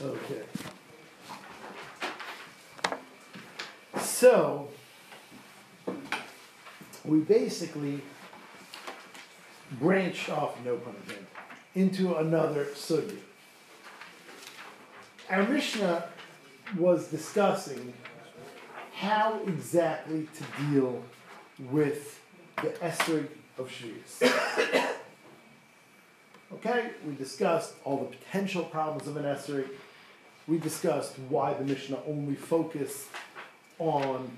Okay. 0.00 0.42
So, 4.00 4.68
we 7.04 7.18
basically 7.20 8.00
branched 9.72 10.30
off, 10.30 10.56
no 10.64 10.76
pun 10.76 10.94
intended, 11.02 11.26
into 11.74 12.16
another 12.16 12.66
sugya. 12.66 13.18
Our 15.30 15.42
Mishnah 15.48 16.04
was 16.76 17.08
discussing 17.08 17.92
how 18.94 19.40
exactly 19.46 20.28
to 20.36 20.64
deal 20.70 21.02
with 21.70 22.20
the 22.56 22.68
esrog 22.68 23.28
of 23.58 23.70
Shvius. 23.70 24.22
okay, 26.52 26.90
we 27.06 27.14
discussed 27.14 27.74
all 27.84 27.98
the 27.98 28.16
potential 28.16 28.64
problems 28.64 29.08
of 29.08 29.16
an 29.16 29.24
esrog. 29.24 29.68
We 30.48 30.56
discussed 30.56 31.18
why 31.28 31.52
the 31.52 31.64
Mishnah 31.64 31.98
only 32.06 32.34
focused 32.34 33.08
on 33.78 34.30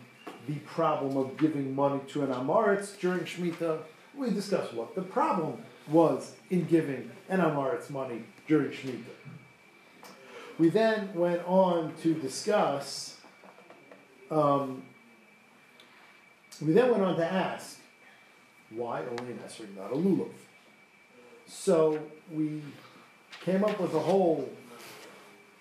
the 0.48 0.56
problem 0.66 1.16
of 1.16 1.36
giving 1.36 1.72
money 1.72 2.00
to 2.08 2.22
an 2.24 2.32
Amaritz 2.32 2.98
during 2.98 3.20
Shemitah. 3.20 3.78
We 4.16 4.30
discussed 4.30 4.74
what 4.74 4.96
the 4.96 5.02
problem 5.02 5.62
was 5.88 6.32
in 6.50 6.64
giving 6.64 7.12
an 7.28 7.38
Amaritz 7.38 7.90
money 7.90 8.24
during 8.48 8.72
Shemitah. 8.72 9.04
We 10.58 10.68
then 10.68 11.14
went 11.14 11.46
on 11.46 11.94
to 12.02 12.12
discuss, 12.14 13.16
um, 14.32 14.82
we 16.60 16.72
then 16.72 16.90
went 16.90 17.04
on 17.04 17.16
to 17.16 17.24
ask, 17.24 17.78
why 18.70 19.02
only 19.02 19.32
an 19.32 19.40
Esrog, 19.46 19.76
not 19.76 19.92
a 19.92 19.94
Lulav? 19.94 20.32
So 21.46 22.00
we 22.32 22.62
came 23.44 23.64
up 23.64 23.80
with 23.80 23.94
a 23.94 24.00
whole 24.00 24.50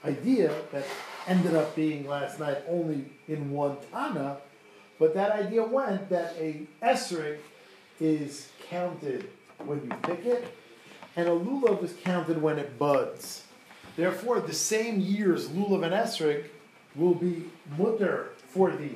idea 0.05 0.53
that 0.71 0.85
ended 1.27 1.55
up 1.55 1.75
being 1.75 2.07
last 2.07 2.39
night 2.39 2.59
only 2.67 3.05
in 3.27 3.51
one 3.51 3.77
Tana, 3.91 4.37
but 4.97 5.13
that 5.13 5.31
idea 5.31 5.63
went 5.63 6.09
that 6.09 6.35
a 6.37 6.61
Esrog 6.81 7.37
is 7.99 8.49
counted 8.69 9.29
when 9.65 9.83
you 9.83 9.91
pick 10.03 10.25
it, 10.25 10.53
and 11.15 11.27
a 11.27 11.31
Lulav 11.31 11.83
is 11.83 11.93
counted 12.03 12.41
when 12.41 12.57
it 12.57 12.79
buds. 12.79 13.43
Therefore, 13.95 14.39
the 14.39 14.53
same 14.53 15.01
year's 15.01 15.49
lulav 15.49 15.83
and 15.83 15.93
esrog 15.93 16.45
will 16.95 17.15
be 17.15 17.43
mutter 17.77 18.29
for 18.47 18.71
the 18.71 18.91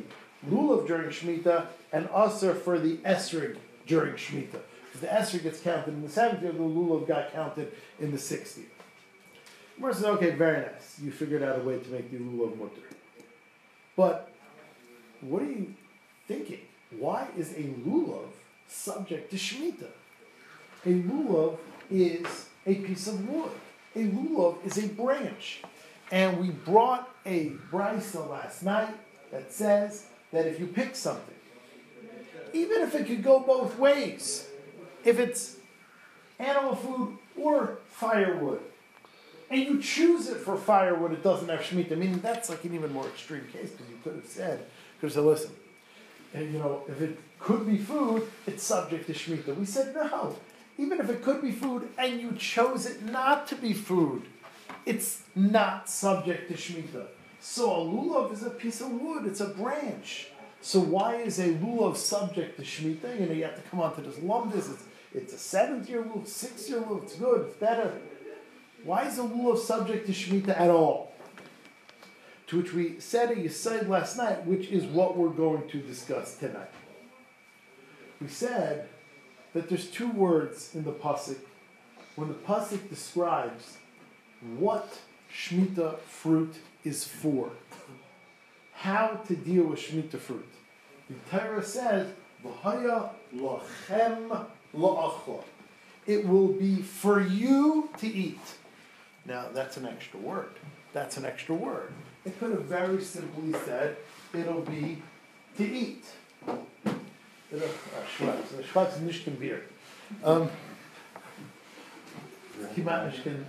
lulav 0.49 0.87
during 0.87 1.09
Shemitah 1.09 1.67
and 1.91 2.07
aser 2.15 2.55
for 2.55 2.79
the 2.79 2.97
esrog 2.97 3.57
during 3.85 4.13
Shemitah. 4.13 4.61
The 5.01 5.07
esrog 5.07 5.43
gets 5.43 5.59
counted 5.59 5.89
in 5.89 6.03
the 6.03 6.09
seventh 6.09 6.41
year, 6.41 6.53
the 6.53 6.59
lulav 6.59 7.05
got 7.05 7.33
counted 7.33 7.73
in 7.99 8.11
the 8.11 8.17
sixth 8.17 8.57
year. 8.57 8.67
Gemara 9.75 9.93
says, 9.93 10.05
okay, 10.05 10.31
very 10.31 10.61
nice. 10.61 10.99
You 11.01 11.11
figured 11.11 11.43
out 11.43 11.59
a 11.59 11.63
way 11.63 11.79
to 11.79 11.89
make 11.89 12.11
the 12.11 12.17
lulav 12.17 12.57
mutter. 12.57 12.81
But 13.95 14.31
what 15.21 15.41
are 15.41 15.45
you 15.45 15.73
thinking? 16.27 16.61
Why 16.97 17.27
is 17.37 17.53
a 17.53 17.63
lulav 17.63 18.29
subject 18.67 19.31
to 19.31 19.37
Shemitah? 19.37 19.91
A 20.85 20.89
lulav 20.89 21.57
is 21.89 22.49
a 22.65 22.75
piece 22.75 23.07
of 23.07 23.27
wood 23.27 23.51
a 23.95 24.05
lulav 24.05 24.65
is 24.65 24.77
a 24.77 24.87
branch. 24.87 25.61
And 26.11 26.39
we 26.39 26.49
brought 26.49 27.09
a 27.25 27.51
brisa 27.71 28.29
last 28.29 28.63
night 28.63 28.93
that 29.31 29.51
says 29.51 30.05
that 30.31 30.45
if 30.45 30.59
you 30.59 30.67
pick 30.67 30.95
something, 30.95 31.35
even 32.53 32.81
if 32.81 32.93
it 32.93 33.07
could 33.07 33.23
go 33.23 33.39
both 33.39 33.77
ways, 33.79 34.47
if 35.03 35.19
it's 35.19 35.57
animal 36.37 36.75
food 36.75 37.17
or 37.39 37.77
firewood, 37.87 38.61
and 39.53 39.63
you 39.63 39.81
choose 39.81 40.27
it 40.27 40.37
for 40.37 40.57
firewood, 40.57 41.11
it 41.11 41.23
doesn't 41.23 41.47
have 41.47 41.61
shemitah. 41.61 41.93
I 41.93 41.95
mean, 41.95 42.19
that's 42.21 42.49
like 42.49 42.63
an 42.65 42.73
even 42.73 42.91
more 42.91 43.07
extreme 43.07 43.47
case 43.53 43.69
because 43.69 43.89
you 43.89 43.97
could 44.03 44.15
have 44.15 44.25
said, 44.25 44.65
could 44.99 45.07
have 45.07 45.13
said, 45.13 45.23
listen, 45.23 45.51
and, 46.33 46.51
you 46.51 46.59
know, 46.59 46.81
if 46.87 46.99
it 46.99 47.19
could 47.39 47.67
be 47.67 47.77
food, 47.77 48.27
it's 48.47 48.63
subject 48.63 49.07
to 49.07 49.13
shemitah. 49.13 49.55
We 49.55 49.65
said 49.65 49.93
no 49.93 50.35
even 50.77 50.99
if 50.99 51.09
it 51.09 51.21
could 51.21 51.41
be 51.41 51.51
food 51.51 51.89
and 51.97 52.19
you 52.19 52.33
chose 52.33 52.85
it 52.85 53.03
not 53.03 53.47
to 53.47 53.55
be 53.55 53.73
food, 53.73 54.23
it's 54.85 55.23
not 55.35 55.89
subject 55.89 56.49
to 56.49 56.55
Shemitah. 56.55 57.07
So 57.39 57.71
a 57.71 57.85
lulav 57.85 58.33
is 58.33 58.43
a 58.43 58.49
piece 58.49 58.81
of 58.81 58.91
wood, 58.91 59.25
it's 59.25 59.41
a 59.41 59.49
branch. 59.49 60.27
So 60.61 60.79
why 60.79 61.15
is 61.15 61.39
a 61.39 61.49
lulav 61.49 61.97
subject 61.97 62.57
to 62.57 62.63
Shemitah? 62.63 63.19
You 63.19 63.25
know, 63.27 63.33
you 63.33 63.43
have 63.43 63.55
to 63.55 63.69
come 63.69 63.81
onto 63.81 64.01
this 64.01 64.15
lumdis. 64.15 64.71
It's, 64.71 64.83
it's 65.13 65.33
a 65.33 65.37
seventh 65.37 65.89
year 65.89 66.03
lulav, 66.03 66.27
sixth 66.27 66.69
year 66.69 66.79
lulav, 66.79 67.03
it's 67.03 67.15
good, 67.15 67.47
it's 67.47 67.55
better. 67.57 67.93
Why 68.83 69.07
is 69.07 69.17
a 69.17 69.21
lulav 69.21 69.59
subject 69.59 70.07
to 70.07 70.11
Shemitah 70.11 70.59
at 70.59 70.69
all? 70.69 71.13
To 72.47 72.57
which 72.57 72.73
we 72.73 72.99
said 72.99 73.31
a 73.31 73.49
said 73.49 73.89
last 73.89 74.17
night, 74.17 74.45
which 74.45 74.67
is 74.67 74.83
what 74.83 75.17
we're 75.17 75.29
going 75.29 75.69
to 75.69 75.77
discuss 75.79 76.35
tonight. 76.35 76.69
We 78.19 78.27
said 78.27 78.89
that 79.53 79.69
there's 79.69 79.89
two 79.89 80.11
words 80.11 80.75
in 80.75 80.83
the 80.83 80.91
pasuk 80.91 81.37
when 82.15 82.27
the 82.27 82.35
pasuk 82.35 82.89
describes 82.89 83.77
what 84.57 84.99
shmita 85.33 85.99
fruit 85.99 86.55
is 86.83 87.05
for, 87.05 87.51
how 88.73 89.21
to 89.27 89.35
deal 89.35 89.63
with 89.63 89.79
shmita 89.79 90.19
fruit. 90.19 90.47
The 91.09 91.37
Torah 91.37 91.63
says, 91.63 92.11
"V'haya 92.45 93.11
lachem 93.33 94.47
la'achla." 94.75 95.43
It 96.05 96.27
will 96.27 96.49
be 96.49 96.81
for 96.81 97.21
you 97.21 97.89
to 97.97 98.07
eat. 98.07 98.39
Now 99.25 99.47
that's 99.53 99.77
an 99.77 99.85
extra 99.85 100.19
word. 100.19 100.53
That's 100.93 101.17
an 101.17 101.25
extra 101.25 101.55
word. 101.55 101.91
It 102.25 102.39
could 102.39 102.51
have 102.51 102.65
very 102.65 103.01
simply 103.01 103.53
said, 103.65 103.97
"It'll 104.33 104.61
be 104.61 105.01
to 105.57 105.63
eat." 105.63 106.05
Schwarz. 108.17 108.65
Schwarz 108.71 108.99
nicht 108.99 109.25
kein 109.25 109.35
Bier. 109.35 109.61
Um, 110.23 110.49
kiemat 112.75 113.05
nicht 113.05 113.23
kein 113.23 113.45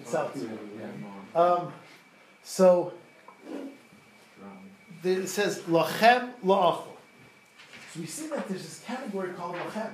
Um, 1.35 1.73
so, 2.43 2.93
it 5.03 5.29
says, 5.29 5.61
lachem 5.61 6.33
la'achol. 6.45 6.85
So 7.93 8.01
we 8.01 8.07
see 8.07 8.29
that 8.29 8.49
there's 8.49 8.63
this 8.63 8.83
category 8.87 9.33
called 9.33 9.57
lachem. 9.57 9.93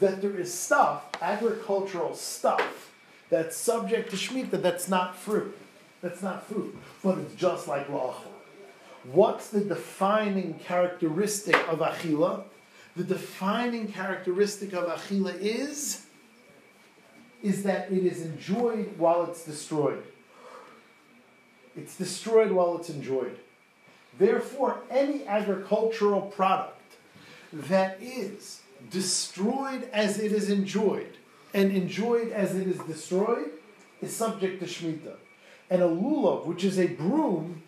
That 0.00 0.20
there 0.20 0.36
is 0.36 0.52
stuff, 0.52 1.04
agricultural 1.20 2.14
stuff, 2.14 2.89
that's 3.30 3.56
subject 3.56 4.10
to 4.10 4.16
Shemitah 4.16 4.60
that's 4.60 4.88
not 4.88 5.16
fruit. 5.16 5.56
That's 6.02 6.22
not 6.22 6.46
food. 6.46 6.76
But 7.02 7.18
it's 7.18 7.34
just 7.34 7.68
like 7.68 7.88
la'achol. 7.88 8.26
What's 9.12 9.48
the 9.48 9.60
defining 9.60 10.54
characteristic 10.58 11.56
of 11.68 11.78
achila? 11.78 12.44
the 12.96 13.04
defining 13.04 13.90
characteristic 13.90 14.72
of 14.72 14.84
achila 14.88 15.38
is 15.38 16.06
is 17.42 17.62
that 17.62 17.90
it 17.90 18.04
is 18.04 18.20
enjoyed 18.20 18.98
while 18.98 19.24
it's 19.24 19.44
destroyed. 19.44 20.02
It's 21.74 21.96
destroyed 21.96 22.50
while 22.50 22.76
it's 22.76 22.90
enjoyed. 22.90 23.38
Therefore, 24.18 24.80
any 24.90 25.26
agricultural 25.26 26.20
product 26.20 26.76
that 27.52 27.96
is 28.02 28.60
destroyed 28.90 29.88
as 29.92 30.18
it 30.18 30.32
is 30.32 30.50
enjoyed 30.50 31.16
and 31.54 31.72
enjoyed 31.72 32.30
as 32.32 32.54
it 32.54 32.66
is 32.66 32.78
destroyed 32.80 33.50
is 34.00 34.14
subject 34.14 34.60
to 34.60 34.66
Shemitah. 34.66 35.16
And 35.68 35.82
a 35.82 35.88
lulav, 35.88 36.46
which 36.46 36.64
is 36.64 36.78
a 36.78 36.86
broom, 36.86 37.62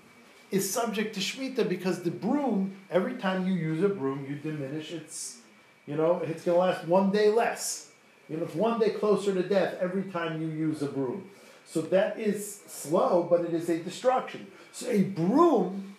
is 0.51 0.71
subject 0.71 1.15
to 1.15 1.21
Shemitah 1.21 1.69
because 1.69 2.03
the 2.03 2.11
broom, 2.11 2.77
every 2.91 3.15
time 3.15 3.47
you 3.47 3.55
use 3.55 3.83
a 3.83 3.89
broom, 3.89 4.27
you 4.29 4.37
diminish 4.37 4.93
its, 4.93 5.39
you 5.87 5.97
know, 5.97 6.21
it's 6.25 6.45
going 6.45 6.57
to 6.57 6.61
last 6.61 6.87
one 6.87 7.11
day 7.11 7.31
less. 7.31 7.89
You 8.29 8.37
know, 8.37 8.45
it's 8.45 8.55
one 8.55 8.79
day 8.79 8.91
closer 8.91 9.35
to 9.35 9.43
death 9.43 9.77
every 9.81 10.05
time 10.05 10.41
you 10.41 10.49
use 10.49 10.83
a 10.83 10.87
broom. 10.87 11.29
So 11.67 11.81
that 11.83 12.19
is 12.19 12.61
slow, 12.67 13.27
but 13.29 13.43
it 13.43 13.55
is 13.55 13.69
a 13.69 13.79
destruction. 13.79 14.47
So 14.73 14.89
a 14.89 15.03
broom 15.03 15.97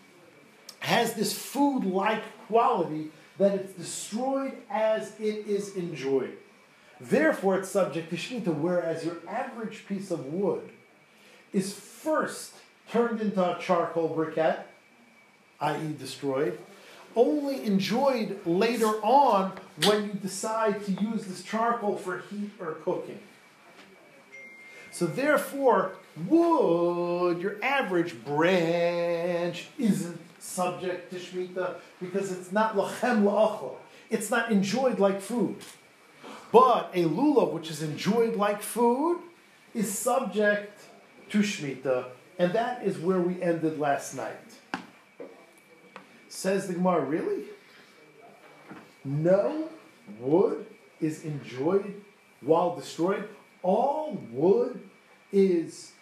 has 0.80 1.14
this 1.14 1.38
food 1.38 1.86
like 1.86 2.22
quality 2.48 3.10
that 3.38 3.54
it's 3.56 3.74
destroyed 3.74 4.54
as 4.70 5.20
it 5.20 5.48
is 5.48 5.76
enjoyed. 5.76 6.38
Therefore, 7.10 7.58
it's 7.58 7.70
subject 7.70 8.10
to 8.12 8.16
Shemitah, 8.16 8.56
whereas 8.56 9.04
your 9.04 9.18
average 9.28 9.86
piece 9.88 10.10
of 10.10 10.28
wood 10.28 10.70
is 11.52 11.74
first 11.74 12.54
turned 12.90 13.20
into 13.20 13.42
a 13.44 13.60
charcoal 13.60 14.16
briquette, 14.16 14.64
i.e., 15.60 15.96
destroyed, 16.00 16.58
only 17.16 17.66
enjoyed 17.66 18.40
later 18.46 18.88
on 19.04 19.52
when 19.84 20.06
you 20.06 20.14
decide 20.14 20.86
to 20.86 20.92
use 20.94 21.26
this 21.26 21.44
charcoal 21.44 21.98
for 21.98 22.20
heat 22.30 22.52
or 22.60 22.76
cooking. 22.86 23.20
So, 24.92 25.06
therefore, 25.06 25.96
wood, 26.28 27.42
your 27.42 27.62
average 27.62 28.24
branch, 28.24 29.68
isn't 29.78 30.20
subject 30.40 31.12
to 31.12 31.20
Shemitah 31.20 31.76
because 32.00 32.32
it's 32.32 32.54
not 32.54 32.76
lachem 32.76 33.24
la'achol. 33.24 33.76
It's 34.10 34.32
not 34.32 34.52
enjoyed 34.52 35.00
like 35.00 35.20
food. 35.20 35.58
But 36.54 36.92
a 36.94 37.06
lulav, 37.06 37.52
which 37.52 37.72
is 37.72 37.82
enjoyed 37.82 38.36
like 38.36 38.62
food, 38.62 39.20
is 39.74 39.98
subject 39.98 40.80
to 41.30 41.40
Shemitah 41.40 42.10
And 42.38 42.54
that 42.54 42.84
is 42.84 43.00
where 43.00 43.20
we 43.20 43.42
ended 43.42 43.80
last 43.80 44.16
night. 44.16 44.50
Says 46.30 46.68
the 46.68 46.76
Gemara, 46.76 47.04
really? 47.04 47.46
No 49.04 49.68
wood 50.20 50.68
is 51.02 51.26
enjoyed 51.26 52.02
while 52.42 52.76
destroyed. 52.76 53.28
All 53.64 54.22
wood 54.32 54.80
is 55.32 55.94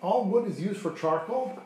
all 0.00 0.24
wood 0.26 0.48
is 0.48 0.60
used 0.60 0.80
for 0.80 0.92
charcoal. 0.92 1.58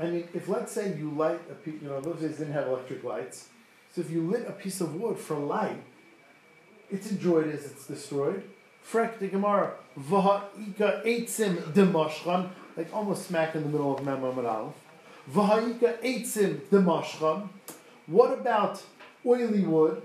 I 0.00 0.06
mean, 0.06 0.28
if 0.34 0.48
let's 0.48 0.72
say 0.72 0.96
you 0.96 1.10
light 1.10 1.40
a 1.48 1.54
piece, 1.54 1.80
you 1.80 1.88
know, 1.88 2.00
those 2.00 2.20
days 2.20 2.38
didn't 2.38 2.54
have 2.54 2.66
electric 2.66 3.04
lights. 3.04 3.50
So 3.94 4.00
if 4.00 4.10
you 4.10 4.28
lit 4.28 4.48
a 4.48 4.52
piece 4.52 4.80
of 4.80 4.96
wood 4.96 5.16
for 5.16 5.36
light, 5.36 5.82
it's 6.90 7.10
enjoyed 7.10 7.48
as 7.48 7.64
it's 7.64 7.86
destroyed. 7.86 8.42
Frek 8.84 9.18
the 9.18 9.28
Gemara, 9.28 9.72
v'ha'ika 9.98 11.04
eitzim 11.04 11.56
demashchan, 11.72 12.48
like 12.76 12.92
almost 12.94 13.26
smack 13.26 13.54
in 13.54 13.62
the 13.62 13.68
middle 13.68 13.96
of 13.96 14.04
Memra 14.04 14.36
Aleph. 14.44 14.74
V'ha'ika 15.32 16.00
eitzim 16.02 16.60
demashchan. 16.70 17.48
What 18.06 18.32
about 18.32 18.82
oily 19.24 19.64
wood? 19.64 20.02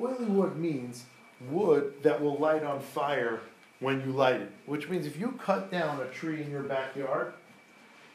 Oily 0.00 0.24
wood 0.26 0.56
means 0.56 1.04
wood 1.48 1.94
that 2.02 2.20
will 2.20 2.36
light 2.36 2.62
on 2.62 2.80
fire 2.80 3.40
when 3.80 4.00
you 4.02 4.12
light 4.12 4.40
it. 4.40 4.52
Which 4.66 4.88
means 4.88 5.06
if 5.06 5.18
you 5.18 5.32
cut 5.32 5.70
down 5.70 6.00
a 6.00 6.06
tree 6.06 6.42
in 6.42 6.50
your 6.50 6.62
backyard, 6.62 7.32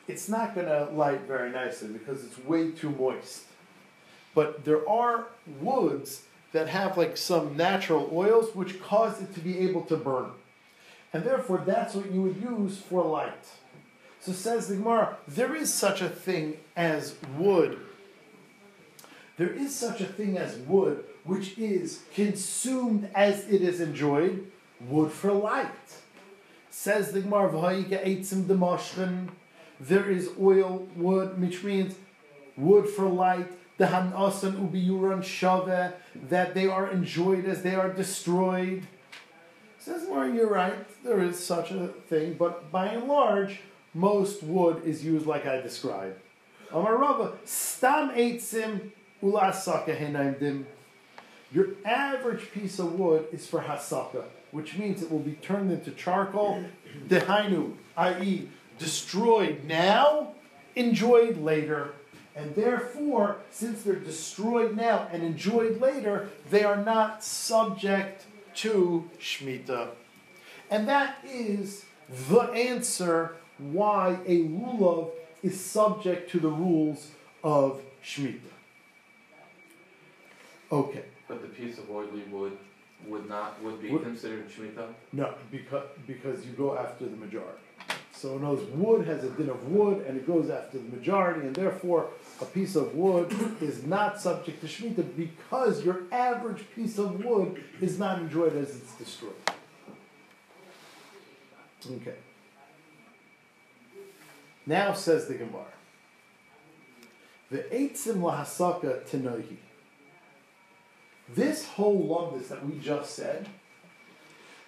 it's 0.07 0.29
not 0.29 0.53
going 0.53 0.67
to 0.67 0.85
light 0.93 1.21
very 1.21 1.51
nicely 1.51 1.89
because 1.89 2.23
it's 2.23 2.37
way 2.45 2.71
too 2.71 2.91
moist. 2.91 3.43
But 4.35 4.63
there 4.63 4.87
are 4.87 5.27
woods 5.59 6.23
that 6.51 6.69
have 6.69 6.97
like 6.97 7.17
some 7.17 7.57
natural 7.57 8.09
oils 8.13 8.55
which 8.55 8.81
cause 8.81 9.21
it 9.21 9.33
to 9.33 9.39
be 9.39 9.59
able 9.59 9.81
to 9.83 9.97
burn. 9.97 10.31
And 11.13 11.23
therefore, 11.23 11.63
that's 11.65 11.95
what 11.95 12.11
you 12.11 12.21
would 12.23 12.41
use 12.41 12.77
for 12.77 13.03
light. 13.03 13.47
So 14.19 14.31
says 14.31 14.67
the 14.67 14.75
Gemara, 14.75 15.17
there 15.27 15.55
is 15.55 15.73
such 15.73 16.01
a 16.01 16.09
thing 16.09 16.57
as 16.75 17.15
wood. 17.37 17.79
There 19.37 19.51
is 19.51 19.75
such 19.75 20.01
a 20.01 20.05
thing 20.05 20.37
as 20.37 20.55
wood 20.57 21.03
which 21.23 21.57
is 21.57 22.03
consumed 22.13 23.09
as 23.15 23.47
it 23.49 23.61
is 23.61 23.81
enjoyed, 23.81 24.45
wood 24.79 25.11
for 25.11 25.31
light. 25.31 25.69
Says 26.69 27.11
the 27.11 27.21
Gemara, 27.21 27.49
there 29.79 30.09
is 30.09 30.29
oil, 30.39 30.87
wood, 30.95 31.41
which 31.41 31.63
means 31.63 31.95
wood 32.55 32.87
for 32.87 33.09
light, 33.09 33.51
the 33.77 33.85
hanasan 33.85 34.69
ubiyuran 34.69 35.23
shave, 35.23 35.93
that 36.29 36.53
they 36.53 36.67
are 36.67 36.89
enjoyed 36.89 37.45
as 37.45 37.61
they 37.61 37.75
are 37.75 37.89
destroyed. 37.89 38.83
Says 39.77 40.05
Gemara, 40.05 40.33
you're 40.33 40.49
right, 40.49 41.03
there 41.03 41.21
is 41.21 41.37
such 41.37 41.71
a 41.71 41.89
thing, 42.09 42.33
but 42.33 42.71
by 42.71 42.87
and 42.87 43.07
large, 43.07 43.59
most 43.93 44.41
wood 44.43 44.81
is 44.83 45.05
used 45.05 45.25
like 45.25 45.45
I 45.45 45.61
described. 45.61 46.19
Amar 46.71 46.97
Rava, 46.97 47.33
stam 47.45 48.09
eitzim 48.09 48.91
ulasaka 49.21 49.95
henaimdim. 49.97 50.65
Your 51.51 51.67
average 51.85 52.51
piece 52.51 52.79
of 52.79 52.99
wood 52.99 53.27
is 53.31 53.45
for 53.47 53.61
hasaka, 53.61 54.23
which 54.51 54.77
means 54.77 55.01
it 55.03 55.11
will 55.11 55.19
be 55.19 55.33
turned 55.33 55.71
into 55.71 55.91
charcoal, 55.91 56.65
dehainu, 57.07 57.73
i.e., 57.97 58.49
destroyed 58.77 59.63
now, 59.65 60.33
enjoyed 60.75 61.37
later. 61.37 61.93
And 62.35 62.53
therefore, 62.53 63.37
since 63.49 63.83
they're 63.83 63.95
destroyed 63.95 64.75
now 64.75 65.07
and 65.11 65.23
enjoyed 65.23 65.79
later, 65.79 66.29
they 66.49 66.63
are 66.63 66.83
not 66.83 67.23
subject 67.23 68.25
to 68.55 69.09
Shemitah. 69.19 69.89
And 70.69 70.87
that 70.87 71.17
is 71.25 71.85
the 72.29 72.39
answer 72.39 73.37
why 73.57 74.19
a 74.25 74.43
lulav 74.43 75.11
is 75.43 75.59
subject 75.59 76.29
to 76.31 76.39
the 76.39 76.49
rules 76.49 77.11
of 77.43 77.81
Shemitah. 78.03 78.39
Okay. 80.71 81.03
But 81.27 81.41
the 81.41 81.47
piece 81.47 81.77
of 81.77 81.89
oily 81.89 82.23
wood 82.31 82.57
would 83.07 83.29
not 83.29 83.61
would 83.61 83.81
be 83.81 83.91
Would- 83.91 84.03
considered 84.03 84.49
shemitah. 84.49 84.87
No, 85.13 85.33
because, 85.51 85.87
because 86.07 86.45
you 86.45 86.53
go 86.53 86.77
after 86.77 87.05
the 87.05 87.15
majority. 87.15 87.59
So 88.17 88.37
words, 88.37 88.63
wood 88.71 89.07
has 89.07 89.23
a 89.25 89.29
din 89.29 89.49
of 89.49 89.67
wood 89.67 90.05
and 90.07 90.15
it 90.17 90.25
goes 90.25 90.49
after 90.49 90.77
the 90.77 90.95
majority, 90.95 91.41
and 91.41 91.55
therefore 91.55 92.11
a 92.41 92.45
piece 92.45 92.75
of 92.75 92.95
wood 92.95 93.35
is 93.61 93.85
not 93.85 94.21
subject 94.21 94.61
to 94.61 94.67
Shemitah 94.67 95.15
because 95.17 95.83
your 95.83 96.03
average 96.11 96.63
piece 96.73 96.97
of 96.97 97.23
wood 97.25 97.61
is 97.81 97.99
not 97.99 98.19
enjoyed 98.19 98.55
as 98.55 98.75
it's 98.75 98.93
destroyed. 98.95 99.33
Okay. 101.85 102.15
Now 104.65 104.93
says 104.93 105.27
the 105.27 105.35
Gemara. 105.35 105.65
The 107.51 107.59
eitzim 107.59 108.21
lahasaka 108.21 109.07
tenohi. 109.07 109.57
This 111.29 111.67
whole 111.67 112.07
lumbus 112.07 112.47
that 112.47 112.65
we 112.65 112.79
just 112.79 113.13
said, 113.13 113.47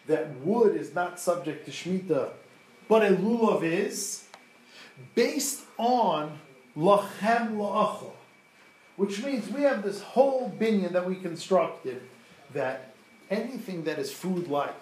that 0.06 0.36
wood 0.42 0.76
is 0.76 0.94
not 0.94 1.20
subject 1.20 1.66
to 1.66 1.72
Shemitah, 1.72 2.32
but 2.88 3.04
a 3.04 3.16
lulav 3.16 3.64
is, 3.64 4.26
based 5.16 5.62
on 5.78 6.40
lachem 6.76 7.56
la'achol, 7.58 8.12
which 8.96 9.24
means 9.24 9.50
we 9.50 9.62
have 9.62 9.84
this 9.84 10.02
whole 10.02 10.52
binyan 10.60 10.92
that 10.92 11.06
we 11.08 11.16
constructed 11.16 12.02
that 12.54 12.94
anything 13.30 13.84
that 13.84 14.00
is 14.00 14.12
food-like, 14.12 14.74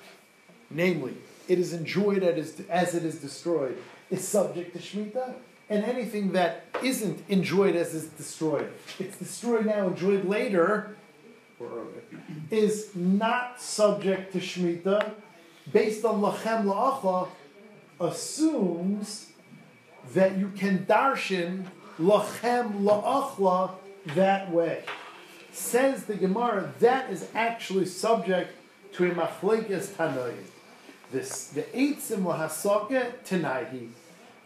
namely, 0.69 1.15
it 1.47 1.59
is 1.59 1.73
enjoyed 1.73 2.23
as, 2.23 2.95
it 2.95 3.03
is 3.03 3.19
destroyed, 3.19 3.77
is 4.09 4.27
subject 4.27 4.73
to 4.73 4.79
Shemitah, 4.79 5.33
and 5.69 5.83
anything 5.83 6.31
that 6.33 6.65
isn't 6.83 7.23
enjoyed 7.27 7.75
as 7.75 7.93
is 7.93 8.07
destroyed, 8.07 8.71
it's 8.99 9.17
destroyed 9.17 9.65
now, 9.65 9.87
enjoyed 9.87 10.25
later, 10.25 10.95
or 11.59 11.67
earlier, 11.67 12.03
is 12.51 12.95
not 12.95 13.59
subject 13.59 14.31
to 14.33 14.39
Shemitah, 14.39 15.13
based 15.71 16.05
on 16.05 16.21
lachem 16.21 16.65
la'achla, 16.65 17.27
assumes 17.99 19.31
that 20.13 20.37
you 20.37 20.51
can 20.55 20.85
darshan 20.85 21.65
lachem 21.99 22.81
la'achla 22.81 23.71
that 24.15 24.51
way. 24.51 24.83
Says 25.51 26.05
the 26.05 26.15
Gemara, 26.15 26.73
that 26.79 27.09
is 27.09 27.27
actually 27.33 27.85
subject 27.85 28.53
to 28.93 29.09
a 29.09 29.15
machlekes 29.15 29.87
tanoim. 29.87 30.43
This 31.11 31.47
the 31.47 31.63
eitzim 31.63 32.23
lahasake 32.23 33.13
tanahi. 33.25 33.89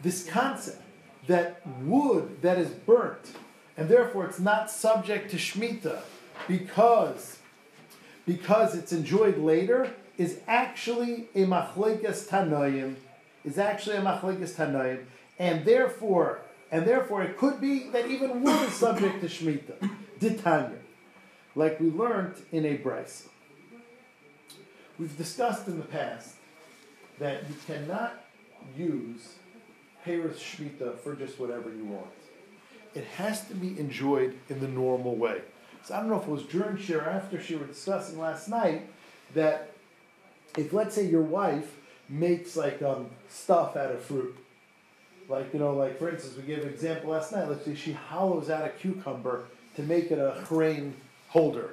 This 0.00 0.24
concept 0.24 0.82
that 1.26 1.66
wood 1.82 2.40
that 2.42 2.58
is 2.58 2.70
burnt 2.70 3.32
and 3.76 3.88
therefore 3.88 4.26
it's 4.26 4.40
not 4.40 4.70
subject 4.70 5.30
to 5.30 5.36
shmita 5.36 6.00
because 6.48 7.38
because 8.26 8.74
it's 8.74 8.92
enjoyed 8.92 9.38
later 9.38 9.92
is 10.16 10.40
actually 10.46 11.28
a 11.34 11.44
machlekes 11.44 12.28
tanoim 12.28 12.94
is 13.44 13.58
actually 13.58 13.96
a 13.96 14.00
machlekes 14.00 14.54
tanoim 14.54 15.04
and 15.38 15.64
therefore 15.64 16.40
and 16.70 16.86
therefore 16.86 17.22
it 17.22 17.36
could 17.36 17.60
be 17.60 17.88
that 17.90 18.06
even 18.06 18.42
wood 18.42 18.68
is 18.68 18.74
subject 18.74 19.20
to 19.20 19.26
shmita 19.26 19.90
ditanya 20.20 20.78
like 21.54 21.80
we 21.80 21.90
learned 21.90 22.34
in 22.52 22.64
a 22.64 22.76
brisa 22.78 23.28
we've 24.98 25.16
discussed 25.16 25.66
in 25.66 25.78
the 25.78 25.86
past 25.86 26.36
that 27.18 27.48
you 27.48 27.54
cannot 27.66 28.24
use 28.76 29.34
Paris 30.04 30.38
Shmita 30.38 30.98
for 30.98 31.14
just 31.14 31.38
whatever 31.38 31.70
you 31.70 31.84
want. 31.84 32.06
It 32.94 33.04
has 33.04 33.46
to 33.46 33.54
be 33.54 33.78
enjoyed 33.78 34.36
in 34.48 34.60
the 34.60 34.68
normal 34.68 35.14
way. 35.14 35.42
So 35.84 35.94
I 35.94 36.00
don't 36.00 36.08
know 36.08 36.16
if 36.16 36.24
it 36.26 36.30
was 36.30 36.42
during 36.44 36.76
Shir 36.76 37.00
or 37.00 37.08
after 37.08 37.40
she 37.40 37.54
were 37.54 37.66
discussing 37.66 38.18
last 38.18 38.48
night 38.48 38.88
that 39.34 39.72
if 40.56 40.72
let's 40.72 40.94
say 40.94 41.06
your 41.06 41.22
wife 41.22 41.76
makes 42.10 42.56
like 42.56 42.82
um, 42.82 43.06
stuff 43.28 43.76
out 43.76 43.90
of 43.92 44.02
fruit, 44.02 44.36
like 45.28 45.52
you 45.54 45.60
know, 45.60 45.74
like 45.74 45.98
for 45.98 46.10
instance, 46.10 46.36
we 46.36 46.42
gave 46.42 46.62
an 46.62 46.68
example 46.68 47.10
last 47.10 47.32
night. 47.32 47.48
Let's 47.48 47.64
say 47.64 47.74
she 47.74 47.92
hollows 47.92 48.50
out 48.50 48.66
a 48.66 48.70
cucumber 48.70 49.44
to 49.76 49.82
make 49.82 50.10
it 50.10 50.18
a 50.18 50.42
crane 50.44 50.94
holder, 51.28 51.70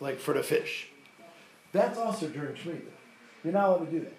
like 0.00 0.18
for 0.18 0.34
the 0.34 0.42
fish. 0.42 0.88
That's 1.72 1.98
also 1.98 2.28
during 2.28 2.54
Shemitah. 2.54 2.80
You're 3.44 3.52
not 3.52 3.68
allowed 3.68 3.84
to 3.84 3.90
do 3.90 4.00
that 4.00 4.12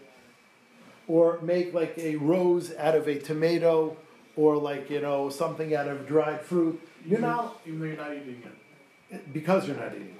or 1.07 1.39
make 1.41 1.73
like 1.73 1.97
a 1.97 2.15
rose 2.17 2.73
out 2.75 2.93
of 2.95 3.07
a 3.07 3.17
tomato 3.17 3.95
or 4.35 4.57
like 4.57 4.89
you 4.89 5.01
know 5.01 5.29
something 5.29 5.73
out 5.73 5.87
of 5.87 6.07
dried 6.07 6.41
fruit. 6.41 6.79
You're 7.05 7.19
not 7.19 7.59
Even 7.65 7.79
though 7.79 7.85
you're 7.85 7.97
not 7.97 8.11
eating 8.13 8.43
it. 9.11 9.33
because 9.33 9.67
you're 9.67 9.77
not 9.77 9.93
eating 9.95 10.07
it. 10.09 10.13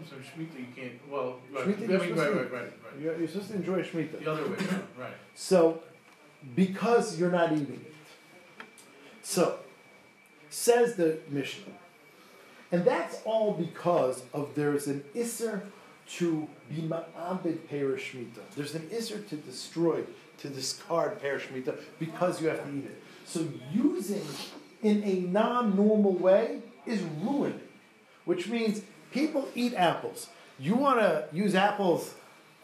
Shemitah 0.00 0.58
you 0.58 0.66
can't, 0.74 0.92
well, 1.10 1.36
right, 1.52 1.66
Shemitah 1.66 1.88
you're 1.88 1.98
mean, 2.00 2.08
supposed 2.08 2.18
right, 2.18 2.28
to- 2.28 2.34
right, 2.34 2.52
right, 2.52 2.62
right. 2.62 3.00
You're, 3.00 3.18
you're 3.18 3.28
supposed 3.28 3.48
to 3.50 3.54
enjoy 3.56 3.82
Shemitah. 3.82 4.24
The 4.24 4.30
other 4.30 4.42
way 4.42 4.56
around, 4.56 4.84
right. 4.98 5.12
So, 5.34 5.82
because 6.56 7.18
you're 7.18 7.30
not 7.30 7.52
eating 7.52 7.84
it. 7.86 7.94
So, 9.22 9.58
says 10.50 10.96
the 10.96 11.18
Mishnah. 11.28 11.72
And 12.70 12.84
that's 12.84 13.20
all 13.24 13.52
because 13.52 14.22
of 14.32 14.54
there's 14.54 14.86
an 14.86 15.04
Isser 15.14 15.60
to 16.16 16.48
be 16.68 16.82
ma'abed 16.82 17.68
perish 17.68 18.12
Shemitah. 18.12 18.54
There's 18.56 18.74
an 18.74 18.88
Isser 18.90 19.26
to 19.28 19.36
destroy, 19.36 20.02
to 20.38 20.48
discard 20.48 21.20
pear 21.20 21.38
shmita 21.38 21.78
because 21.98 22.40
you 22.40 22.48
have 22.48 22.64
to 22.64 22.70
eat 22.70 22.84
it. 22.86 23.02
So 23.24 23.46
using 23.72 24.22
in 24.82 25.04
a 25.04 25.20
non-normal 25.20 26.14
way 26.14 26.60
is 26.86 27.00
ruining, 27.22 27.60
which 28.24 28.48
means 28.48 28.82
people 29.12 29.48
eat 29.54 29.74
apples. 29.74 30.28
You 30.58 30.74
want 30.76 31.00
to 31.00 31.26
use 31.32 31.54
apples 31.54 32.14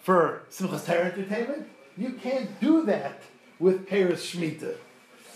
for 0.01 0.43
Simchas 0.51 0.85
Torah 0.87 1.07
entertainment? 1.07 1.67
You 1.97 2.11
can't 2.13 2.59
do 2.61 2.85
that 2.87 3.23
with 3.59 3.87
pears 3.89 4.21
shmita. 4.25 4.75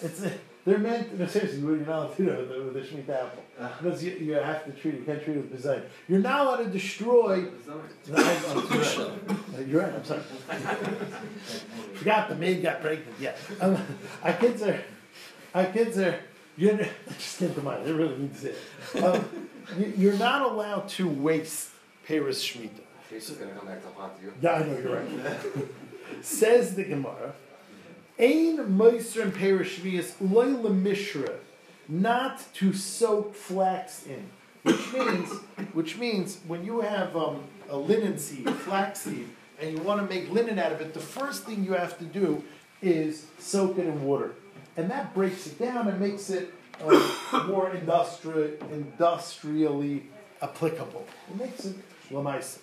It's 0.02 0.22
a, 0.22 0.32
they're 0.64 0.78
meant. 0.78 1.18
No, 1.18 1.26
seriously, 1.26 1.60
you're 1.60 1.76
not 1.78 1.88
allowed 1.88 2.16
to 2.16 2.24
do 2.24 2.30
it 2.30 2.64
with 2.72 2.76
a 2.76 2.80
shemitah 2.86 3.24
apple 3.26 3.42
because 3.80 4.04
you, 4.04 4.12
you 4.12 4.32
have 4.34 4.64
to 4.64 4.70
treat. 4.72 4.94
it. 4.94 4.98
You 5.00 5.04
can't 5.04 5.22
treat 5.24 5.36
it 5.36 5.40
with 5.40 5.52
design. 5.52 5.82
You're 6.08 6.20
not 6.20 6.46
allowed 6.46 6.56
to 6.58 6.66
destroy. 6.66 7.46
No, 7.66 7.80
I'm- 8.16 8.58
I'm 8.72 8.84
sorry. 8.84 9.12
Uh, 9.54 9.60
You're 9.68 9.82
right. 9.82 9.92
I'm 9.92 10.04
sorry. 10.04 10.22
Forgot 11.94 12.28
the 12.30 12.34
maid 12.36 12.62
got 12.62 12.80
pregnant. 12.80 13.14
Yeah, 13.20 13.34
um, 13.60 13.76
our 14.22 14.32
kids 14.34 14.62
are. 14.62 14.80
Our 15.54 15.66
kids 15.66 15.98
are. 15.98 16.18
You're, 16.56 16.74
I 16.80 17.12
just 17.18 17.38
came 17.38 17.54
to 17.54 17.62
mind. 17.62 17.86
I 17.86 17.90
really 17.90 18.16
need 18.18 18.34
to 18.34 18.40
say 18.40 18.52
it. 18.94 19.02
Um, 19.04 19.24
you- 19.78 19.92
you're 19.96 20.18
not 20.18 20.50
allowed 20.50 20.88
to 20.90 21.08
waste 21.08 21.70
Paris 22.06 22.44
Shemitah. 22.44 22.70
Casey's 23.08 23.36
gonna 23.36 23.52
come 23.52 23.66
back 23.66 23.82
to 23.82 23.88
haunt 23.98 24.12
you. 24.22 24.32
Yeah, 24.40 24.52
I 24.54 24.58
know 24.66 24.78
you're 24.78 24.96
right. 24.96 25.38
Says 26.22 26.74
the 26.74 26.84
Gemara, 26.84 27.32
Ein 28.18 28.58
Moiser 28.76 29.22
and 29.22 29.34
Perishvias 29.34 30.12
Loila 30.22 30.74
Mishra, 30.74 31.34
not 31.88 32.42
to 32.54 32.72
soak 32.72 33.34
flax 33.34 34.06
in. 34.06 34.24
Which 34.62 34.92
means, 34.92 35.30
which 35.72 35.96
means 35.98 36.38
when 36.46 36.64
you 36.64 36.80
have 36.80 37.16
um, 37.16 37.42
a 37.68 37.76
linen 37.76 38.16
seed, 38.18 38.48
flax 38.48 39.00
seed, 39.00 39.28
and 39.60 39.76
you 39.76 39.82
want 39.82 40.00
to 40.00 40.14
make 40.14 40.30
linen 40.30 40.58
out 40.58 40.70
of 40.72 40.80
it, 40.80 40.94
the 40.94 41.00
first 41.00 41.44
thing 41.44 41.64
you 41.64 41.72
have 41.72 41.98
to 41.98 42.04
do 42.04 42.44
is 42.80 43.26
soak 43.40 43.78
it 43.78 43.86
in 43.86 44.04
water, 44.04 44.32
and 44.76 44.90
that 44.90 45.14
breaks 45.14 45.46
it 45.46 45.58
down 45.58 45.88
and 45.88 46.00
makes 46.00 46.30
it 46.30 46.52
uh, 46.82 47.44
more 47.48 47.70
industri- 47.70 48.60
industrially 48.70 50.04
applicable. 50.40 51.06
It 51.30 51.36
makes 51.36 51.64
it 51.64 51.76
lamaisa. 52.10 52.58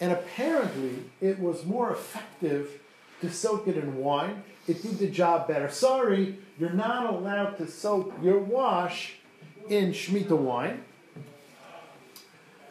And 0.00 0.12
apparently, 0.12 1.04
it 1.20 1.38
was 1.38 1.64
more 1.64 1.92
effective 1.92 2.80
to 3.20 3.30
soak 3.30 3.68
it 3.68 3.76
in 3.76 3.96
wine. 3.96 4.42
It 4.66 4.82
did 4.82 4.98
the 4.98 5.08
job 5.08 5.46
better. 5.46 5.70
Sorry, 5.70 6.38
you're 6.58 6.70
not 6.70 7.12
allowed 7.12 7.58
to 7.58 7.66
soak 7.66 8.12
your 8.22 8.38
wash 8.38 9.16
in 9.68 9.92
Shemitah 9.92 10.36
wine. 10.36 10.84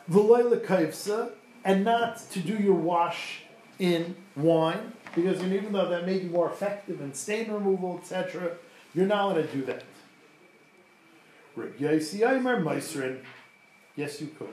V'loy 0.10 0.54
lekaivsa, 0.54 1.32
and 1.64 1.84
not 1.86 2.18
to 2.32 2.40
do 2.40 2.56
your 2.56 2.76
wash 2.76 3.44
in 3.80 4.16
wine, 4.36 4.94
because 5.16 5.42
even 5.44 5.72
though 5.74 5.90
that 5.90 6.06
may 6.06 6.20
be 6.20 6.28
more 6.28 6.50
effective 6.52 7.02
in 7.02 7.14
stain 7.14 7.52
removal, 7.52 8.00
etc., 8.02 8.52
you're 8.96 9.06
not 9.08 9.26
allowed 9.32 9.42
to 9.42 9.48
do 9.48 9.64
that. 9.66 9.84
Reb 11.56 11.78
Yosi 11.78 12.22
Aimer 12.28 12.62
Meisrin, 12.64 13.20
yes, 13.96 14.20
you 14.22 14.28
could. 14.38 14.48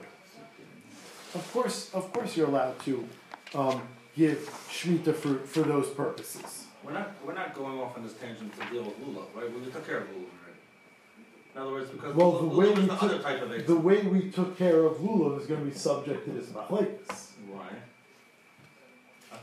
Of 1.33 1.49
course, 1.53 1.91
of 1.93 2.11
course, 2.13 2.35
you're 2.37 2.47
allowed 2.47 2.79
to 2.85 3.07
um, 3.55 3.81
give 4.15 4.37
shmita 4.69 5.15
for, 5.15 5.35
for 5.45 5.61
those 5.61 5.89
purposes. 5.89 6.65
We're 6.83 6.93
not, 6.93 7.11
we're 7.25 7.33
not 7.33 7.53
going 7.55 7.79
off 7.79 7.95
on 7.97 8.03
this 8.03 8.13
tangent 8.13 8.53
to 8.59 8.69
deal 8.69 8.83
with 8.83 8.99
lulav, 8.99 9.25
right? 9.35 9.51
We 9.51 9.71
took 9.71 9.85
care 9.87 9.99
of 9.99 10.07
lulav 10.07 10.15
already. 10.41 10.57
In 11.55 11.61
other 11.61 11.71
words, 11.71 11.89
because 11.91 12.15
Well, 12.15 12.39
the 12.39 12.45
way 12.47 12.69
we 12.69 12.81
the 12.81 12.87
took- 12.87 13.03
other 13.03 13.19
type 13.19 13.41
of. 13.41 13.67
The 13.67 13.75
way 13.75 14.01
we 14.01 14.29
took 14.29 14.57
care 14.57 14.83
of 14.85 14.97
lulav 14.97 15.39
is 15.41 15.47
going 15.47 15.59
to 15.61 15.65
be 15.65 15.75
subject 15.75 16.25
to 16.25 16.31
this 16.31 16.47
machlekes. 16.49 17.29
Why? 17.49 17.67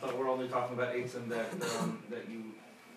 I 0.03 0.07
thought 0.07 0.19
we're 0.19 0.29
only 0.31 0.49
talking 0.49 0.77
about 0.79 0.95
eights 0.95 1.15
and 1.15 1.31
that, 1.31 1.51
um, 1.81 1.99
that 2.11 2.29
you, 2.31 2.45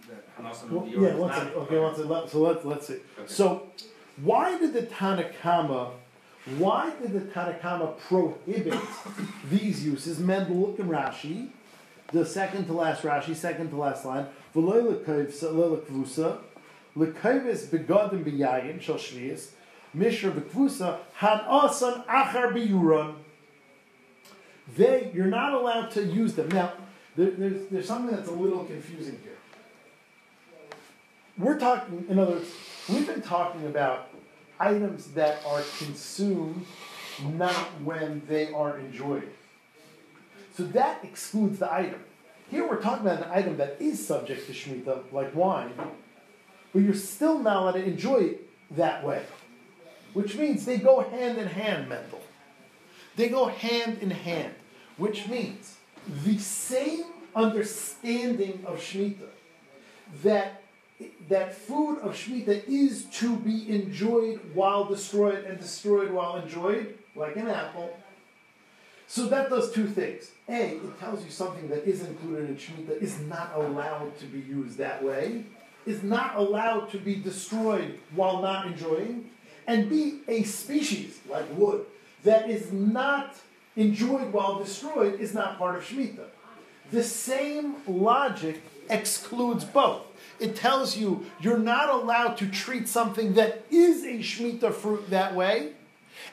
that 0.07 0.37
Hanasan 0.37 0.69
Well, 0.69 0.83
and 0.83 0.91
yeah, 0.91 0.97
Dior 0.99 1.13
is 1.13 1.15
one 1.19 1.29
not. 1.29 1.37
second. 1.37 1.53
Okay, 1.61 1.79
one 1.79 1.95
second. 1.95 2.09
Let- 2.09 2.29
So 2.29 2.39
let's 2.41 2.65
let's 2.65 2.87
see. 2.87 2.93
Okay. 2.93 3.01
So, 3.25 3.67
why 4.21 4.57
did 4.59 4.73
the 4.73 4.83
Tanakama, 4.83 5.91
why 6.57 6.91
did 7.01 7.13
the 7.13 7.21
Tanakama 7.21 7.97
prohibit 7.99 8.79
these 9.49 9.83
uses? 9.85 10.19
Mendel, 10.19 10.57
look 10.57 10.79
in 10.79 10.87
Rashi, 10.87 11.47
the 12.11 12.25
second 12.25 12.65
to 12.67 12.73
last 12.73 13.01
Rashi, 13.03 13.35
second 13.35 13.69
to 13.71 13.77
last 13.77 14.05
line. 14.05 14.27
V'loy 14.55 14.95
lekavsa, 15.03 15.55
lo 15.55 15.77
lekvusa, 15.77 16.37
lekavs 16.95 17.65
begadim 17.67 18.23
biyayin 18.23 18.79
shel 18.81 18.95
shvius, 18.95 19.51
mishra 19.93 20.29
bekvusa 20.31 20.99
han 21.15 21.39
asan 21.47 22.03
achar 22.03 22.53
biyuron. 22.53 23.15
They, 24.75 25.11
you're 25.13 25.25
not 25.25 25.53
allowed 25.53 25.91
to 25.91 26.03
use 26.03 26.33
them. 26.35 26.47
Now, 26.49 26.73
there, 27.15 27.31
there's, 27.31 27.67
there's 27.69 27.87
something 27.87 28.15
that's 28.15 28.29
a 28.29 28.33
little 28.33 28.63
confusing 28.65 29.19
here 29.23 29.37
we're 31.41 31.59
talking, 31.59 32.05
in 32.09 32.19
other 32.19 32.33
words, 32.33 32.51
we've 32.89 33.07
been 33.07 33.21
talking 33.21 33.65
about 33.65 34.09
items 34.59 35.07
that 35.11 35.43
are 35.45 35.61
consumed 35.79 36.65
not 37.33 37.55
when 37.83 38.21
they 38.27 38.51
are 38.53 38.77
enjoyed. 38.77 39.29
So 40.55 40.63
that 40.63 41.03
excludes 41.03 41.59
the 41.59 41.73
item. 41.73 42.03
Here 42.49 42.67
we're 42.67 42.81
talking 42.81 43.05
about 43.05 43.23
an 43.23 43.31
item 43.31 43.57
that 43.57 43.77
is 43.79 44.05
subject 44.05 44.47
to 44.47 44.53
Shemitah, 44.53 45.11
like 45.11 45.33
wine, 45.35 45.73
but 46.73 46.81
you're 46.81 46.93
still 46.93 47.39
not 47.39 47.57
allowed 47.57 47.71
to 47.73 47.83
enjoy 47.83 48.17
it 48.17 48.49
that 48.71 49.03
way. 49.03 49.23
Which 50.13 50.35
means 50.35 50.65
they 50.65 50.77
go 50.77 51.01
hand 51.01 51.37
in 51.37 51.47
hand, 51.47 51.87
Mendel. 51.87 52.21
They 53.15 53.29
go 53.29 53.47
hand 53.47 53.99
in 53.99 54.11
hand, 54.11 54.53
which 54.97 55.27
means 55.27 55.77
the 56.23 56.37
same 56.37 57.05
understanding 57.35 58.63
of 58.65 58.79
Shemitah 58.79 59.29
that 60.23 60.61
that 61.29 61.55
food 61.55 61.99
of 61.99 62.13
Shemitah 62.13 62.67
is 62.67 63.05
to 63.05 63.35
be 63.37 63.69
enjoyed 63.69 64.39
while 64.53 64.85
destroyed 64.85 65.45
and 65.45 65.59
destroyed 65.59 66.11
while 66.11 66.35
enjoyed, 66.35 66.97
like 67.15 67.37
an 67.37 67.47
apple. 67.47 67.97
So 69.07 69.25
that 69.27 69.49
does 69.49 69.71
two 69.71 69.87
things. 69.87 70.31
A, 70.47 70.75
it 70.75 70.99
tells 70.99 71.23
you 71.23 71.31
something 71.31 71.67
that 71.69 71.87
is 71.87 72.03
included 72.05 72.49
in 72.49 72.55
Shemitah 72.55 73.01
is 73.01 73.19
not 73.21 73.51
allowed 73.55 74.17
to 74.19 74.25
be 74.25 74.39
used 74.39 74.77
that 74.77 75.03
way, 75.03 75.43
is 75.85 76.03
not 76.03 76.35
allowed 76.35 76.91
to 76.91 76.97
be 76.97 77.15
destroyed 77.15 77.99
while 78.15 78.41
not 78.41 78.67
enjoying. 78.67 79.29
And 79.67 79.89
B, 79.89 80.21
a 80.27 80.43
species, 80.43 81.19
like 81.29 81.45
wood, 81.57 81.85
that 82.23 82.49
is 82.49 82.71
not 82.71 83.35
enjoyed 83.75 84.33
while 84.33 84.59
destroyed 84.59 85.19
is 85.19 85.33
not 85.33 85.57
part 85.57 85.77
of 85.77 85.83
Shemitah. 85.83 86.27
The 86.91 87.03
same 87.03 87.75
logic 87.87 88.61
excludes 88.89 89.63
both. 89.63 90.03
It 90.39 90.55
tells 90.55 90.97
you 90.97 91.25
you're 91.39 91.57
not 91.57 91.89
allowed 91.89 92.37
to 92.37 92.47
treat 92.47 92.87
something 92.87 93.33
that 93.35 93.63
is 93.69 94.03
a 94.03 94.19
Shemitah 94.19 94.73
fruit 94.73 95.09
that 95.09 95.33
way, 95.35 95.73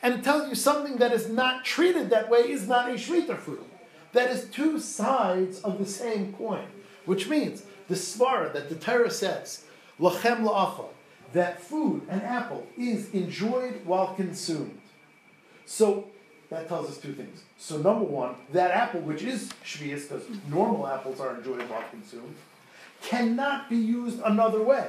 and 0.03 0.15
it 0.15 0.25
tells 0.25 0.49
you 0.49 0.55
something 0.55 0.97
that 0.97 1.13
is 1.13 1.29
not 1.29 1.65
treated 1.65 2.11
that 2.11 2.29
way 2.29 2.41
is 2.41 2.67
not 2.67 2.91
a 2.91 2.95
Shemitah 2.95 3.39
fruit. 3.39 3.65
That 4.13 4.31
is 4.31 4.49
two 4.49 4.81
sides 4.81 5.61
of 5.61 5.79
the 5.79 5.87
same 5.87 6.33
coin, 6.33 6.67
which 7.05 7.29
means 7.29 7.63
the 7.89 7.95
svara 7.95 8.53
that 8.53 8.69
the 8.69 8.75
Torah 8.75 9.11
says, 9.11 9.65
lachem 10.01 10.41
la'achal, 10.41 10.89
that 11.33 11.61
food, 11.61 12.03
an 12.09 12.23
apple, 12.23 12.67
is 12.77 13.11
enjoyed 13.13 13.85
while 13.85 14.15
consumed. 14.15 14.81
So 15.67 16.09
that 16.51 16.69
tells 16.69 16.89
us 16.89 16.99
two 16.99 17.13
things. 17.13 17.43
So 17.59 17.77
number 17.77 18.05
one, 18.05 18.35
that 18.53 18.71
apple, 18.71 19.01
which 19.01 19.23
is 19.23 19.51
shvius, 19.65 20.09
because 20.09 20.25
normal 20.49 20.87
apples 20.87 21.21
are 21.21 21.37
enjoyed 21.37 21.69
while 21.69 21.85
consumed, 21.91 22.35
cannot 23.03 23.69
be 23.69 23.77
used 23.77 24.21
another 24.25 24.63
way. 24.63 24.89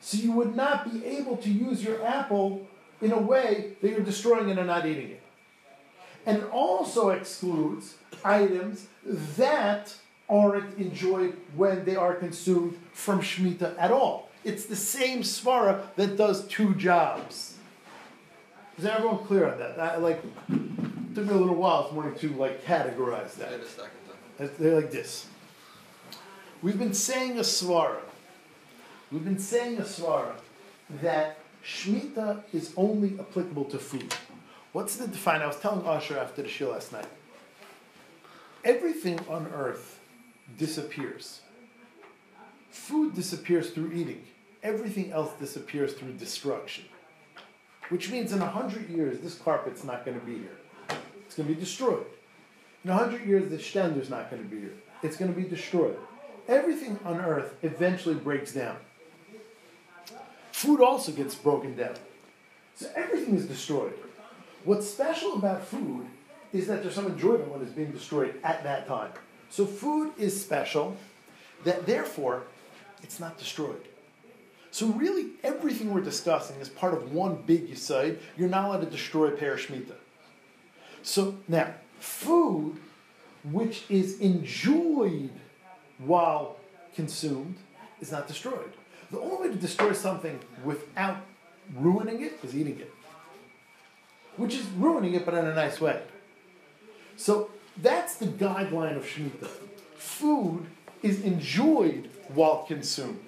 So 0.00 0.18
you 0.18 0.32
would 0.32 0.54
not 0.54 0.90
be 0.90 1.04
able 1.04 1.36
to 1.38 1.50
use 1.50 1.82
your 1.82 2.04
apple 2.04 2.66
in 3.00 3.12
a 3.12 3.18
way 3.18 3.74
that 3.80 3.90
you're 3.90 4.00
destroying 4.00 4.48
it 4.48 4.58
and 4.58 4.66
not 4.66 4.86
eating 4.86 5.10
it. 5.10 5.22
And 6.26 6.44
also 6.44 7.10
excludes 7.10 7.96
items 8.24 8.86
that 9.36 9.94
aren't 10.28 10.78
enjoyed 10.78 11.36
when 11.56 11.84
they 11.84 11.96
are 11.96 12.14
consumed 12.14 12.78
from 12.92 13.20
Shemitah 13.20 13.74
at 13.78 13.90
all. 13.90 14.28
It's 14.44 14.66
the 14.66 14.76
same 14.76 15.22
svara 15.22 15.82
that 15.96 16.16
does 16.16 16.46
two 16.46 16.74
jobs. 16.74 17.56
Is 18.78 18.86
everyone 18.86 19.18
clear 19.18 19.50
on 19.50 19.58
that? 19.58 19.78
I, 19.78 19.96
like, 19.96 20.22
took 21.14 21.26
me 21.26 21.32
a 21.34 21.36
little 21.36 21.54
while 21.54 21.84
this 21.84 21.92
morning 21.92 22.14
to 22.18 22.28
like 22.34 22.64
categorize 22.64 23.34
that. 23.34 23.50
Wait 23.50 23.60
a 23.60 23.66
second. 23.66 23.90
It's- 24.38 24.56
They're 24.58 24.76
like 24.76 24.90
this. 24.90 25.26
We've 26.62 26.78
been 26.78 26.94
saying 26.94 27.38
a 27.38 27.42
svara. 27.42 28.00
We've 29.10 29.24
been 29.24 29.38
saying 29.38 29.78
a 29.78 29.82
svara 29.82 30.34
that 31.02 31.38
shmita 31.64 32.42
is 32.52 32.72
only 32.76 33.18
applicable 33.18 33.64
to 33.66 33.78
food. 33.78 34.14
What's 34.72 34.96
the 34.96 35.06
define? 35.06 35.42
I 35.42 35.46
was 35.46 35.58
telling 35.58 35.86
Asher 35.86 36.18
after 36.18 36.42
the 36.42 36.48
show 36.48 36.70
last 36.70 36.92
night. 36.92 37.06
Everything 38.64 39.18
on 39.28 39.48
earth 39.54 39.98
disappears. 40.56 41.40
Food 42.70 43.14
disappears 43.14 43.70
through 43.70 43.92
eating. 43.92 44.24
Everything 44.62 45.12
else 45.12 45.32
disappears 45.38 45.92
through 45.94 46.12
destruction. 46.12 46.84
Which 47.88 48.10
means 48.10 48.32
in 48.32 48.40
a 48.40 48.46
hundred 48.46 48.88
years, 48.88 49.18
this 49.20 49.34
carpet's 49.34 49.84
not 49.84 50.04
going 50.06 50.18
to 50.18 50.24
be 50.24 50.38
here. 50.38 50.56
It's 51.32 51.38
going 51.38 51.48
to 51.48 51.54
be 51.54 51.60
destroyed. 51.60 52.04
In 52.84 52.90
a 52.90 52.94
hundred 52.94 53.24
years, 53.24 53.48
the 53.48 53.56
shtender's 53.56 54.10
not 54.10 54.30
going 54.30 54.42
to 54.42 54.48
be 54.50 54.60
here. 54.60 54.74
It's 55.02 55.16
going 55.16 55.32
to 55.32 55.40
be 55.40 55.48
destroyed. 55.48 55.96
everything 56.46 56.98
on 57.06 57.20
earth 57.20 57.54
eventually 57.62 58.16
breaks 58.16 58.52
down. 58.52 58.76
Food 60.50 60.82
also 60.82 61.10
gets 61.10 61.34
broken 61.34 61.74
down. 61.74 61.94
So 62.74 62.90
everything 62.94 63.34
is 63.34 63.46
destroyed. 63.46 63.94
What's 64.64 64.86
special 64.86 65.32
about 65.32 65.64
food 65.64 66.04
is 66.52 66.66
that 66.66 66.82
there's 66.82 66.94
some 66.94 67.06
enjoyment 67.06 67.48
when 67.48 67.62
it's 67.62 67.72
being 67.72 67.92
destroyed 67.92 68.38
at 68.44 68.62
that 68.64 68.86
time. 68.86 69.12
So 69.48 69.64
food 69.64 70.12
is 70.18 70.38
special, 70.38 70.98
that 71.64 71.86
therefore 71.86 72.42
it's 73.02 73.18
not 73.18 73.38
destroyed. 73.38 73.88
So 74.70 74.88
really, 74.88 75.30
everything 75.42 75.94
we're 75.94 76.02
discussing 76.02 76.56
is 76.56 76.68
part 76.68 76.92
of 76.92 77.14
one 77.14 77.36
big 77.46 77.68
Yisod. 77.68 78.18
You're 78.36 78.50
not 78.50 78.66
allowed 78.66 78.82
to 78.82 78.90
destroy 78.90 79.30
Parashmita. 79.30 79.94
So 81.02 81.36
now, 81.48 81.74
food 81.98 82.76
which 83.44 83.84
is 83.88 84.20
enjoyed 84.20 85.30
while 85.98 86.56
consumed 86.94 87.56
is 88.00 88.12
not 88.12 88.28
destroyed. 88.28 88.72
The 89.10 89.18
only 89.18 89.48
way 89.48 89.54
to 89.54 89.60
destroy 89.60 89.92
something 89.92 90.38
without 90.64 91.18
ruining 91.76 92.22
it 92.22 92.38
is 92.42 92.56
eating 92.56 92.78
it, 92.80 92.92
which 94.36 94.54
is 94.54 94.64
ruining 94.78 95.14
it, 95.14 95.24
but 95.24 95.34
in 95.34 95.46
a 95.46 95.54
nice 95.54 95.80
way. 95.80 96.00
So 97.16 97.50
that's 97.76 98.16
the 98.16 98.26
guideline 98.26 98.96
of 98.96 99.04
Shemitah. 99.04 99.48
Food 99.96 100.66
is 101.02 101.22
enjoyed 101.22 102.10
while 102.28 102.64
consumed. 102.64 103.20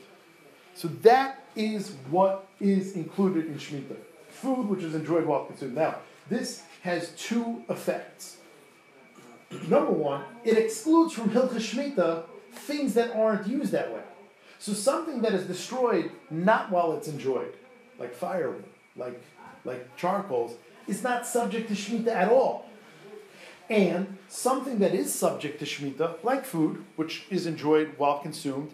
So 0.75 0.89
that 1.03 1.45
is 1.55 1.93
what 2.11 2.47
is 2.61 2.95
included 2.95 3.47
in 3.47 3.55
Shemitah. 3.55 3.97
Food 4.29 4.69
which 4.69 4.83
is 4.83 4.95
enjoyed 4.95 5.27
while 5.27 5.45
consumed. 5.45 5.75
Now, 5.75 5.97
this 6.29 6.63
has 6.85 7.13
two 7.17 7.65
effects. 7.71 8.37
Number 9.69 9.91
one, 9.91 10.23
it 10.45 10.59
excludes 10.59 11.15
from 11.15 11.31
Hilchah 11.31 11.57
Shemitah 11.57 12.25
things 12.53 12.93
that 12.93 13.17
aren't 13.17 13.47
used 13.47 13.73
that 13.73 13.93
way. 13.93 14.03
So 14.59 14.75
something 14.75 15.23
that 15.23 15.33
is 15.33 15.47
destroyed 15.47 16.11
not 16.31 16.71
while 16.71 16.93
it's 16.93 17.09
enjoyed, 17.09 17.55
like 17.99 18.15
firewood, 18.15 18.65
like, 18.97 19.19
like 19.65 19.97
charcoals, 19.97 20.57
is 20.87 21.03
not 21.03 21.27
subject 21.27 21.69
to 21.69 21.75
Shemitah 21.75 22.09
at 22.09 22.29
all. 22.29 22.67
And 23.71 24.19
something 24.29 24.79
that 24.81 24.95
is 24.95 25.13
subject 25.13 25.61
to 25.61 25.65
Shemitah, 25.65 26.23
like 26.23 26.45
food, 26.45 26.85
which 26.97 27.25
is 27.31 27.47
enjoyed 27.47 27.95
while 27.97 28.19
consumed, 28.19 28.73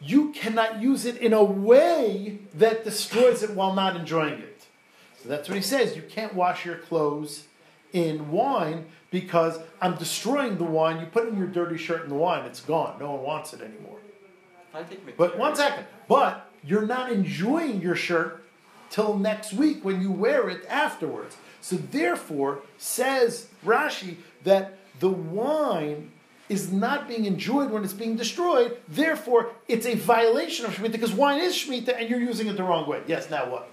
you 0.00 0.30
cannot 0.30 0.80
use 0.80 1.04
it 1.04 1.16
in 1.16 1.32
a 1.32 1.42
way 1.42 2.38
that 2.54 2.84
destroys 2.84 3.42
it 3.42 3.50
while 3.50 3.74
not 3.74 3.96
enjoying 3.96 4.38
it. 4.38 4.66
So 5.20 5.28
that's 5.28 5.48
what 5.48 5.56
he 5.56 5.62
says. 5.62 5.96
You 5.96 6.02
can't 6.02 6.36
wash 6.36 6.64
your 6.64 6.76
clothes 6.76 7.47
in 7.92 8.30
wine 8.30 8.86
because 9.10 9.58
I'm 9.80 9.96
destroying 9.96 10.58
the 10.58 10.64
wine. 10.64 11.00
You 11.00 11.06
put 11.06 11.28
in 11.28 11.36
your 11.36 11.46
dirty 11.46 11.78
shirt 11.78 12.02
in 12.02 12.08
the 12.08 12.14
wine, 12.14 12.44
it's 12.44 12.60
gone. 12.60 12.98
No 13.00 13.12
one 13.12 13.22
wants 13.22 13.52
it 13.52 13.60
anymore. 13.60 13.98
But 15.16 15.38
one 15.38 15.56
second. 15.56 15.86
But 16.08 16.50
you're 16.64 16.86
not 16.86 17.10
enjoying 17.10 17.80
your 17.80 17.94
shirt 17.94 18.44
till 18.90 19.18
next 19.18 19.52
week 19.52 19.84
when 19.84 20.00
you 20.00 20.10
wear 20.10 20.48
it 20.48 20.64
afterwards. 20.68 21.36
So 21.60 21.76
therefore, 21.76 22.60
says 22.76 23.48
Rashi 23.64 24.16
that 24.44 24.78
the 25.00 25.08
wine 25.08 26.10
is 26.48 26.72
not 26.72 27.08
being 27.08 27.26
enjoyed 27.26 27.70
when 27.70 27.84
it's 27.84 27.92
being 27.92 28.16
destroyed. 28.16 28.78
Therefore, 28.88 29.50
it's 29.66 29.86
a 29.86 29.94
violation 29.94 30.64
of 30.64 30.74
Shemitah 30.74 30.92
because 30.92 31.12
wine 31.12 31.40
is 31.40 31.54
Shemitah 31.54 32.00
and 32.00 32.08
you're 32.08 32.20
using 32.20 32.46
it 32.46 32.56
the 32.56 32.62
wrong 32.62 32.88
way. 32.88 33.02
Yes, 33.06 33.28
now 33.28 33.50
what? 33.50 33.70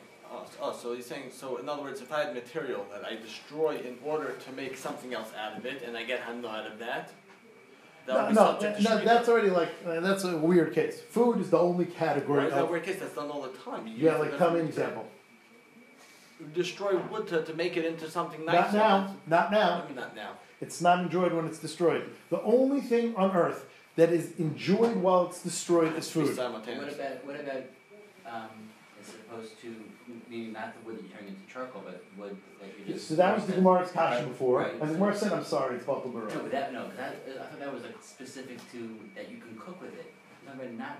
Oh, 0.65 0.73
so- 0.73 0.93
he's 0.95 1.05
saying, 1.05 1.29
so 1.31 1.57
in 1.57 1.69
other 1.69 1.83
words, 1.83 2.01
if 2.01 2.11
I 2.11 2.23
had 2.25 2.33
material 2.33 2.85
that 2.91 3.05
I 3.05 3.15
destroy 3.15 3.75
in 3.77 3.97
order 4.03 4.31
to 4.33 4.51
make 4.53 4.75
something 4.77 5.13
else 5.13 5.29
out 5.39 5.57
of 5.57 5.65
it, 5.65 5.83
and 5.83 5.95
I 5.95 6.03
get 6.03 6.21
hana 6.21 6.47
out 6.47 6.65
of 6.71 6.79
that, 6.79 7.11
that 8.07 8.13
No, 8.13 8.21
would 8.21 8.29
be 8.29 8.35
no, 8.35 8.45
subject 8.45 8.81
no, 8.81 8.97
that's 9.03 9.29
already 9.29 9.49
like, 9.49 9.69
uh, 9.85 9.99
that's 9.99 10.23
a 10.23 10.37
weird 10.37 10.73
case. 10.73 11.01
Food 11.01 11.39
is 11.39 11.49
the 11.49 11.57
only 11.59 11.85
category 11.85 12.45
is 12.47 12.53
that 12.53 12.63
of. 12.63 12.69
weird 12.69 12.83
case? 12.83 12.99
That's 12.99 13.13
done 13.15 13.29
all 13.29 13.41
the 13.41 13.49
time. 13.57 13.87
You 13.87 13.93
Yeah, 13.97 14.17
like 14.17 14.31
as 14.33 14.37
tell 14.39 14.49
a- 14.49 14.53
me 14.53 14.59
an 14.61 14.67
example. 14.67 15.07
Destroy 16.53 16.97
wood 17.11 17.27
to, 17.27 17.43
to 17.43 17.53
make 17.53 17.77
it 17.77 17.85
into 17.85 18.09
something 18.09 18.43
nice. 18.45 18.55
Not 18.55 18.73
now, 18.73 19.15
not 19.27 19.51
now. 19.51 19.81
I 19.83 19.87
mean, 19.87 19.95
not 19.95 20.15
now. 20.15 20.31
It's 20.61 20.81
not 20.81 20.99
enjoyed 20.99 21.31
when 21.33 21.45
it's 21.47 21.59
destroyed. 21.59 22.09
The 22.29 22.41
only 22.41 22.81
thing 22.81 23.15
on 23.15 23.31
earth 23.35 23.65
that 23.95 24.09
is 24.11 24.33
enjoyed 24.37 24.97
while 24.97 25.27
it's 25.27 25.41
destroyed 25.41 25.95
is 25.95 26.07
Be 26.07 26.25
food. 26.25 26.37
What 26.37 26.47
about, 26.47 27.25
what 27.25 27.39
about, 27.39 27.63
um, 28.27 28.49
as 28.51 28.74
opposed 29.35 29.61
to, 29.61 29.75
meaning 30.29 30.53
not 30.53 30.73
the 30.73 30.85
wood 30.85 30.97
that 30.99 31.03
you 31.03 31.09
turn 31.09 31.27
into 31.27 31.41
charcoal, 31.51 31.83
but 31.85 32.03
wood 32.17 32.37
that 32.61 32.69
you 32.87 32.93
just. 32.93 33.07
So 33.07 33.15
that 33.15 33.35
was 33.35 33.45
the 33.45 33.53
Gemara's 33.53 33.91
kasha 33.91 34.21
Right, 34.23 34.27
before, 34.29 34.59
right. 34.59 34.71
and 34.73 34.89
the 34.89 34.93
Gemara 34.93 35.15
said, 35.15 35.33
"I'm 35.33 35.43
sorry, 35.43 35.75
it's 35.75 35.85
Batal 35.85 36.13
No, 36.13 36.21
but 36.41 36.51
that, 36.51 36.73
no, 36.73 36.85
'cause 36.85 36.97
that, 36.97 37.15
I 37.39 37.45
thought 37.45 37.59
that 37.59 37.73
was 37.73 37.83
like 37.83 37.95
specific 38.01 38.59
to, 38.71 38.99
that 39.15 39.29
you 39.31 39.37
can 39.37 39.57
cook 39.57 39.81
with 39.81 39.93
it. 39.93 40.13
I'm 40.47 40.53
talking 40.57 40.69
about 40.77 40.77
not 40.87 40.99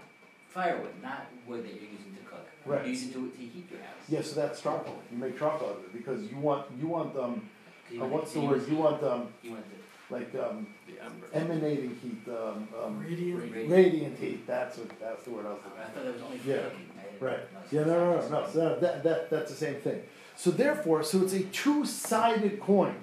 firewood, 0.50 1.02
not 1.02 1.28
wood 1.48 1.64
that 1.64 1.74
you're 1.74 1.92
using 1.92 2.16
to 2.16 2.24
cook. 2.30 2.48
Right. 2.66 2.82
You're 2.82 2.90
using 2.90 3.14
to, 3.14 3.30
to 3.30 3.38
heat 3.38 3.68
your 3.70 3.82
house. 3.82 4.10
Yeah, 4.10 4.22
so 4.22 4.36
that's 4.40 4.62
charcoal. 4.62 5.02
You 5.12 5.18
make 5.18 5.38
charcoal 5.38 5.70
out 5.70 5.78
of 5.78 5.84
it 5.86 5.94
because 5.94 6.24
you 6.24 6.38
want 6.38 6.66
you 6.80 6.88
want 6.88 7.16
um 7.18 7.50
'Cause 7.86 7.94
you 7.94 8.00
uh, 8.02 8.06
want- 8.08 8.14
what's 8.14 8.34
the 8.34 8.40
word? 8.42 8.68
You 8.68 8.76
want 8.78 9.04
um 9.04 9.28
You 9.44 9.52
want 9.52 9.66
like 10.10 10.34
um 10.36 10.68
The 10.88 11.38
emanating 11.38 11.96
heat, 12.02 12.22
um, 12.30 12.68
um 12.84 13.00
Radiant. 13.00 13.42
Radiant. 13.42 13.72
radiant 13.72 14.20
heat. 14.20 14.48
That's 14.48 14.78
what 14.78 15.00
that's 15.00 15.24
the 15.24 15.32
word 15.32 15.46
I 15.46 15.50
was 15.50 15.60
the, 15.64 15.70
looking 15.70 15.82
I 15.84 15.88
thought 15.88 16.04
that 16.06 16.14
was 16.14 16.22
only 16.22 16.38
for 16.38 16.50
Yeah, 16.50 16.56
cooking. 16.64 16.90
Right. 17.20 17.40
Yeah, 17.72 17.84
no, 17.84 17.94
no, 17.94 18.22
no, 18.22 18.30
no. 18.30 18.48
So 18.52 18.60
that, 18.60 18.82
that, 18.82 19.04
that 19.04 19.30
that's 19.30 19.52
the 19.52 19.58
same 19.58 19.76
thing. 19.76 20.04
So 20.36 20.52
therefore, 20.52 21.04
so 21.04 21.22
it's 21.22 21.34
a 21.34 21.44
two-sided 21.44 22.60
coin. 22.60 22.96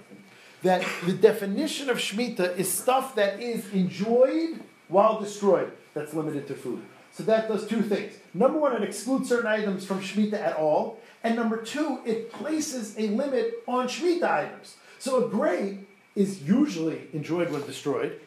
That 0.62 0.86
the 1.04 1.12
definition 1.12 1.90
of 1.90 1.96
shmita 1.98 2.56
is 2.56 2.72
stuff 2.72 3.16
that 3.16 3.40
is 3.40 3.68
enjoyed 3.72 4.60
while 4.86 5.20
destroyed. 5.20 5.72
That's 5.92 6.14
limited 6.14 6.46
to 6.48 6.54
food. 6.54 6.82
So 7.10 7.24
that 7.24 7.48
does 7.48 7.66
two 7.66 7.82
things. 7.82 8.14
Number 8.32 8.58
one, 8.58 8.74
it 8.76 8.82
excludes 8.82 9.28
certain 9.28 9.48
items 9.48 9.84
from 9.84 10.00
shmita 10.00 10.34
at 10.34 10.56
all, 10.56 11.00
and 11.24 11.36
number 11.36 11.56
two, 11.56 12.00
it 12.06 12.32
places 12.32 12.94
a 12.96 13.08
limit 13.08 13.54
on 13.66 13.88
shmita 13.88 14.22
items. 14.22 14.76
So 14.98 15.26
a 15.26 15.28
grape 15.28 15.88
is 16.14 16.42
usually 16.42 17.08
enjoyed 17.12 17.50
when 17.50 17.62
destroyed, 17.66 18.20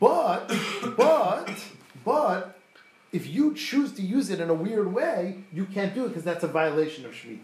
but 0.00 0.48
but 0.96 1.50
but 2.04 2.55
if 3.16 3.26
you 3.26 3.54
choose 3.54 3.92
to 3.94 4.02
use 4.02 4.28
it 4.30 4.38
in 4.40 4.50
a 4.50 4.54
weird 4.54 4.92
way, 4.92 5.38
you 5.52 5.64
can't 5.64 5.94
do 5.94 6.04
it 6.04 6.08
because 6.08 6.24
that's 6.24 6.44
a 6.44 6.48
violation 6.48 7.04
of 7.06 7.12
Shemitah. 7.12 7.38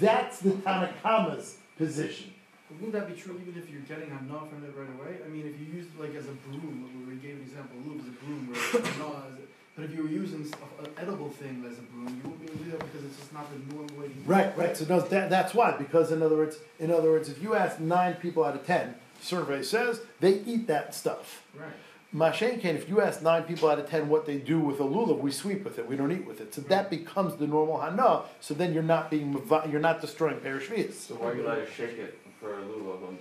That's 0.00 0.38
the 0.40 0.50
Tanakama's 0.50 1.56
position. 1.76 2.32
Wouldn't 2.70 2.92
that 2.92 3.08
be 3.12 3.20
true 3.20 3.34
even 3.42 3.60
if 3.60 3.68
you're 3.70 3.80
getting 3.82 4.10
enough 4.10 4.48
from 4.50 4.62
it 4.64 4.72
right 4.76 4.88
away? 5.00 5.18
I 5.24 5.28
mean, 5.28 5.46
if 5.46 5.58
you 5.60 5.66
used 5.78 5.88
it 5.94 6.00
like 6.00 6.14
as 6.14 6.26
a 6.26 6.36
broom, 6.46 6.84
where 6.84 7.14
we 7.14 7.20
gave 7.20 7.36
an 7.36 7.42
example, 7.42 7.76
Luke 7.86 8.00
as 8.02 8.08
a 8.08 8.16
broom, 8.24 8.48
where 8.50 8.82
hana 8.82 9.26
as 9.26 9.34
a- 9.34 9.48
but 9.74 9.84
if 9.84 9.94
you 9.96 10.02
were 10.02 10.08
using 10.08 10.40
an 10.82 10.88
edible 10.98 11.30
thing 11.30 11.64
as 11.70 11.78
a 11.78 11.82
broom, 11.82 12.20
you 12.22 12.30
wouldn't 12.30 12.40
be 12.40 12.46
able 12.52 12.58
to 12.58 12.64
do 12.64 12.70
that 12.72 12.80
because 12.80 13.04
it's 13.06 13.16
just 13.18 13.32
not 13.32 13.46
the 13.50 13.74
normal 13.74 13.96
way 13.96 14.08
to 14.08 14.14
use 14.14 14.26
Right, 14.26 14.46
it. 14.46 14.56
right. 14.56 14.76
So 14.76 14.84
no, 14.86 15.00
that, 15.00 15.30
that's 15.30 15.54
why. 15.54 15.76
Because 15.78 16.10
in 16.12 16.20
other 16.22 16.36
words, 16.36 16.58
in 16.80 16.90
other 16.90 17.10
words, 17.12 17.28
if 17.28 17.40
you 17.42 17.54
ask 17.54 17.78
nine 17.80 18.14
people 18.14 18.44
out 18.44 18.54
of 18.56 18.66
ten, 18.66 18.96
survey 19.22 19.62
says 19.62 20.00
they 20.20 20.40
eat 20.40 20.66
that 20.66 20.94
stuff. 20.94 21.44
Right. 21.58 21.68
Mashen 22.14 22.58
can, 22.58 22.74
if 22.74 22.88
you 22.88 23.02
ask 23.02 23.20
nine 23.22 23.42
people 23.42 23.68
out 23.68 23.78
of 23.78 23.88
ten 23.88 24.08
what 24.08 24.24
they 24.24 24.38
do 24.38 24.58
with 24.58 24.80
a 24.80 24.84
lulav, 24.84 25.18
we 25.20 25.30
sweep 25.30 25.62
with 25.62 25.78
it. 25.78 25.86
We 25.86 25.94
don't 25.94 26.10
eat 26.10 26.26
with 26.26 26.40
it. 26.40 26.54
So 26.54 26.62
that 26.62 26.90
mm-hmm. 26.90 27.04
becomes 27.04 27.36
the 27.36 27.46
normal 27.46 27.80
hana. 27.80 28.22
So 28.40 28.54
then 28.54 28.72
you're 28.72 28.82
not 28.82 29.10
being 29.10 29.40
you're 29.70 29.80
not 29.80 30.00
destroying 30.00 30.38
parashvias. 30.38 30.94
So 30.94 31.14
why 31.16 31.34
you 31.34 31.46
let 31.46 31.58
it 31.58 31.68
shake 31.74 31.98
it 31.98 32.18
for 32.40 32.58
a 32.58 32.62
lulav 32.62 33.06
on 33.06 33.18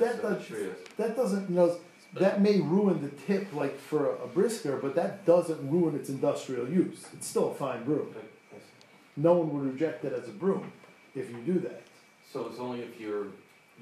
That 0.00 0.20
does- 0.22 0.42
Shriyas? 0.42 0.74
That 0.96 1.16
doesn't 1.16 1.48
you 1.48 1.56
know 1.56 1.76
that 2.14 2.40
may 2.40 2.60
ruin 2.60 3.02
the 3.02 3.08
tip 3.08 3.52
like 3.52 3.78
for 3.78 4.10
a, 4.10 4.24
a 4.24 4.26
brisker, 4.26 4.78
but 4.78 4.94
that 4.96 5.24
doesn't 5.24 5.70
ruin 5.70 5.94
its 5.94 6.08
industrial 6.08 6.68
use. 6.68 7.06
It's 7.12 7.26
still 7.28 7.52
a 7.52 7.54
fine 7.54 7.84
broom. 7.84 8.14
No 9.16 9.34
one 9.34 9.52
would 9.54 9.72
reject 9.72 10.04
it 10.04 10.12
as 10.12 10.28
a 10.28 10.32
broom 10.32 10.72
if 11.14 11.30
you 11.30 11.36
do 11.46 11.60
that. 11.60 11.82
So 12.32 12.46
it's 12.46 12.58
only 12.58 12.80
if 12.80 13.00
your 13.00 13.26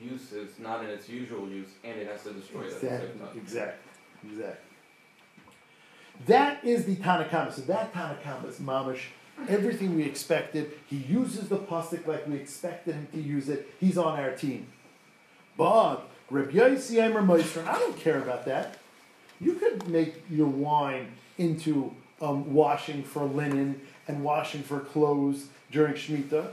use 0.00 0.32
is 0.32 0.58
not 0.58 0.84
in 0.84 0.90
its 0.90 1.08
usual 1.08 1.48
use 1.48 1.68
and 1.84 1.98
it 1.98 2.06
has 2.06 2.22
to 2.24 2.32
destroy 2.32 2.62
it 2.62 2.72
at 2.72 2.80
the 2.80 2.86
Exactly, 2.86 3.08
same 3.08 3.18
time. 3.18 3.38
exactly, 3.38 3.91
exactly. 4.24 4.68
That 6.26 6.64
is 6.64 6.84
the 6.84 6.96
Tanakama. 6.96 7.52
So 7.52 7.62
that 7.62 7.92
Tanakama 7.92 8.48
is 8.48 8.56
mamish. 8.56 9.06
Everything 9.48 9.96
we 9.96 10.04
expected. 10.04 10.72
He 10.86 10.96
uses 10.96 11.48
the 11.48 11.56
plastic 11.56 12.06
like 12.06 12.26
we 12.26 12.36
expected 12.36 12.94
him 12.94 13.08
to 13.12 13.20
use 13.20 13.48
it. 13.48 13.74
He's 13.80 13.98
on 13.98 14.18
our 14.18 14.32
team. 14.32 14.66
But 15.56 16.08
Reb 16.30 16.52
Yossi 16.52 17.26
Meister, 17.26 17.64
I 17.66 17.78
don't 17.78 17.96
care 17.98 18.18
about 18.18 18.44
that. 18.46 18.78
You 19.40 19.54
could 19.54 19.88
make 19.88 20.22
your 20.30 20.46
wine 20.46 21.08
into 21.38 21.94
um, 22.20 22.54
washing 22.54 23.02
for 23.02 23.24
linen 23.24 23.80
and 24.06 24.22
washing 24.22 24.62
for 24.62 24.80
clothes 24.80 25.46
during 25.70 25.94
Shemitah. 25.94 26.50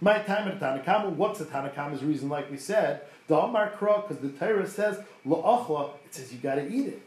My 0.00 0.18
time 0.18 0.48
at 0.48 0.60
Tanakama, 0.60 1.10
what's 1.10 1.38
the 1.38 1.46
Tanakama's 1.46 2.04
reason? 2.04 2.28
Like 2.28 2.50
we 2.50 2.58
said, 2.58 3.02
the 3.28 3.36
Amar 3.36 3.70
because 3.70 4.18
the 4.18 4.28
Torah 4.28 4.68
says 4.68 5.00
la'achla, 5.26 5.90
it 6.04 6.14
says 6.14 6.32
you 6.32 6.38
got 6.38 6.56
to 6.56 6.68
eat 6.68 6.88
it, 6.88 7.02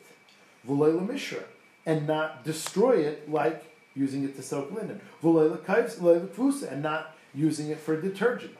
v'loy 0.67 1.08
mishra, 1.08 1.43
and 1.86 2.08
not 2.08 2.43
destroy 2.43 2.97
it 2.97 3.30
like 3.30 3.63
using 3.95 4.23
it 4.23 4.36
to 4.36 4.41
soak 4.41 4.71
linen, 4.71 4.99
v'loy 5.23 5.52
l'kvusa, 5.52 6.71
and 6.71 6.82
not 6.82 7.15
using 7.34 7.69
it 7.69 7.80
for 7.80 7.99
detergent. 7.99 8.58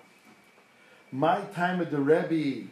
My 1.12 1.42
time 1.56 1.82
at 1.82 1.90
the 1.90 2.00
Rebbe, 2.00 2.68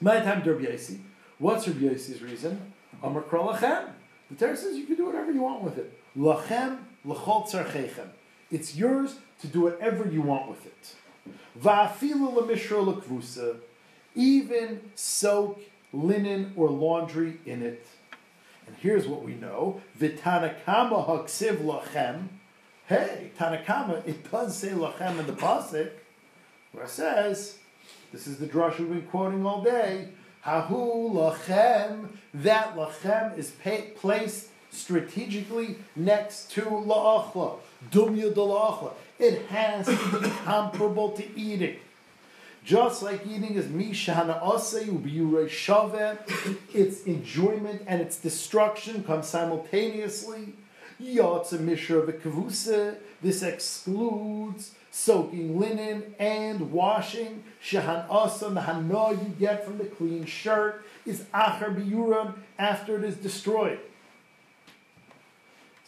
my 0.00 0.18
time 0.18 0.40
at 0.40 0.46
Rabbi 0.46 0.64
Yossi, 0.64 0.98
what's 1.38 1.68
Rabbi 1.68 1.80
Yossi's 1.80 2.20
reason? 2.22 2.72
Amar 3.02 3.22
lachem. 3.22 3.90
The 4.30 4.36
Torah 4.36 4.56
says 4.56 4.76
you 4.76 4.86
can 4.86 4.96
do 4.96 5.06
whatever 5.06 5.30
you 5.30 5.42
want 5.42 5.62
with 5.62 5.78
it. 5.78 5.96
Lachem 6.18 6.78
l'chol 7.04 7.48
tzarchechem. 7.48 8.08
It's 8.54 8.76
yours 8.76 9.16
to 9.40 9.48
do 9.48 9.62
whatever 9.62 10.08
you 10.08 10.22
want 10.22 10.48
with 10.48 10.64
it. 10.64 10.94
Even 14.14 14.80
soak 14.94 15.60
linen 15.92 16.52
or 16.54 16.70
laundry 16.70 17.40
in 17.44 17.62
it. 17.62 17.84
And 18.68 18.76
here's 18.76 19.08
what 19.08 19.24
we 19.24 19.34
know: 19.34 19.82
V'tanakama 19.98 21.04
haksiv 21.04 21.64
lachem. 21.64 22.28
Hey, 22.86 23.32
Tanakama, 23.36 24.06
it 24.06 24.30
does 24.30 24.56
say 24.56 24.68
lachem 24.68 25.18
in 25.18 25.26
the 25.26 25.32
pasuk, 25.32 25.90
where 26.70 26.84
it 26.84 26.90
says, 26.90 27.58
"This 28.12 28.28
is 28.28 28.38
the 28.38 28.46
drush 28.46 28.78
we've 28.78 28.88
been 28.88 29.02
quoting 29.02 29.44
all 29.44 29.62
day." 29.64 30.10
Hahu 30.46 31.12
lachem. 31.12 32.10
That 32.32 32.76
lachem 32.76 33.36
is 33.36 33.50
placed 33.96 34.46
strategically 34.70 35.78
next 35.96 36.52
to 36.52 36.60
la'achla. 36.62 37.58
Dumya 37.90 38.34
de. 38.34 39.24
It 39.24 39.46
has 39.46 39.86
to 39.86 40.20
be 40.20 40.28
comparable 40.44 41.10
to 41.12 41.38
eating. 41.38 41.76
Just 42.64 43.02
like 43.02 43.26
eating 43.26 43.54
is 43.54 43.66
mishana 43.66 44.40
shaveh, 44.40 46.18
its 46.74 47.02
enjoyment 47.04 47.82
and 47.86 48.00
its 48.00 48.16
destruction 48.16 49.04
come 49.04 49.22
simultaneously. 49.22 50.54
Yatsa 51.00 51.60
mishra 51.60 52.02
v'kavuse, 52.02 52.96
this 53.20 53.42
excludes 53.42 54.72
soaking 54.90 55.58
linen 55.58 56.14
and 56.18 56.72
washing. 56.72 57.42
Shahan 57.62 58.06
asa, 58.08 58.48
the 58.48 58.62
hana 58.62 59.10
you 59.10 59.34
get 59.38 59.64
from 59.64 59.78
the 59.78 59.84
clean 59.84 60.24
shirt, 60.24 60.84
is 61.04 61.24
achar 61.34 61.74
biyuram, 61.76 62.34
after 62.58 62.96
it 62.96 63.04
is 63.04 63.16
destroyed. 63.16 63.80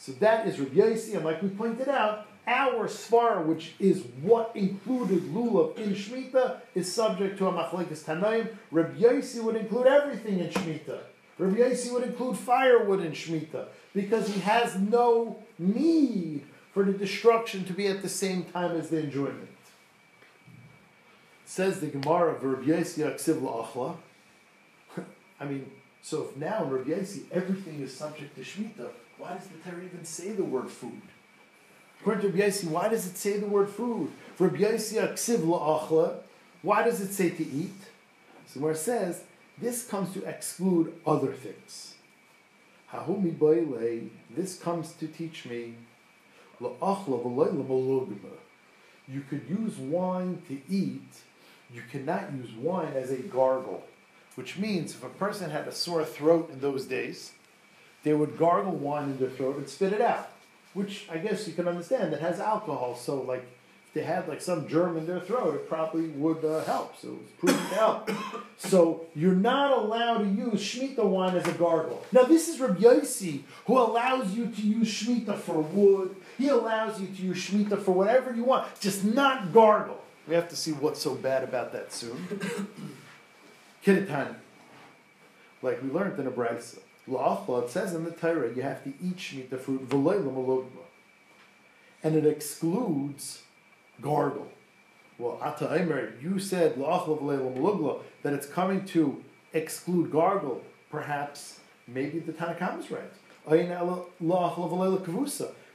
So 0.07 0.13
that 0.21 0.47
is 0.47 0.61
Rabbi 0.61 0.77
Yossi, 0.77 1.17
and 1.17 1.25
like 1.25 1.43
we 1.43 1.49
pointed 1.49 1.89
out, 1.89 2.29
our 2.47 2.87
svara, 2.87 3.45
which 3.45 3.73
is 3.81 4.05
what 4.23 4.53
included 4.55 5.21
lulav 5.35 5.77
in 5.79 5.97
shmita, 5.97 6.61
is 6.77 6.95
subject 6.95 7.39
to 7.39 7.49
a 7.49 7.53
machlekes 7.53 8.05
tanaim. 8.05 8.55
Rabbi 8.71 9.01
Yossi 9.01 9.43
would 9.43 9.57
include 9.57 9.89
everything 9.89 10.39
in 10.39 10.47
shmita. 10.51 11.01
Rabbi 11.39 11.57
Yossi 11.57 11.93
would 11.93 12.05
include 12.05 12.39
firewood 12.39 13.01
in 13.01 13.11
shmita 13.11 13.67
because 13.93 14.29
he 14.29 14.39
has 14.43 14.77
no 14.77 15.43
need 15.59 16.45
for 16.73 16.85
the 16.85 16.93
destruction 16.93 17.65
to 17.65 17.73
be 17.73 17.89
at 17.89 18.01
the 18.01 18.09
same 18.09 18.45
time 18.45 18.77
as 18.77 18.91
the 18.91 18.99
enjoyment. 18.99 19.49
Says 21.45 21.81
the 21.81 21.89
Gemara 21.89 22.37
of 22.37 22.45
Rabbi 22.45 22.67
Yossi 22.67 23.13
aksiv 23.13 23.41
la'achla. 23.41 23.97
I 25.41 25.45
mean, 25.47 25.69
so 26.01 26.29
if 26.29 26.37
now 26.37 26.63
in 26.63 26.71
Rabbi 26.71 26.91
Yossi 26.91 27.25
everything 27.33 27.81
is 27.81 27.93
subject 27.93 28.37
to 28.37 28.43
Shemitah, 28.43 28.91
why 29.19 29.35
does 29.35 29.47
the 29.47 29.59
Torah 29.71 29.83
even 29.83 30.05
say 30.05 30.33
the 30.33 30.45
word 30.45 30.69
food? 30.71 31.03
According 32.01 32.23
to 32.23 32.29
Rabbi 32.39 32.51
why 32.69 32.89
does 32.89 33.07
it 33.07 33.17
say 33.17 33.39
the 33.39 33.47
word 33.47 33.69
food? 33.69 34.11
For 34.37 34.49
Rabbi 34.49 34.65
Yossi 34.65 35.39
la'achla, 35.39 36.17
why 36.63 36.83
does 36.83 37.01
it 37.01 37.13
say 37.13 37.31
to 37.31 37.43
eat? 37.43 37.75
So 38.47 38.61
where 38.61 38.73
it 38.73 38.79
says, 38.79 39.23
this 39.59 39.87
comes 39.87 40.13
to 40.13 40.23
exclude 40.25 40.93
other 41.07 41.33
things. 41.33 41.95
This 44.31 44.59
comes 44.59 44.93
to 44.93 45.09
teach 45.09 45.47
me. 45.47 45.75
You 49.09 49.21
could 49.29 49.45
use 49.49 49.77
wine 49.79 50.43
to 50.49 50.61
eat, 50.69 51.09
you 51.73 51.83
cannot 51.91 52.33
use 52.33 52.53
wine 52.53 52.93
as 52.95 53.11
a 53.11 53.17
gargle. 53.17 53.83
Which 54.37 54.59
means 54.59 54.93
if 54.95 55.03
a 55.03 55.09
person 55.09 55.51
had 55.51 55.67
a 55.67 55.73
sore 55.73 56.05
throat 56.05 56.51
in 56.53 56.61
those 56.61 56.85
days, 56.85 57.33
they 58.07 58.15
would 58.15 58.39
gargle 58.39 58.71
wine 58.71 59.11
in 59.11 59.19
their 59.19 59.29
throat 59.29 59.57
and 59.57 59.69
spit 59.69 59.93
it 59.93 60.01
out. 60.01 60.31
Which 60.75 61.09
I 61.11 61.19
guess 61.19 61.49
you 61.49 61.55
can 61.55 61.67
understand 61.67 62.13
that 62.13 62.21
has 62.21 62.39
alcohol. 62.39 62.95
So 62.95 63.21
like 63.21 63.45
if 63.89 63.95
they 63.95 64.03
had 64.03 64.29
like 64.29 64.41
some 64.41 64.69
germ 64.69 64.97
in 64.97 65.07
their 65.07 65.19
throat, 65.19 65.57
it 65.57 65.69
probably 65.69 66.11
would 66.11 66.45
uh, 66.45 66.63
help. 66.63 66.97
So 67.01 67.09
it 67.09 67.15
was 67.15 67.31
proven 67.41 67.69
to 67.69 67.75
help. 67.75 68.11
So 68.59 69.07
you're 69.17 69.35
not 69.35 69.77
allowed 69.77 70.19
to 70.19 70.29
use 70.29 70.61
Shemitah 70.61 71.05
wine 71.05 71.35
as 71.35 71.49
a 71.49 71.53
gargle. 71.53 72.07
Now 72.13 72.23
this 72.23 72.47
is 72.47 72.61
Rabbi 72.61 72.79
Yossi, 72.79 73.41
who 73.67 73.77
allows 73.77 74.33
you 74.35 74.47
to 74.53 74.63
use 74.63 74.87
Shemitah 74.87 75.39
for 75.39 75.61
wood. 75.61 76.15
He 76.39 76.47
allows 76.47 77.01
you 77.01 77.09
to 77.09 77.23
use 77.23 77.39
Shemitah 77.39 77.83
for 77.83 77.91
whatever 77.91 78.33
you 78.33 78.45
want, 78.45 78.69
just 78.79 79.03
not 79.03 79.53
gargle. 79.53 80.01
We 80.29 80.37
have 80.37 80.49
to 80.51 80.57
see 80.57 80.71
what's 80.71 81.03
so 81.03 81.17
bad 81.17 81.43
about 81.43 81.73
that 81.73 81.93
soon. 81.93 82.17
Kidditani. 83.85 84.37
Like 85.61 85.83
we 85.83 85.91
learned 85.91 86.21
in 86.21 86.29
a 86.29 86.31
brisa. 86.31 86.79
La'achla, 87.09 87.65
it 87.65 87.71
says 87.71 87.95
in 87.95 88.05
the 88.05 88.11
Torah, 88.11 88.53
you 88.55 88.63
have 88.63 88.83
to 88.85 88.93
eat 89.03 89.17
Shemitah 89.17 89.61
fruit. 89.61 89.91
And 92.03 92.17
it 92.17 92.27
excludes 92.27 93.43
gargle. 94.01 94.49
Well, 95.19 95.39
Ata 95.41 95.67
Eimer, 95.67 96.21
you 96.23 96.39
said 96.39 96.77
that 96.79 98.33
it's 98.33 98.47
coming 98.47 98.85
to 98.87 99.25
exclude 99.53 100.11
gargle. 100.11 100.63
Perhaps, 100.91 101.61
maybe 101.89 102.19
the 102.19 102.33
Tanakhama 102.33 102.81
is 102.81 102.91
right. 102.91 103.13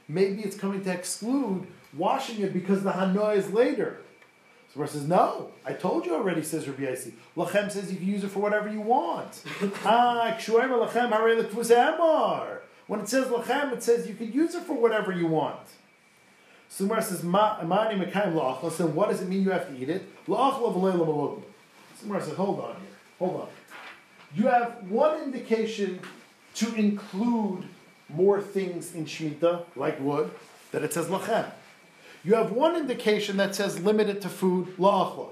Maybe 0.08 0.42
it's 0.42 0.56
coming 0.56 0.84
to 0.84 0.92
exclude 0.92 1.66
washing 1.96 2.40
it 2.40 2.52
because 2.52 2.82
the 2.82 2.92
hana 2.92 3.28
is 3.30 3.50
later. 3.50 4.00
So 4.72 4.78
Gemara 4.78 4.88
says, 4.88 5.06
no, 5.06 5.50
I 5.66 5.74
told 5.74 6.06
you 6.06 6.14
already, 6.14 6.42
says 6.42 6.66
Rabbi 6.66 6.84
Yossi. 6.84 7.12
Lachem 7.36 7.70
says 7.70 7.92
you 7.92 7.98
can 7.98 8.08
use 8.08 8.24
it 8.24 8.30
for 8.30 8.38
whatever 8.38 8.72
you 8.72 8.80
want. 8.80 9.42
ah, 9.84 10.34
lachem 10.34 11.10
harei 11.10 11.38
l'kvus 11.38 11.70
emar. 11.70 12.60
When 12.86 13.00
it 13.00 13.08
says 13.08 13.26
lachem, 13.26 13.74
it 13.74 13.82
says 13.82 14.08
you 14.08 14.14
can 14.14 14.32
use 14.32 14.54
it 14.54 14.62
for 14.62 14.72
whatever 14.72 15.12
you 15.12 15.26
want. 15.26 15.58
So 16.70 16.86
Gemara 16.86 17.02
says, 17.02 17.22
mani 17.22 18.02
mekayim 18.02 18.32
la'achla. 18.32 18.72
So 18.72 18.86
what 18.86 19.10
does 19.10 19.20
it 19.20 19.28
mean 19.28 19.42
you 19.42 19.50
have 19.50 19.68
to 19.68 19.76
eat 19.76 19.90
it? 19.90 20.08
La'achla 20.26 20.74
v'lei 20.74 20.94
l'malogim. 20.94 21.42
So 21.96 22.06
Gemara 22.06 22.22
says, 22.22 22.36
hold 22.36 22.60
on 22.60 22.76
here, 22.76 22.96
hold 23.18 23.42
on. 23.42 23.48
You 24.34 24.46
have 24.46 24.90
one 24.90 25.22
indication 25.22 26.00
to 26.54 26.74
include 26.76 27.64
more 28.08 28.40
things 28.40 28.94
in 28.94 29.04
Shemitah, 29.04 29.64
like 29.76 30.00
wood, 30.00 30.30
that 30.70 30.82
it 30.82 30.94
says 30.94 31.08
lachem. 31.08 31.50
You 32.24 32.34
have 32.34 32.52
one 32.52 32.76
indication 32.76 33.36
that 33.38 33.54
says 33.54 33.80
limited 33.80 34.20
to 34.22 34.28
food, 34.28 34.76
la'achla. 34.78 35.28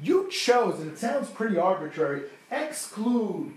You 0.00 0.28
chose, 0.30 0.80
and 0.80 0.90
it 0.90 0.98
sounds 0.98 1.30
pretty 1.30 1.56
arbitrary, 1.56 2.22
exclude 2.50 3.52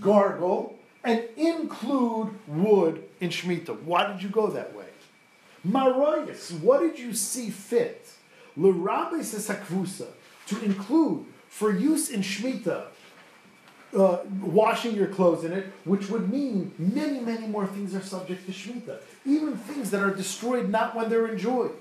gargle 0.00 0.78
and 1.04 1.22
include 1.36 2.30
wood 2.46 3.04
in 3.20 3.30
Shemitah. 3.30 3.82
Why 3.82 4.10
did 4.10 4.22
you 4.22 4.28
go 4.28 4.48
that 4.48 4.74
way? 4.74 4.86
Maroyas, 5.66 6.58
what 6.60 6.80
did 6.80 6.98
you 6.98 7.12
see 7.12 7.50
fit? 7.50 8.08
L'rabbe 8.56 9.20
sakvusa, 9.20 10.06
to 10.46 10.64
include 10.64 11.26
for 11.48 11.70
use 11.70 12.10
in 12.10 12.22
Shemitah, 12.22 12.86
uh, 13.96 14.18
washing 14.40 14.94
your 14.94 15.06
clothes 15.06 15.44
in 15.44 15.52
it, 15.52 15.66
which 15.84 16.08
would 16.08 16.30
mean 16.32 16.72
many, 16.78 17.20
many 17.20 17.46
more 17.46 17.66
things 17.66 17.94
are 17.94 18.02
subject 18.02 18.46
to 18.46 18.52
Shemitah. 18.52 18.98
Even 19.24 19.56
things 19.56 19.90
that 19.90 20.02
are 20.02 20.14
destroyed 20.14 20.68
not 20.70 20.94
when 20.94 21.08
they're 21.08 21.28
enjoyed. 21.28 21.72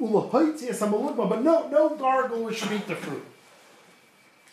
But 0.00 1.42
no, 1.42 1.68
no 1.68 1.96
gargle 1.96 2.44
with 2.44 2.56
Shemitah 2.56 2.96
fruit. 2.96 3.24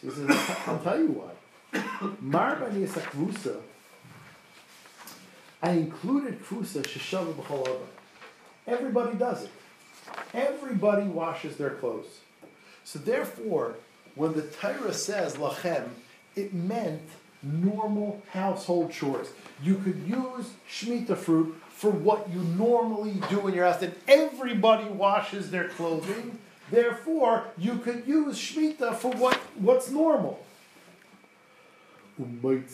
So 0.02 0.10
he 0.10 0.16
says, 0.16 0.58
I'll 0.68 0.80
tell 0.80 1.00
you 1.00 1.08
why. 1.08 1.80
Marbani 2.24 2.84
is 2.84 2.96
a 2.98 3.02
kvusa. 3.02 3.62
I 5.62 5.72
included 5.72 6.44
kvusa 6.44 6.84
sheshava 6.84 7.34
b'chol 7.34 7.78
Everybody 8.68 9.18
does 9.18 9.44
it. 9.44 9.52
Everybody 10.34 11.08
washes 11.08 11.58
their 11.58 11.72
clothes. 11.72 12.20
So 12.84 13.00
therefore, 13.00 13.76
when 14.16 14.34
the 14.34 14.42
Torah 14.42 14.94
says 14.94 15.36
lachem, 15.36 15.90
it 16.36 16.54
meant 16.54 17.02
normal 17.42 18.22
household 18.32 18.92
chores. 18.92 19.30
You 19.64 19.76
could 19.76 20.04
use 20.08 20.52
Shemitah 20.70 21.18
fruit 21.18 21.56
for 21.78 21.92
what 21.92 22.28
you 22.34 22.40
normally 22.40 23.22
do 23.30 23.48
in 23.48 23.54
your 23.54 23.66
house, 23.66 23.84
and 23.84 23.94
everybody 24.08 24.86
washes 24.86 25.52
their 25.52 25.70
clothing. 25.70 26.40
Therefore, 26.72 27.52
you 27.56 27.78
could 27.78 28.08
use 28.08 28.36
Shemitah 28.36 28.96
for 28.96 29.12
what, 29.12 29.36
what's 29.60 29.92
normal. 29.92 30.44
But 32.18 32.66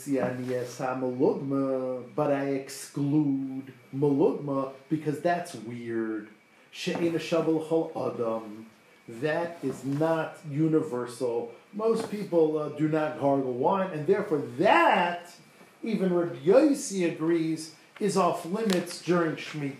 I 2.31 2.45
exclude 2.45 3.73
malugma 3.93 4.71
because 4.89 5.19
that's 5.19 5.53
weird. 5.53 6.29
That 9.09 9.57
is 9.61 9.83
not 9.83 10.37
universal. 10.49 11.51
Most 11.73 12.09
people 12.09 12.57
uh, 12.57 12.69
do 12.69 12.87
not 12.87 13.19
gargle 13.19 13.51
wine, 13.51 13.89
and 13.91 14.07
therefore 14.07 14.43
that, 14.59 15.29
even 15.83 16.13
Rabbi 16.13 16.37
Yossi 16.37 17.11
agrees, 17.11 17.75
is 17.99 18.17
off 18.17 18.45
limits 18.45 19.01
during 19.01 19.35
Shemitah. 19.35 19.73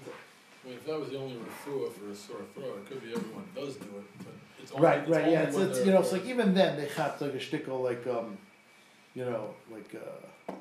I 0.63 0.69
mean, 0.69 0.77
if 0.77 0.85
that 0.85 0.99
was 0.99 1.09
the 1.09 1.17
only 1.17 1.35
refuah 1.35 1.91
for 1.91 2.09
a 2.09 2.15
sore 2.15 2.37
throat, 2.53 2.81
it 2.85 2.89
could 2.89 3.03
be 3.03 3.13
everyone 3.13 3.43
does 3.55 3.75
do 3.75 3.85
it, 3.85 4.03
but 4.19 4.33
it's 4.61 4.71
only, 4.71 4.83
Right, 4.85 4.99
it's 4.99 5.09
right, 5.09 5.21
only 5.21 5.33
yeah. 5.33 5.41
It's, 5.41 5.57
it's 5.57 5.85
you 5.85 5.91
know, 5.91 5.99
it's 5.99 6.11
like 6.11 6.25
even 6.25 6.53
then 6.53 6.77
they 6.77 6.87
have 6.87 7.19
like 7.19 7.33
a 7.33 7.37
shtickle 7.37 7.83
like 7.83 8.07
um, 8.07 8.37
you 9.13 9.25
know, 9.25 9.53
like 9.71 9.93
uh, 9.95 10.53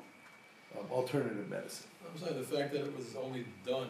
um, 0.77 0.85
alternative 0.91 1.49
medicine. 1.49 1.87
I'm 2.13 2.19
saying 2.19 2.37
the 2.37 2.45
fact 2.45 2.73
that 2.73 2.81
it 2.81 2.97
was 2.97 3.15
only 3.15 3.45
done, 3.65 3.87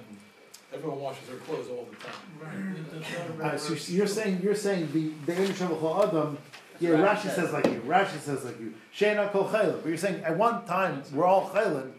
everyone 0.73 1.02
washes 1.02 1.28
their 1.28 1.38
clothes 1.38 1.67
all 1.69 1.88
the 1.89 1.97
time. 1.97 2.13
Right, 2.39 2.91
that's 2.91 3.12
not 3.12 3.39
a 3.39 3.43
Alright, 3.43 3.60
so 3.60 3.91
you're 3.91 4.08
saying, 4.08 4.39
you're 4.43 4.56
saying 4.56 4.89
the, 4.93 5.12
the 5.26 5.41
Ein 5.41 5.47
Shavach 5.49 6.08
Adam, 6.08 6.38
yeah, 6.80 6.91
Rashi 6.91 7.15
Rashi 7.15 7.21
says. 7.21 7.36
says 7.36 7.54
like 7.54 7.65
you, 7.65 7.82
Rashi 7.86 8.19
says 8.19 8.45
like 8.45 8.60
you, 8.60 8.73
Sheina 8.95 9.32
Kol 9.32 9.49
Chaylim, 9.49 9.82
but 9.82 9.89
you're 9.89 9.97
saying 9.97 10.23
at 10.23 10.38
one 10.38 10.65
time, 10.65 11.04
we're 11.12 11.26
all 11.26 11.49
Chaylim, 11.49 11.91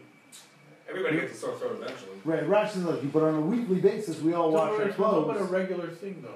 Everybody 0.89 1.17
gets 1.21 1.33
a 1.33 1.35
sore 1.37 1.55
throat 1.57 1.79
eventually. 1.81 2.11
right, 2.25 2.43
Rashi 2.47 2.69
says 2.73 2.83
like 2.83 3.01
you, 3.03 3.09
but 3.09 3.23
on 3.23 3.35
a 3.35 3.41
weekly 3.41 3.77
basis, 3.79 4.21
we 4.21 4.33
all 4.33 4.51
Don't 4.51 4.53
wash 4.53 4.71
worry, 4.71 4.83
our 4.83 4.89
it's 4.89 4.99
not 4.99 5.13
about 5.17 5.35
a 5.35 5.39
clothes. 5.39 5.49
regular 5.51 5.87
thing 5.89 6.21
though. 6.21 6.35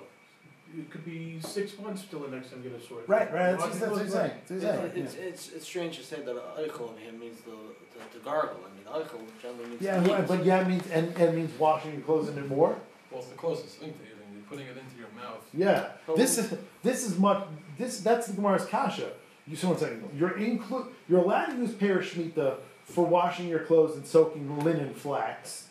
It 0.78 0.90
could 0.92 1.04
be 1.04 1.40
six 1.42 1.78
months 1.80 2.04
till 2.10 2.20
the 2.20 2.28
next 2.36 2.52
time 2.52 2.62
you 2.64 2.70
get 2.70 2.80
a 2.80 2.82
sore. 2.84 3.02
throat. 3.02 3.10
Right, 3.10 3.34
right, 3.34 3.52
that's, 3.52 3.62
Washing 3.64 3.80
that's 3.80 3.92
what 3.92 3.98
clothes, 3.98 4.04
he's 4.04 4.14
saying, 4.14 4.32
that's 4.48 4.78
what 4.78 4.92
he's 4.96 5.12
saying, 5.12 5.28
It's, 5.34 5.46
it's, 5.48 5.56
it's 5.56 5.66
strange 5.66 5.98
to 5.98 6.04
say 6.04 6.22
that 6.22 6.36
eichel 6.58 6.96
in 6.98 7.04
him 7.04 7.20
means 7.20 7.40
the, 7.42 7.52
the, 7.52 8.20
the 8.20 8.24
gargle, 8.24 8.60
I 8.66 8.76
mean, 8.76 9.04
eichel 9.06 9.20
generally 9.42 9.70
means. 9.70 9.82
yeah. 9.82 10.00
to 10.02 10.08
Yeah, 10.10 10.22
eat. 10.22 10.28
but 10.28 10.46
yeah, 10.46 10.62
it 10.62 10.68
means, 10.68 10.84
and, 10.92 11.08
and 11.10 11.22
it 11.24 11.36
means 11.36 11.58
washing 11.60 11.94
your 11.94 12.02
clothes 12.02 12.30
in 12.30 12.38
it 12.38 12.48
more, 12.48 12.76
Well, 13.12 13.20
it's 13.22 13.30
the 13.30 13.36
closest 13.36 13.78
thing 13.78 13.94
to 13.94 14.00
eating, 14.00 14.18
you're 14.34 14.44
putting 14.50 14.66
it 14.68 14.78
into 14.78 14.98
your 15.00 15.10
mouth. 15.16 15.44
yeah. 15.54 15.90
But 16.06 16.18
This 16.18 16.38
is, 16.38 16.54
this 16.84 17.04
is 17.08 17.18
much, 17.18 17.46
this, 17.78 18.02
that's 18.02 18.28
the 18.28 18.34
Gemara's 18.34 18.66
Kasha. 18.66 19.12
You 19.48 19.56
see 19.56 19.66
one 19.66 19.78
second, 19.80 20.08
you're 20.16 20.38
include, 20.38 20.88
you're 21.10 21.22
allowed 21.22 21.48
to 21.48 21.56
use 21.58 21.72
parashmita 21.72 22.58
for 22.90 23.06
washing 23.06 23.48
your 23.48 23.60
clothes 23.60 23.96
and 23.96 24.06
soaking 24.06 24.60
linen 24.64 24.94
flax, 24.94 25.68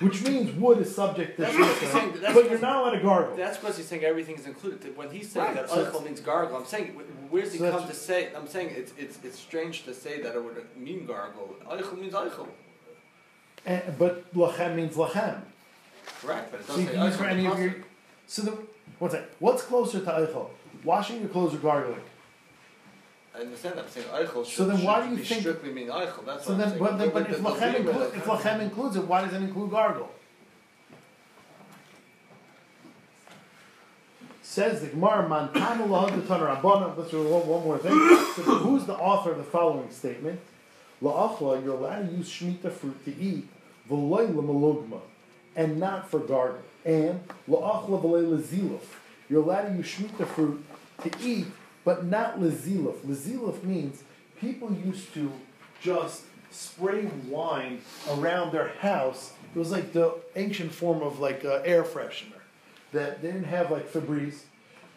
which 0.00 0.22
means 0.22 0.50
wood 0.58 0.78
is 0.78 0.94
subject 0.94 1.36
to 1.36 1.42
That's 1.42 1.56
saying, 1.90 2.14
that's 2.20 2.34
but 2.34 2.48
you're 2.50 2.58
not 2.58 2.82
allowed 2.82 2.90
to 2.92 3.00
gargle. 3.00 3.36
That's 3.36 3.58
because 3.58 3.76
he's 3.76 3.86
saying 3.86 4.04
everything's 4.04 4.46
included. 4.46 4.96
When 4.96 5.10
he's 5.10 5.30
saying 5.30 5.46
Right, 5.54 5.54
that 5.68 5.70
so 5.92 6.00
means 6.00 6.20
gargle, 6.20 6.56
I'm 6.56 6.64
saying, 6.66 6.94
wh- 6.96 7.32
where's 7.32 7.52
he 7.52 7.58
So 7.58 7.70
come 7.70 7.86
to 7.86 7.94
say, 7.94 8.30
I'm 8.34 8.46
saying 8.46 8.72
it's, 8.74 8.92
it's, 8.96 9.18
it's 9.22 9.38
strange 9.38 9.84
to 9.84 9.94
say 9.94 10.22
that 10.22 10.34
it 10.34 10.42
would 10.42 10.64
mean 10.76 11.06
gargle. 11.06 11.56
Eichel 11.70 11.98
means 11.98 12.14
eichel. 12.14 12.48
And, 13.66 13.82
but 13.98 14.32
lachem 14.34 14.74
means 14.76 14.94
lachem. 14.94 15.40
Correct, 16.22 16.50
but 16.52 16.60
it 16.60 16.66
So 16.66 16.72
doesn't 16.76 16.86
you 16.86 16.92
say 16.92 16.96
eichel 16.98 17.12
for 17.12 17.24
any 17.24 17.46
of 17.46 17.60
your. 17.60 17.74
So 18.26 18.42
the 18.42 18.58
what's 18.98 19.14
that? 19.14 19.30
What's 19.40 19.62
closer 19.62 20.00
to 20.00 20.06
eichel? 20.10 20.48
Washing 20.84 21.20
your 21.20 21.28
clothes 21.28 21.54
or 21.54 21.58
gargling? 21.58 22.00
I 23.36 23.40
understand 23.40 23.76
that, 23.76 23.84
I'm 23.84 23.90
saying 23.90 24.06
eichel 24.06 24.46
should, 24.46 24.54
So 24.56 24.64
then 24.64 24.82
why 24.82 25.04
do 25.06 25.10
you 25.14 25.22
think- 25.22 25.40
strictly 25.40 25.70
mean 25.70 25.88
eichel, 25.88 26.24
that's 26.24 26.46
So 26.46 26.52
what 26.52 26.54
I'm 26.54 26.58
then, 26.58 26.68
saying. 26.70 26.78
but 26.80 26.98
then, 26.98 27.10
but 27.10 27.28
the- 27.28 27.34
if 27.34 27.40
lachem 27.42 27.74
includes 27.74 28.14
if 28.16 28.24
lachem 28.24 28.60
includes 28.60 28.96
it, 28.96 29.04
why 29.06 29.24
does 29.24 29.34
it 29.34 29.42
include 29.42 29.70
gargle? 29.70 30.10
Says 34.42 34.80
the 34.80 34.86
Gemara, 34.86 35.28
"Mantanu 35.28 35.86
lahadatan 35.88 36.40
rabbana." 36.62 36.96
Let's 36.96 37.10
do 37.10 37.22
one, 37.24 37.46
one 37.46 37.62
more 37.64 37.76
thing. 37.78 37.92
So 37.92 38.42
who's 38.42 38.86
the 38.86 38.94
author 38.94 39.32
of 39.32 39.38
the 39.38 39.44
following 39.44 39.90
statement? 39.90 40.40
La'achla, 41.02 41.62
you're 41.62 41.74
allowed 41.74 42.08
to 42.08 42.16
use 42.16 42.30
shemitah 42.30 42.72
fruit 42.72 43.04
to 43.04 43.14
eat, 43.20 43.46
v'loy 43.90 44.34
l'malugma, 44.34 45.00
and 45.54 45.78
not 45.78 46.08
for 46.08 46.20
gargle. 46.20 46.62
And 46.86 47.20
la'achla 47.50 48.00
v'loy 48.00 48.30
l'ziluf, 48.32 48.80
you're 49.28 49.42
allowed 49.42 49.66
to 49.72 49.76
use 49.76 49.86
shemitah 49.86 50.26
fruit 50.26 50.64
to 51.02 51.10
eat, 51.20 51.46
but 51.86 52.04
not 52.04 52.38
l'ziluf. 52.42 52.96
L'ziluf 53.08 53.62
means 53.62 54.02
people 54.40 54.70
used 54.84 55.14
to 55.14 55.32
just 55.80 56.24
spray 56.50 57.04
wine 57.28 57.80
around 58.10 58.52
their 58.52 58.68
house. 58.80 59.32
It 59.54 59.58
was 59.58 59.70
like 59.70 59.92
the 59.92 60.14
ancient 60.34 60.72
form 60.72 61.00
of 61.02 61.18
like 61.20 61.44
uh, 61.44 61.62
air 61.64 61.82
freshener 61.84 62.40
that 62.92 63.22
they 63.22 63.28
didn't 63.28 63.44
have 63.44 63.70
like 63.70 63.90
Febreze 63.90 64.40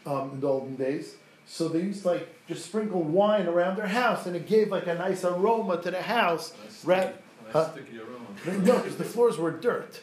um, 0.06 0.32
in 0.34 0.40
the 0.42 0.48
olden 0.48 0.76
days. 0.76 1.16
So 1.46 1.68
they 1.68 1.80
used 1.80 2.02
to 2.04 2.10
like 2.10 2.28
just 2.48 2.66
sprinkle 2.66 3.02
wine 3.04 3.48
around 3.48 3.78
their 3.78 3.88
house, 3.88 4.26
and 4.26 4.36
it 4.36 4.46
gave 4.48 4.70
like 4.70 4.88
a 4.88 4.96
nice 4.96 5.24
aroma 5.24 5.82
to 5.82 5.92
the 5.92 6.02
house. 6.02 6.54
Nice 6.64 6.86
Right. 6.86 7.02
sticky, 7.04 7.18
nice 7.46 7.54
Huh? 7.54 7.72
sticky 7.72 8.00
aroma. 8.00 8.66
No, 8.66 8.78
because 8.78 8.98
the 8.98 9.04
floors 9.04 9.38
were 9.38 9.52
dirt, 9.52 10.02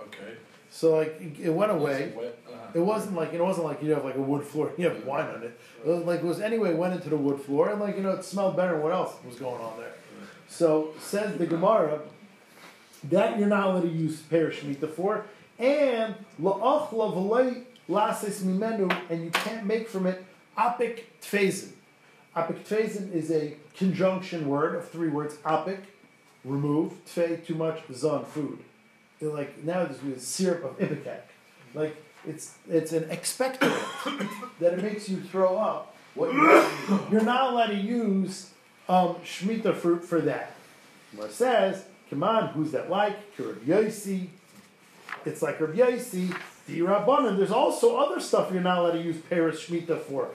Okay. 0.00 0.32
so 0.70 0.96
like 0.96 1.20
it 1.40 1.50
went 1.50 1.72
away. 1.72 2.12
It 2.76 2.84
wasn't 2.84 3.16
like 3.16 3.32
it 3.32 3.40
wasn't 3.40 3.64
like 3.64 3.82
you 3.82 3.92
have 3.92 4.04
like 4.04 4.16
a 4.16 4.20
wood 4.20 4.44
floor, 4.44 4.70
you 4.76 4.86
have 4.86 5.02
wine 5.06 5.30
on 5.30 5.42
it. 5.42 5.58
It 5.82 5.88
was 5.88 6.04
like 6.04 6.20
it 6.20 6.26
was 6.26 6.40
anyway 6.40 6.74
went 6.74 6.92
into 6.92 7.08
the 7.08 7.16
wood 7.16 7.40
floor, 7.40 7.70
and 7.70 7.80
like 7.80 7.96
you 7.96 8.02
know 8.02 8.10
it 8.10 8.22
smelled 8.22 8.54
better. 8.54 8.78
What 8.78 8.92
else 8.92 9.14
was 9.24 9.36
going 9.36 9.62
on 9.62 9.78
there? 9.78 9.94
So 10.46 10.92
says 11.00 11.38
the 11.38 11.46
Gemara 11.46 12.00
that 13.04 13.38
you're 13.38 13.48
not 13.48 13.68
allowed 13.68 13.80
to 13.84 13.88
use 13.88 14.20
pear 14.20 14.50
shemitah 14.50 14.90
for, 14.90 15.24
and 15.58 16.16
la'achla 16.38 17.14
v'lei 17.14 17.62
lasis 17.88 18.42
mimenu, 18.42 18.94
and 19.08 19.24
you 19.24 19.30
can't 19.30 19.64
make 19.64 19.88
from 19.88 20.06
it 20.06 20.22
apik 20.58 21.04
tfezin. 21.22 21.70
Apik 22.36 22.62
tfezin 22.66 23.10
is 23.10 23.30
a 23.30 23.56
conjunction 23.74 24.46
word 24.46 24.74
of 24.74 24.86
three 24.90 25.08
words. 25.08 25.36
Apik, 25.46 25.80
remove, 26.44 26.92
tfei, 27.06 27.42
too 27.42 27.54
much, 27.54 27.80
zon, 27.94 28.26
food. 28.26 28.58
They're 29.18 29.30
like 29.30 29.64
nowadays 29.64 29.96
we 30.04 30.14
syrup 30.18 30.62
of 30.62 30.78
ipecac. 30.78 31.22
Like 31.72 31.96
it's 32.26 32.54
it's 32.68 32.92
an 32.92 33.04
expectorant 33.04 34.28
that 34.60 34.74
it 34.74 34.82
makes 34.82 35.08
you 35.08 35.20
throw 35.20 35.56
up. 35.56 35.94
What 36.14 36.32
you're, 36.32 36.66
you're 37.10 37.22
not 37.22 37.52
allowed 37.52 37.66
to 37.66 37.76
use 37.76 38.50
um, 38.88 39.16
shmita 39.16 39.74
fruit 39.74 40.04
for 40.04 40.20
that. 40.22 40.52
Where 41.14 41.26
it 41.26 41.32
says, 41.32 41.84
come 42.08 42.22
on, 42.22 42.48
who's 42.48 42.72
that 42.72 42.88
like? 42.90 43.16
It's 45.26 45.42
like 45.42 45.60
the 46.66 46.80
Rabbanan. 46.80 47.36
There's 47.36 47.50
also 47.50 47.96
other 47.96 48.20
stuff 48.20 48.50
you're 48.52 48.62
not 48.62 48.78
allowed 48.78 48.92
to 48.92 49.02
use 49.02 49.18
Paris 49.28 49.64
Shmita 49.64 50.00
for. 50.00 50.30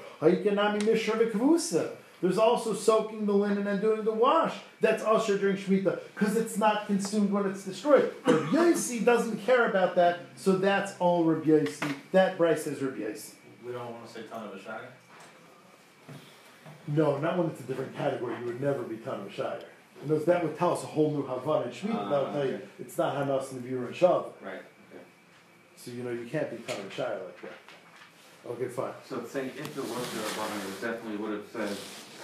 Mishra 0.86 1.18
V'Kvusa. 1.18 1.92
There's 2.22 2.38
also 2.38 2.76
soaking 2.76 3.26
the 3.26 3.34
linen 3.34 3.66
and 3.66 3.82
doing 3.82 4.04
the 4.04 4.14
wash. 4.14 4.54
That's 4.80 5.04
usher 5.04 5.38
during 5.38 5.58
Shemitah 5.58 6.00
because 6.14 6.38
it's 6.38 6.58
not 6.58 6.86
consumed 6.86 7.32
when 7.32 7.48
it's 7.48 7.64
destroyed. 7.64 8.14
Rabbi 8.26 8.46
Yosi 8.52 9.04
doesn't 9.04 9.44
care 9.44 9.68
about 9.68 9.96
that, 9.96 10.20
so 10.36 10.56
that's 10.58 10.94
all 11.00 11.24
Rabbi 11.24 11.48
Yosi. 11.48 11.96
That 12.12 12.38
Bryce 12.38 12.64
says 12.64 12.82
Rabbi 12.82 13.00
Yosi. 13.00 13.34
We 13.66 13.72
don't 13.72 13.92
wanna 13.92 14.08
say 14.08 14.24
ton 14.24 14.48
of 14.48 14.54
a 14.54 14.62
shot. 14.62 14.82
No, 16.88 17.18
not 17.18 17.38
when 17.38 17.48
it's 17.48 17.60
a 17.62 17.64
different 17.64 17.96
category. 17.96 18.36
You 18.40 18.46
would 18.46 18.62
never 18.62 18.84
be 18.84 18.98
Tanam 18.98 19.32
Shire. 19.32 19.60
Because 20.02 20.26
that 20.26 20.44
would 20.44 20.58
tell 20.58 20.74
us 20.74 20.84
a 20.84 20.88
whole 20.88 21.12
new 21.12 21.22
Havana 21.22 21.66
and 21.66 21.74
Shemitah. 21.74 22.10
that 22.10 22.22
would 22.22 22.30
ah, 22.30 22.34
tell 22.34 22.48
you 22.48 22.62
it's 22.80 22.98
not 22.98 23.16
Hanas 23.16 23.52
and 23.52 23.62
Vira 23.62 23.88
and 23.88 23.96
Shav. 23.96 24.26
Right, 24.42 24.54
okay. 24.54 25.04
So 25.76 25.92
you 25.92 26.04
know 26.04 26.12
you 26.12 26.26
can't 26.26 26.50
be 26.50 26.58
Tanam 26.58 26.92
Shire 26.92 27.20
like 27.24 27.42
that. 27.42 28.52
Okay, 28.52 28.68
fine. 28.68 28.94
So 29.08 29.20
it's 29.20 29.32
saying 29.32 29.52
if 29.56 29.78
it 29.78 29.84
was 29.84 30.14
there, 30.14 30.58
it 30.58 30.82
definitely 30.82 31.18
would 31.18 31.32
have 31.34 31.46
said 31.54 31.78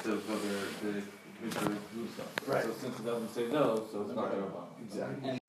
those 0.04 0.24
other, 0.30 0.60
the, 0.84 1.02
Mr. 1.46 1.78
Russo. 1.96 2.24
Right. 2.48 2.64
So 2.64 2.72
since 2.82 3.00
it 3.00 3.06
doesn't 3.06 3.34
say 3.34 3.48
no, 3.48 3.88
so 3.92 4.02
it's 4.02 4.16
not 4.16 4.32
their 4.32 4.42
Obama. 4.42 4.66
Exactly. 4.86 5.40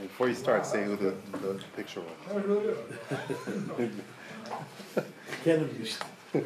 Before 0.00 0.28
you 0.28 0.34
start, 0.34 0.66
say 0.66 0.84
who 0.84 0.96
the, 0.96 1.14
the 1.38 1.62
picture 1.74 2.00
was. 2.00 3.92
Can't 5.44 5.62
abuse. 5.62 5.98
Let 6.34 6.44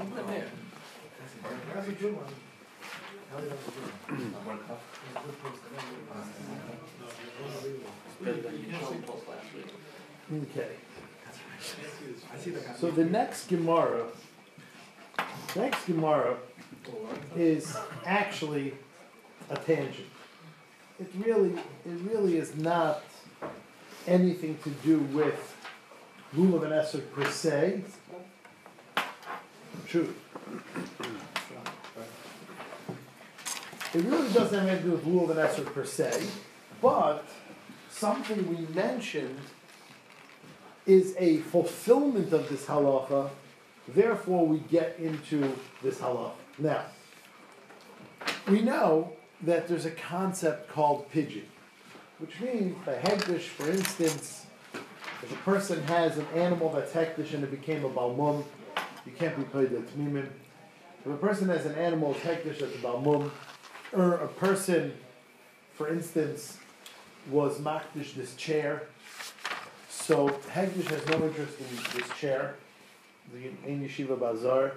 him 0.00 0.18
in 0.18 0.26
there. 0.26 0.48
That's 1.74 1.88
a 1.88 1.92
good 1.92 2.16
one. 2.16 2.26
Okay. 10.32 10.68
So 12.78 12.90
the 12.90 13.04
next 13.04 13.48
Gemara, 13.48 14.04
next 15.54 15.86
Gemara 15.86 16.36
is 17.36 17.76
actually 18.04 18.74
a 19.50 19.56
tangent. 19.56 20.06
It 20.98 21.08
really, 21.18 21.50
it 21.50 22.00
really 22.10 22.38
is 22.38 22.56
not 22.56 23.02
anything 24.06 24.58
to 24.64 24.70
do 24.70 25.00
with 25.00 25.56
Lulav 26.34 26.64
and 26.64 26.72
Esrog 26.72 27.10
per 27.12 27.30
se. 27.30 27.82
True. 29.86 30.14
It 33.96 34.04
really 34.04 34.30
doesn't 34.30 34.58
have 34.58 34.68
anything 34.68 34.90
to 34.90 34.90
do 34.90 34.92
with 34.92 35.06
Lulav 35.06 35.30
and 35.30 35.38
Esrog 35.38 35.72
per 35.72 35.86
se, 35.86 36.26
but 36.82 37.24
something 37.88 38.46
we 38.46 38.66
mentioned 38.74 39.40
is 40.84 41.14
a 41.18 41.38
fulfillment 41.38 42.30
of 42.30 42.46
this 42.50 42.66
halacha, 42.66 43.30
therefore 43.88 44.46
we 44.46 44.58
get 44.58 44.98
into 44.98 45.50
this 45.82 45.96
halacha. 45.96 46.32
Now, 46.58 46.82
we 48.48 48.60
know 48.60 49.14
that 49.40 49.66
there's 49.66 49.86
a 49.86 49.92
concept 49.92 50.68
called 50.68 51.10
pidyon, 51.10 51.46
which 52.18 52.38
means 52.38 52.76
by 52.84 52.96
hekdesh, 52.96 53.44
for 53.44 53.70
instance, 53.70 54.44
if 55.22 55.32
a 55.32 55.36
person 55.36 55.82
has 55.84 56.18
an 56.18 56.26
animal 56.34 56.70
that's 56.70 56.92
hekdesh 56.92 57.32
and 57.32 57.42
it 57.42 57.50
became 57.50 57.82
a 57.82 57.88
balmum, 57.88 58.44
you 59.06 59.12
can't 59.12 59.34
be 59.38 59.44
paid 59.44 59.70
the 59.70 59.78
tmimim. 59.78 60.28
If 61.00 61.12
a 61.12 61.16
person 61.16 61.48
has 61.48 61.64
an 61.64 61.76
animal 61.76 62.12
that's 62.12 62.26
hektish 62.26 62.58
that's 62.58 62.74
a 62.74 62.78
balmum, 62.78 63.30
or 63.96 64.14
a 64.14 64.28
person, 64.28 64.92
for 65.74 65.88
instance, 65.88 66.58
was 67.30 67.58
Makdish 67.58 68.14
this 68.14 68.36
chair. 68.36 68.82
So 69.88 70.28
Hekdesh 70.52 70.88
has 70.90 71.06
no 71.06 71.26
interest 71.26 71.58
in 71.58 71.98
this 71.98 72.08
chair, 72.18 72.56
the 73.32 73.48
Ein 73.66 73.88
Yeshiva 73.88 74.18
Bazaar. 74.18 74.74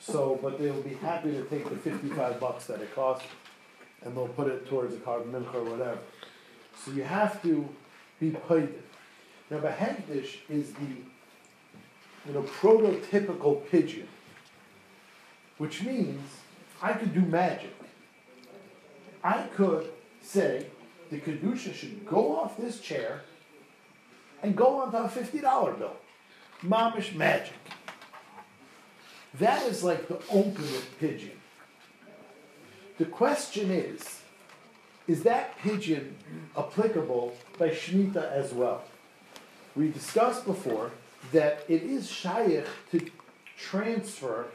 So, 0.00 0.38
but 0.42 0.58
they'll 0.58 0.82
be 0.82 0.94
happy 0.94 1.30
to 1.32 1.42
take 1.44 1.68
the 1.68 1.76
fifty-five 1.76 2.40
bucks 2.40 2.66
that 2.66 2.80
it 2.80 2.94
costs, 2.94 3.26
and 4.02 4.16
they'll 4.16 4.28
put 4.28 4.48
it 4.48 4.66
towards 4.68 4.94
a 4.94 4.98
korban 4.98 5.30
mincha 5.30 5.54
or 5.54 5.64
whatever. 5.64 5.98
So 6.84 6.92
you 6.92 7.04
have 7.04 7.40
to 7.42 7.68
be 8.18 8.30
paid. 8.48 8.74
Now, 9.50 9.60
the 9.60 9.68
Hekdesh 9.68 10.38
is 10.48 10.72
the, 10.72 10.88
you 12.26 12.32
know, 12.34 12.42
prototypical 12.42 13.64
pidyon, 13.68 14.08
which 15.58 15.82
means 15.82 16.20
I 16.82 16.92
could 16.94 17.14
do 17.14 17.20
magic. 17.20 17.75
I 19.26 19.42
could 19.56 19.88
say 20.22 20.68
the 21.10 21.18
kedusha 21.18 21.74
should 21.74 22.06
go 22.06 22.36
off 22.36 22.56
this 22.56 22.78
chair 22.78 23.22
and 24.40 24.54
go 24.54 24.82
onto 24.82 24.98
a 24.98 25.08
fifty 25.08 25.40
dollar 25.40 25.72
bill. 25.72 25.96
Mamish 26.62 27.12
magic. 27.12 27.58
That 29.40 29.64
is 29.64 29.82
like 29.82 30.06
the 30.06 30.20
ultimate 30.30 30.86
pidyon. 31.00 31.38
The 32.98 33.04
question 33.04 33.72
is, 33.72 34.20
is 35.08 35.24
that 35.24 35.58
pidyon 35.58 36.12
applicable 36.56 37.36
by 37.58 37.70
Shemitah 37.70 38.30
as 38.30 38.54
well? 38.54 38.84
We 39.74 39.88
discussed 39.88 40.46
before 40.46 40.92
that 41.32 41.64
it 41.68 41.82
is 41.82 42.08
shaykh 42.08 42.64
to 42.92 43.10
transfer 43.58 44.46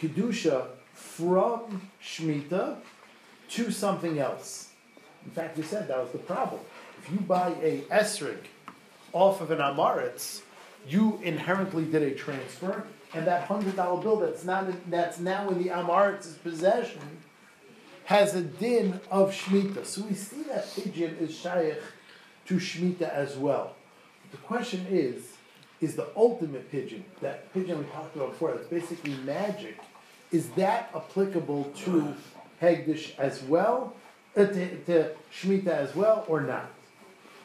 kedusha 0.00 0.68
from 0.94 1.90
Shemitah 2.02 2.78
to 3.54 3.70
something 3.70 4.18
else. 4.18 4.70
In 5.24 5.30
fact, 5.30 5.56
we 5.56 5.62
said 5.62 5.88
that 5.88 5.98
was 5.98 6.10
the 6.10 6.18
problem. 6.18 6.60
If 7.02 7.10
you 7.10 7.18
buy 7.18 7.50
a 7.62 7.80
esrog 7.90 8.38
off 9.12 9.40
of 9.40 9.50
an 9.50 9.58
amaretz, 9.58 10.42
you 10.88 11.20
inherently 11.22 11.84
did 11.84 12.02
a 12.02 12.14
transfer, 12.14 12.84
and 13.14 13.26
that 13.26 13.44
hundred 13.44 13.76
dollar 13.76 14.02
bill 14.02 14.16
that's 14.16 14.44
not 14.44 14.66
that's 14.90 15.18
now 15.18 15.48
in 15.50 15.62
the 15.62 15.70
amaritz's 15.70 16.34
possession 16.36 17.00
has 18.06 18.34
a 18.34 18.42
din 18.42 19.00
of 19.10 19.30
shmita. 19.32 19.84
So 19.84 20.02
we 20.02 20.14
see 20.14 20.42
that 20.44 20.66
pidyon 20.66 21.18
is 21.20 21.34
shaykh 21.34 21.78
to 22.46 22.54
shmita 22.56 23.08
as 23.08 23.36
well. 23.36 23.76
The 24.30 24.36
question 24.38 24.86
is, 24.90 25.32
is 25.80 25.96
the 25.96 26.08
ultimate 26.16 26.70
pidyon 26.70 27.02
that 27.20 27.54
pidyon 27.54 27.78
we 27.78 27.84
talked 27.84 28.14
about 28.16 28.30
before? 28.30 28.52
That's 28.52 28.66
basically 28.66 29.14
magic. 29.24 29.78
Is 30.32 30.48
that 30.50 30.90
applicable 30.94 31.64
to 31.84 32.14
Hekdesh 32.60 33.18
as 33.18 33.42
well, 33.42 33.94
uh, 34.36 34.46
to, 34.46 34.76
to 34.84 35.10
Shemitah 35.32 35.68
as 35.68 35.94
well, 35.94 36.24
or 36.28 36.40
not? 36.40 36.70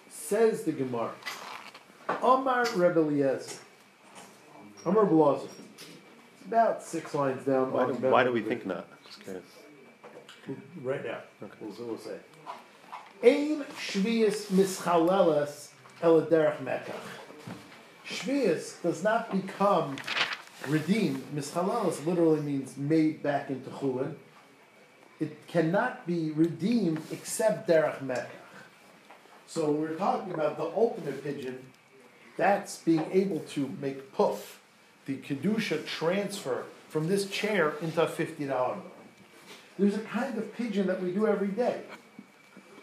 Says 0.09 0.63
the 0.63 0.71
Gemara. 0.71 1.11
Omar 2.21 2.65
Rebbe 2.75 3.39
Omar 4.85 5.05
Blazer. 5.05 5.47
It's 5.75 6.47
about 6.47 6.81
six 6.83 7.13
lines 7.13 7.45
down. 7.45 7.71
Why 7.71 7.87
do, 7.87 7.93
why 7.93 8.23
do 8.23 8.31
we 8.31 8.41
think 8.41 8.65
not? 8.65 8.87
Just 9.05 9.23
curious. 9.23 9.43
Right 10.81 11.05
now. 11.05 11.19
Okay. 11.43 11.53
We'll, 11.61 11.87
we'll 11.87 11.97
say. 11.97 12.17
Ein 13.23 13.65
Shvius 13.77 14.47
Mischalelas 14.47 15.69
Eladerech 16.01 16.57
Mekach. 16.63 16.93
Shvius 18.07 18.81
does 18.81 19.03
not 19.03 19.31
become 19.31 19.97
redeemed. 20.67 21.23
Mischalelas 21.35 22.05
literally 22.05 22.41
means 22.41 22.77
made 22.77 23.21
back 23.21 23.49
into 23.49 23.69
Chulin. 23.69 24.15
It 25.19 25.47
cannot 25.47 26.07
be 26.07 26.31
redeemed 26.31 27.01
except 27.11 27.67
Derech 27.67 27.99
Mekach. 28.03 28.27
So 29.47 29.71
we're 29.71 29.95
talking 29.95 30.33
about 30.33 30.57
the 30.57 30.63
ultimate 30.63 31.23
pidyon. 31.23 31.57
That's 32.37 32.77
being 32.77 33.05
able 33.11 33.39
to 33.39 33.75
make 33.81 34.13
puff, 34.13 34.61
the 35.05 35.17
kedusha 35.17 35.85
transfer 35.85 36.63
from 36.87 37.07
this 37.07 37.29
chair 37.29 37.73
into 37.81 38.01
a 38.01 38.07
fifty 38.07 38.45
dollar 38.45 38.75
bill. 38.75 38.83
There's 39.77 39.95
a 39.95 40.05
kind 40.05 40.37
of 40.37 40.55
pidyon 40.55 40.85
that 40.87 41.01
we 41.01 41.11
do 41.11 41.27
every 41.27 41.47
day. 41.49 41.81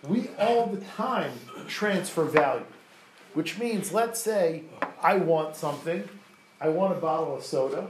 We 0.07 0.29
all 0.39 0.67
the 0.67 0.81
time 0.85 1.33
transfer 1.67 2.25
value, 2.25 2.67
which 3.33 3.59
means, 3.59 3.93
let's 3.93 4.21
say 4.21 4.65
I 5.03 5.17
want 5.17 5.57
something, 5.57 6.09
I 6.61 6.69
want 6.69 6.97
a 6.97 7.01
bottle 7.01 7.37
of 7.37 7.45
soda. 7.45 7.89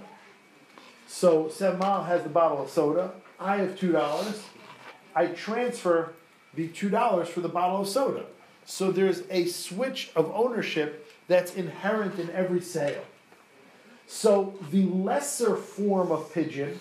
So 1.09 1.45
Semal 1.45 2.07
has 2.07 2.23
the 2.23 2.29
bottle 2.29 2.63
of 2.63 2.71
soda. 2.71 3.13
I 3.39 3.57
have 3.59 3.79
two 3.79 3.93
dollars. 3.93 4.43
I 5.15 5.27
transfer 5.27 6.13
the 6.55 6.69
two 6.69 6.89
dollars 6.89 7.29
for 7.29 7.41
the 7.41 7.49
bottle 7.49 7.83
of 7.83 7.89
soda. 7.89 8.25
So 8.65 8.91
there's 8.91 9.23
a 9.31 9.47
switch 9.47 10.11
of 10.17 10.31
ownership 10.35 11.13
that's 11.29 11.55
inherent 11.55 12.19
in 12.19 12.31
every 12.31 12.61
sale. 12.61 13.05
So 14.07 14.55
the 14.71 14.85
lesser 14.85 15.57
form 15.57 16.13
of 16.13 16.33
pidyon, 16.33 16.79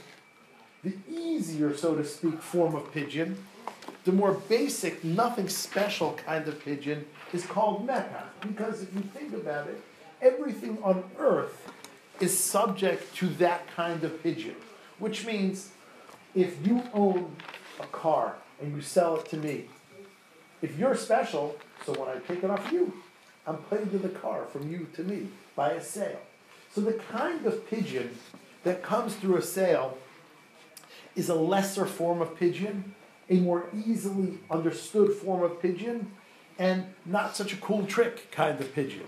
the 0.84 0.94
easier, 1.10 1.76
so 1.76 1.96
to 1.96 2.06
speak, 2.06 2.42
form 2.42 2.76
of 2.76 2.92
pidyon, 2.94 3.36
the 4.04 4.12
more 4.12 4.34
basic, 4.34 5.04
nothing 5.04 5.50
special 5.50 6.14
kind 6.14 6.48
of 6.48 6.64
pidyon 6.64 7.04
is 7.34 7.46
called 7.46 7.88
mekach. 7.88 8.28
Because 8.42 8.84
if 8.84 8.94
you 8.94 9.02
think 9.02 9.34
about 9.34 9.68
it, 9.68 9.82
everything 10.22 10.78
on 10.84 11.04
earth 11.18 11.72
is 12.20 12.38
subject 12.38 13.16
to 13.16 13.28
that 13.28 13.68
kind 13.76 14.04
of 14.04 14.24
pidyon. 14.24 14.56
Which 15.00 15.26
means 15.26 15.72
if 16.36 16.66
you 16.68 16.84
own 16.94 17.36
a 17.80 17.86
car 17.88 18.36
and 18.62 18.76
you 18.76 18.82
sell 18.82 19.18
it 19.18 19.26
to 19.30 19.38
me, 19.38 19.66
if 20.62 20.78
you're 20.78 20.96
special, 20.96 21.58
so 21.86 21.94
when 21.94 22.10
I 22.10 22.20
take 22.28 22.44
it 22.44 22.50
off 22.50 22.72
you, 22.72 22.94
I'm 23.48 23.58
paid 23.58 23.92
to 23.92 23.98
the 23.98 24.10
car 24.10 24.46
from 24.52 24.72
you 24.72 24.88
to 24.96 25.04
me 25.04 25.28
by 25.56 25.72
a 25.72 25.82
sale. 25.82 26.20
So 26.74 26.82
the 26.82 26.94
kind 26.94 27.46
of 27.46 27.70
pidyon 27.70 28.10
that 28.64 28.84
comes 28.84 29.16
through 29.16 29.38
a 29.38 29.42
sale 29.42 29.98
is 31.16 31.30
a 31.30 31.36
lesser 31.36 31.86
form 31.86 32.22
of 32.22 32.38
pidyon, 32.38 32.84
a 33.30 33.36
more 33.38 33.70
easily 33.74 34.40
understood 34.52 35.14
form 35.14 35.44
of 35.44 35.62
pidyon, 35.62 36.08
and 36.58 36.86
not 37.06 37.36
such 37.36 37.54
a 37.54 37.58
cool 37.58 37.86
trick 37.86 38.32
kind 38.32 38.60
of 38.60 38.74
pidyon. 38.74 39.08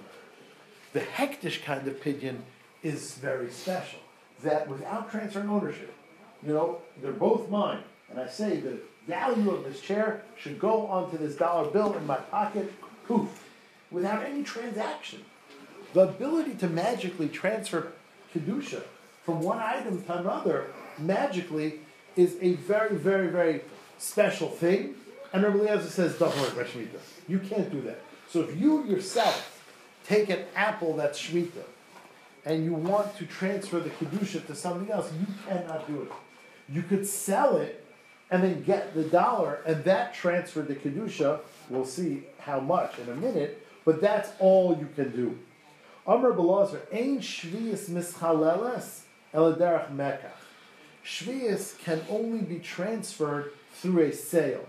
The 0.93 1.01
hekdesh 1.01 1.63
kind 1.63 1.87
of 1.87 2.01
pidyon 2.01 2.39
is 2.83 3.15
very 3.15 3.51
special. 3.51 3.99
That 4.43 4.69
without 4.69 5.11
transferring 5.11 5.49
ownership, 5.49 5.93
you 6.45 6.53
know, 6.53 6.79
they're 7.01 7.11
both 7.11 7.49
mine. 7.49 7.83
And 8.09 8.19
I 8.19 8.27
say 8.27 8.57
the 8.57 8.79
value 9.07 9.51
of 9.51 9.63
this 9.63 9.81
chair 9.81 10.23
should 10.37 10.59
go 10.59 10.87
onto 10.87 11.17
this 11.17 11.35
dollar 11.35 11.69
bill 11.69 11.93
in 11.95 12.05
my 12.05 12.17
pocket, 12.17 12.73
poof, 13.07 13.43
without 13.91 14.23
any 14.23 14.43
transaction. 14.43 15.23
The 15.93 16.01
ability 16.01 16.55
to 16.55 16.67
magically 16.67 17.29
transfer 17.29 17.93
Kedusha 18.33 18.83
from 19.23 19.41
one 19.41 19.59
item 19.59 20.03
to 20.03 20.17
another 20.17 20.67
magically 20.97 21.79
is 22.15 22.37
a 22.41 22.53
very, 22.53 22.95
very, 22.95 23.27
very 23.27 23.61
special 23.97 24.49
thing. 24.49 24.95
And 25.33 25.43
Rabbi 25.43 25.57
Eliezer 25.57 25.89
says, 25.89 26.17
doesn't 26.17 26.41
work 26.41 26.55
by 26.55 26.63
Shemitah. 26.63 26.99
You 27.27 27.39
can't 27.39 27.69
do 27.71 27.81
that. 27.81 28.01
So 28.29 28.41
if 28.41 28.59
you 28.59 28.85
yourself 28.85 29.63
take 30.05 30.29
an 30.29 30.45
apple 30.55 30.95
that's 30.95 31.21
Shemitah 31.21 31.65
and 32.45 32.63
you 32.63 32.73
want 32.73 33.17
to 33.17 33.25
transfer 33.25 33.79
the 33.79 33.89
Kedusha 33.89 34.45
to 34.47 34.55
something 34.55 34.91
else, 34.91 35.11
you 35.19 35.27
cannot 35.47 35.87
do 35.87 36.03
it. 36.03 36.11
You 36.69 36.81
could 36.81 37.07
sell 37.07 37.57
it 37.57 37.85
and 38.29 38.43
then 38.43 38.63
get 38.63 38.93
the 38.93 39.03
dollar, 39.03 39.61
and 39.65 39.83
that 39.85 40.13
transferred 40.13 40.67
the 40.67 40.75
Kedusha. 40.75 41.39
We'll 41.69 41.85
see 41.85 42.23
how 42.39 42.59
much 42.59 42.99
in 42.99 43.09
a 43.09 43.15
minute, 43.15 43.65
but 43.85 44.01
that's 44.01 44.29
all 44.39 44.77
you 44.77 44.89
can 44.95 45.15
do. 45.15 45.37
Amr 46.05 46.33
Belazar, 46.33 46.81
Ein 46.91 47.19
Shvius 47.19 47.89
Mischaleles 47.89 49.01
Eladerach 49.33 49.93
Mekach. 49.93 50.31
Shvius 51.05 51.77
can 51.79 52.01
only 52.09 52.41
be 52.41 52.59
transferred 52.59 53.51
through 53.73 54.03
a 54.03 54.11
sale. 54.11 54.65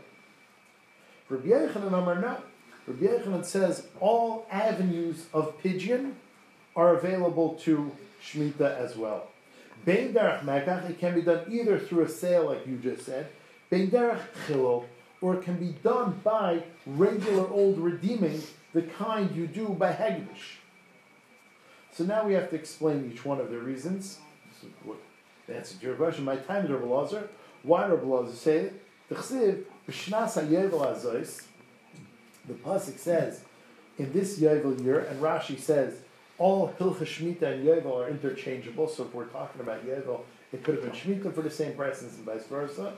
Rabbi 1.29 1.49
Yochanan 1.49 1.89
Amar 1.89 2.21
no. 2.21 2.39
Rabbi 2.87 3.07
Yochanan 3.07 3.45
says 3.45 3.87
all 4.01 4.47
avenues 4.51 5.27
of 5.33 5.61
pidyon 5.62 6.12
are 6.77 6.97
available 6.97 7.55
to 7.64 7.93
Shemitah 8.22 8.79
as 8.79 8.97
well. 8.97 9.29
Bein 9.85 10.12
derech 10.12 10.91
it 10.91 10.99
can 10.99 11.14
be 11.14 11.22
done 11.22 11.45
either 11.51 11.79
through 11.79 12.05
a 12.05 12.09
sale, 12.09 12.47
like 12.47 12.66
you 12.66 12.76
just 12.76 13.07
said, 13.07 13.29
bein 13.70 13.91
derech 13.91 14.20
chilul, 14.47 14.85
or 15.20 15.37
it 15.37 15.43
can 15.43 15.57
be 15.57 15.74
done 15.83 16.20
by 16.22 16.62
regular 16.87 17.49
old 17.49 17.79
redeeming, 17.79 18.43
the 18.72 18.83
kind 18.83 19.35
you 19.35 19.47
do 19.47 19.68
by 19.68 19.93
hekdesh. 19.93 20.59
So 21.93 22.05
now 22.05 22.24
we 22.24 22.35
have 22.35 22.51
to 22.51 22.57
explain 22.57 23.11
each 23.12 23.24
one 23.24 23.41
of 23.41 23.51
the 23.51 23.59
reasons. 23.59 24.18
To 25.49 25.64
your 25.81 25.95
question. 25.95 26.24
My 26.24 26.37
time 26.37 26.66
is 26.66 26.70
Lazar. 26.70 27.29
Why 27.62 27.87
Rabbi 27.87 28.31
say 28.33 28.59
it? 28.59 28.83
The 29.09 29.14
chsiv 29.14 29.64
b'shnas 29.89 30.47
hayevel. 30.47 31.43
The 32.47 32.55
pasuk 32.55 32.99
says 32.99 33.41
in 33.99 34.12
this 34.12 34.39
Yovel 34.39 34.85
year, 34.85 35.01
and 35.01 35.20
Rashi 35.20 35.59
says 35.59 36.01
all 36.39 36.72
Hilcha 36.78 37.01
Shemitah 37.01 37.55
and 37.55 37.66
Yovel 37.66 37.97
are 37.97 38.09
interchangeable. 38.09 38.89
So 38.89 39.05
if 39.05 39.14
we're 39.14 39.26
talking 39.26 39.61
about 39.61 39.84
Yovel, 39.84 40.20
it 40.53 40.62
could 40.62 40.76
have 40.76 40.84
been 40.84 40.93
Shemitah 40.93 41.34
for 41.34 41.43
the 41.43 41.51
same 41.51 41.74
presence 41.74 42.16
and 42.16 42.24
vice 42.24 42.47
versa. 42.47 42.95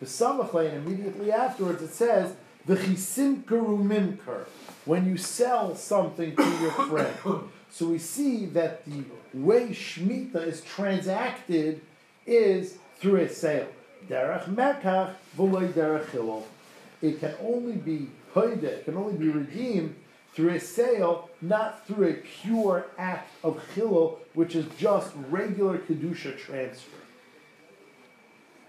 The 0.00 0.06
Samachlain 0.06 0.74
immediately 0.74 1.32
afterwards 1.32 1.82
it 1.82 1.92
says 1.92 2.34
V'chisimkeru 2.68 3.82
mimker. 3.82 4.46
When 4.84 5.06
you 5.06 5.16
sell 5.16 5.74
something 5.74 6.36
to 6.36 6.58
your 6.60 6.70
friend. 6.70 7.14
So 7.72 7.86
we 7.86 7.96
see 7.96 8.44
that 8.46 8.84
the 8.84 9.02
way 9.32 9.68
Shemitah 9.68 10.46
is 10.46 10.60
transacted 10.60 11.80
is 12.26 12.76
through 12.98 13.16
a 13.16 13.28
sale. 13.30 13.68
Derech 14.06 14.44
mekach 14.54 15.14
v'loy 15.38 15.72
derech 15.72 16.04
chilul. 16.10 16.42
It 17.00 17.18
can 17.18 17.34
only 17.40 17.76
be 17.76 18.08
paid, 18.34 18.62
it 18.62 18.84
can 18.84 18.98
only 18.98 19.14
be 19.14 19.30
redeemed 19.30 19.96
through 20.34 20.50
a 20.50 20.60
sale, 20.60 21.30
not 21.40 21.86
through 21.86 22.08
a 22.08 22.14
pure 22.14 22.86
act 22.98 23.30
of 23.44 23.60
chilul, 23.74 24.18
which 24.34 24.54
is 24.54 24.66
just 24.78 25.12
regular 25.28 25.78
kedusha 25.78 26.38
transfer. 26.38 26.96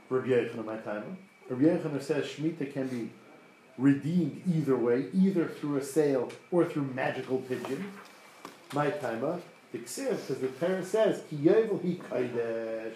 Rabbi 0.09 0.28
Yochanan, 0.28 0.66
my 0.66 0.78
time. 0.78 1.18
Rabbi 1.49 1.64
Yochanan 1.64 2.01
says 2.01 2.26
Shemitah 2.26 2.72
can 2.74 2.88
be 2.88 3.09
redeemed 3.78 4.41
either 4.53 4.76
way, 4.76 5.05
either 5.14 5.47
through 5.47 5.78
a 5.78 5.84
sale 5.84 6.32
or 6.51 6.66
through 6.66 6.84
magical 6.93 7.39
pidyon. 7.39 7.84
My 8.74 8.89
timer, 8.89 9.39
the 9.72 9.80
because 9.80 10.28
the 10.28 10.47
Torah 10.59 10.86
says 10.86 11.24
ki 11.30 11.38
yovel 11.38 11.82
hi 11.82 12.18
kaidesh. 12.18 12.95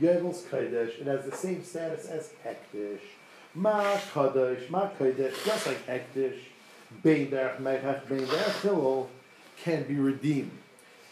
Yovel's 0.00 0.42
kaidesh. 0.42 1.00
It 1.00 1.06
has 1.06 1.24
the 1.24 1.36
same 1.36 1.64
status 1.64 2.06
as 2.06 2.30
hekdesh. 2.44 3.00
Ma 3.54 3.82
kadosh, 4.14 4.70
ma 4.70 4.90
kaidesh, 4.90 5.44
just 5.44 5.66
like 5.66 5.86
hekdesh. 5.86 6.38
Mechach, 7.04 8.08
bein 8.08 8.26
derech 8.26 8.60
hilol, 8.62 9.08
can 9.62 9.84
be 9.84 9.96
redeemed 9.96 10.50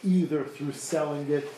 either 0.05 0.45
through 0.45 0.73
selling 0.73 1.31
it 1.31 1.49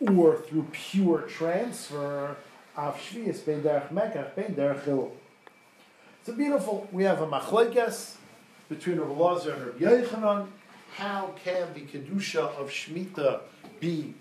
or 0.00 0.36
through 0.36 0.66
pure 0.72 1.22
transfer. 1.22 2.36
Derech 2.76 3.92
mekach, 3.92 4.34
bein 4.34 4.54
derech 4.54 4.82
hilol. 4.84 5.12
It's 6.20 6.28
a 6.28 6.32
beautiful. 6.32 6.88
We 6.92 7.04
have 7.04 7.20
a 7.20 7.26
machlekes 7.26 8.16
between 8.68 8.98
Rabbi 9.00 9.12
Lazar 9.12 9.54
and 9.54 9.66
Rabbi 9.66 9.84
Yochanan. 9.84 10.48
How 10.94 11.34
can 11.44 11.72
the 11.74 11.80
kedusha 11.80 12.54
of 12.56 12.70
shmita 12.70 13.40
be 13.80 14.14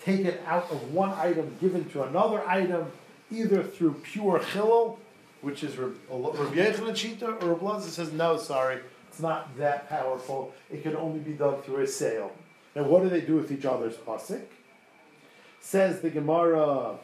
taken 0.00 0.34
out 0.46 0.70
of 0.70 0.92
one 0.92 1.10
item, 1.12 1.56
given 1.60 1.88
to 1.90 2.02
another 2.02 2.46
item, 2.46 2.92
either 3.30 3.62
through 3.62 3.94
pure 4.04 4.38
chilul, 4.38 4.98
which 5.44 5.62
is 5.62 5.76
Rabbi 5.76 5.94
Yochanan 6.10 6.94
shita, 6.94 7.42
or 7.42 7.48
Rabbi 7.50 7.64
Lazar 7.66 7.90
says 7.90 8.12
no, 8.12 8.36
sorry, 8.38 8.80
it's 9.08 9.20
not 9.20 9.56
that 9.58 9.88
powerful. 9.88 10.52
It 10.72 10.82
can 10.82 10.96
only 10.96 11.20
be 11.20 11.32
done 11.32 11.60
through 11.62 11.82
a 11.82 11.86
sale. 11.86 12.32
Now, 12.74 12.84
what 12.84 13.02
do 13.02 13.08
they 13.08 13.20
do 13.20 13.36
with 13.36 13.52
each 13.52 13.64
other's 13.64 13.94
pasuk? 13.94 14.42
Says 15.60 16.00
the 16.00 16.10
Gemara. 16.10 16.96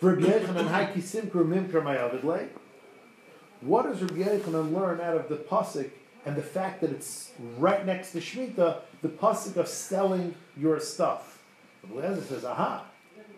What 0.00 0.18
does 3.86 4.02
Rabbi 4.02 4.22
Yochanan 4.22 4.74
learn 4.74 5.00
out 5.00 5.16
of 5.16 5.28
the 5.28 5.36
pasuk 5.36 5.90
and 6.26 6.36
the 6.36 6.42
fact 6.42 6.80
that 6.82 6.90
it's 6.90 7.30
right 7.56 7.86
next 7.86 8.12
to 8.12 8.18
Shemitah, 8.18 8.80
the 9.00 9.08
pasuk 9.08 9.56
of 9.56 9.68
selling 9.68 10.34
your 10.56 10.80
stuff? 10.80 11.42
Rabbi 11.88 12.06
Eliezer 12.06 12.26
says, 12.26 12.44
aha, 12.44 12.84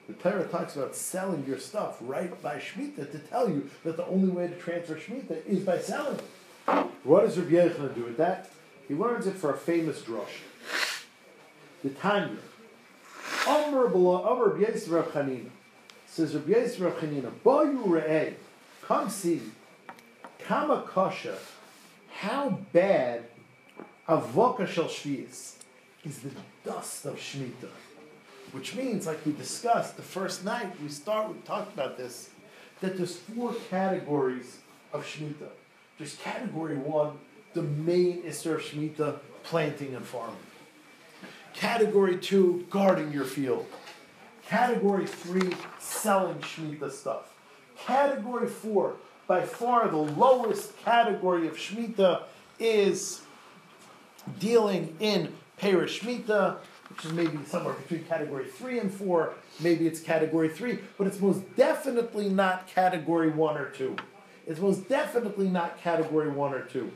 the 0.09 0.15
Torah 0.15 0.49
talks 0.49 0.75
about 0.75 0.97
selling 0.97 1.45
your 1.47 1.59
stuff 1.59 1.99
right 2.01 2.43
by 2.43 2.57
Shemitah 2.57 3.13
to 3.13 3.19
tell 3.19 3.49
you 3.49 3.69
that 3.85 3.99
the 3.99 4.07
only 4.07 4.31
way 4.31 4.49
to 4.49 4.55
transfer 4.57 4.97
Shemitah 4.97 5.45
is 5.47 5.61
by 5.61 5.79
selling 5.79 6.17
it. 6.17 6.25
What 7.05 7.27
does 7.27 7.39
Rabbi 7.39 7.51
Yochanan 7.51 7.95
do 7.95 8.05
with 8.05 8.17
that? 8.17 8.51
He 8.89 8.95
learns 8.95 9.27
it 9.27 9.35
for 9.35 9.53
a 9.53 9.57
famous 9.57 10.01
drush. 10.01 10.41
The 11.85 11.91
Tanya. 11.91 12.39
Amr 13.47 13.91
B'Yisrael 13.91 14.91
Rav 14.91 15.13
Chanina. 15.13 15.51
Says 16.07 16.35
Rabbi 16.35 16.53
Yisrael 16.53 16.95
Chanina, 16.95 17.31
Bayu 17.45 17.85
Re'eh, 17.85 18.35
come 18.83 19.11
see, 19.11 19.43
Kama 20.39 20.85
Kasha, 20.89 21.37
how 22.11 22.59
bad 22.73 23.25
Avoka 24.09 24.67
Shel 24.67 24.87
is 24.87 25.57
the 26.21 26.31
dust 26.65 27.05
of 27.05 27.17
Shemitah. 27.17 27.69
Which 28.53 28.75
means, 28.75 29.07
like 29.07 29.25
we 29.27 29.33
discussed 29.33 29.97
the 29.97 30.03
first 30.03 30.45
night, 30.45 30.73
we 30.83 30.89
start, 30.89 31.29
we 31.29 31.39
talked 31.41 31.75
about 31.75 31.97
this, 31.97 32.31
that 32.81 32.97
there's 32.97 33.17
four 33.17 33.55
categories 33.69 34.59
of 34.93 35.05
Shemitah. 35.05 35.51
There's 35.99 36.17
category 36.17 36.77
one, 36.77 37.19
the 37.53 37.63
main 37.63 38.23
Isser 38.23 38.55
of 38.55 38.63
Shemitah, 38.63 39.19
planting 39.43 39.95
and 39.95 40.05
farming. 40.05 40.37
Category 41.55 42.17
two, 42.19 42.67
guarding 42.71 43.13
your 43.13 43.25
field. 43.25 43.67
Category 44.47 45.07
three, 45.07 45.53
selling 45.79 46.39
Shemitah 46.39 46.91
stuff. 46.91 47.35
Category 47.77 48.49
four, 48.49 48.97
by 49.27 49.43
far 49.43 49.89
the 49.89 49.97
lowest 49.97 50.79
category 50.79 51.47
of 51.49 51.57
Shemitah, 51.57 52.23
is 52.59 53.21
dealing 54.39 54.97
in 55.01 55.35
Perish 55.59 56.01
Shemitah, 56.01 56.59
which 56.99 57.07
is 57.07 57.13
maybe 57.13 57.39
somewhere 57.47 57.75
between 57.75 58.03
category 58.05 58.45
three 58.45 58.81
and 58.81 58.93
four. 58.93 59.35
Maybe 59.61 59.87
it's 59.87 60.01
category 60.01 60.49
three, 60.49 60.81
but 60.97 61.07
it's 61.07 61.21
most 61.21 61.55
definitely 61.55 62.29
not 62.29 62.67
category 62.67 63.31
one 63.31 63.57
or 63.57 63.71
two. 63.71 63.95
It's 64.49 64.59
most 64.59 64.89
definitely 64.89 65.49
not 65.49 65.81
category 65.81 66.29
one 66.29 66.55
or 66.55 66.63
two. 66.63 66.91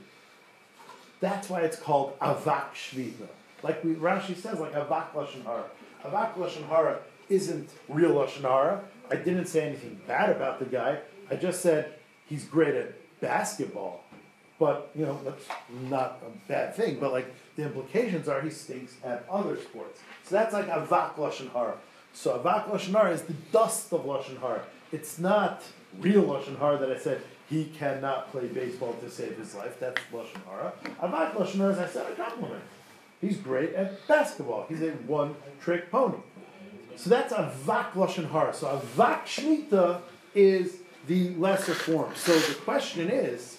That's 1.20 1.48
why 1.48 1.60
it's 1.60 1.76
called 1.78 2.18
Avak 2.18 2.72
Shvita. 2.74 3.28
Like 3.62 3.84
we, 3.84 3.94
Rashi 3.94 4.34
says, 4.34 4.58
like 4.58 4.72
Avak 4.72 5.12
Lashon 5.12 5.44
Hara. 5.44 5.66
Avak 6.04 6.34
Lashon 6.34 6.66
Hara 6.68 6.98
isn't 7.28 7.70
real 7.88 8.10
Lashon 8.10 8.42
Hara. 8.42 8.82
I 9.08 9.14
didn't 9.14 9.46
say 9.46 9.68
anything 9.68 10.00
bad 10.08 10.30
about 10.30 10.58
the 10.58 10.64
guy. 10.64 10.98
I 11.30 11.36
just 11.36 11.60
said 11.60 11.92
he's 12.26 12.44
great 12.44 12.74
at 12.74 13.20
basketball. 13.20 14.02
But, 14.58 14.90
you 14.96 15.06
know, 15.06 15.20
that's 15.24 15.44
not 15.88 16.22
a 16.26 16.48
bad 16.48 16.74
thing. 16.74 16.98
But, 16.98 17.12
like, 17.12 17.32
the 17.56 17.64
implications 17.64 18.28
are 18.28 18.40
he 18.40 18.50
stinks 18.50 18.94
at 19.04 19.24
other 19.30 19.56
sports. 19.56 20.00
So 20.24 20.34
that's 20.36 20.52
like 20.52 20.68
Avak 20.68 21.14
Lashon 21.16 21.52
Hara. 21.52 21.76
So 22.12 22.38
Avak 22.38 22.68
Lashon 22.68 22.92
Hara 22.92 23.12
is 23.12 23.22
the 23.22 23.34
dust 23.52 23.92
of 23.92 24.04
Lashon 24.04 24.40
Hara. 24.40 24.62
It's 24.90 25.18
not 25.18 25.62
real 26.00 26.24
Lashon 26.24 26.58
Hara 26.58 26.78
that 26.78 26.90
I 26.90 26.98
said 26.98 27.20
he 27.48 27.66
cannot 27.66 28.30
play 28.30 28.46
baseball 28.46 28.94
to 28.94 29.10
save 29.10 29.36
his 29.36 29.54
life. 29.54 29.78
That's 29.78 30.00
Lashon 30.12 30.44
Hara. 30.46 30.72
Avak 31.02 31.34
Lashon 31.34 31.56
Hara, 31.56 31.72
as 31.72 31.78
I 31.78 31.86
said, 31.88 32.10
a 32.10 32.14
compliment. 32.14 32.62
He's 33.20 33.36
great 33.36 33.74
at 33.74 34.06
basketball. 34.08 34.66
He's 34.68 34.82
a 34.82 34.90
one-trick 34.90 35.90
pony. 35.90 36.18
So 36.96 37.10
that's 37.10 37.32
Avak 37.32 37.92
Lashon 37.92 38.30
Hara. 38.30 38.54
So 38.54 38.66
Avak 38.66 39.24
Shmita 39.24 40.00
is 40.34 40.78
the 41.06 41.34
lesser 41.34 41.74
form. 41.74 42.12
So 42.14 42.38
the 42.38 42.54
question 42.54 43.10
is, 43.10 43.58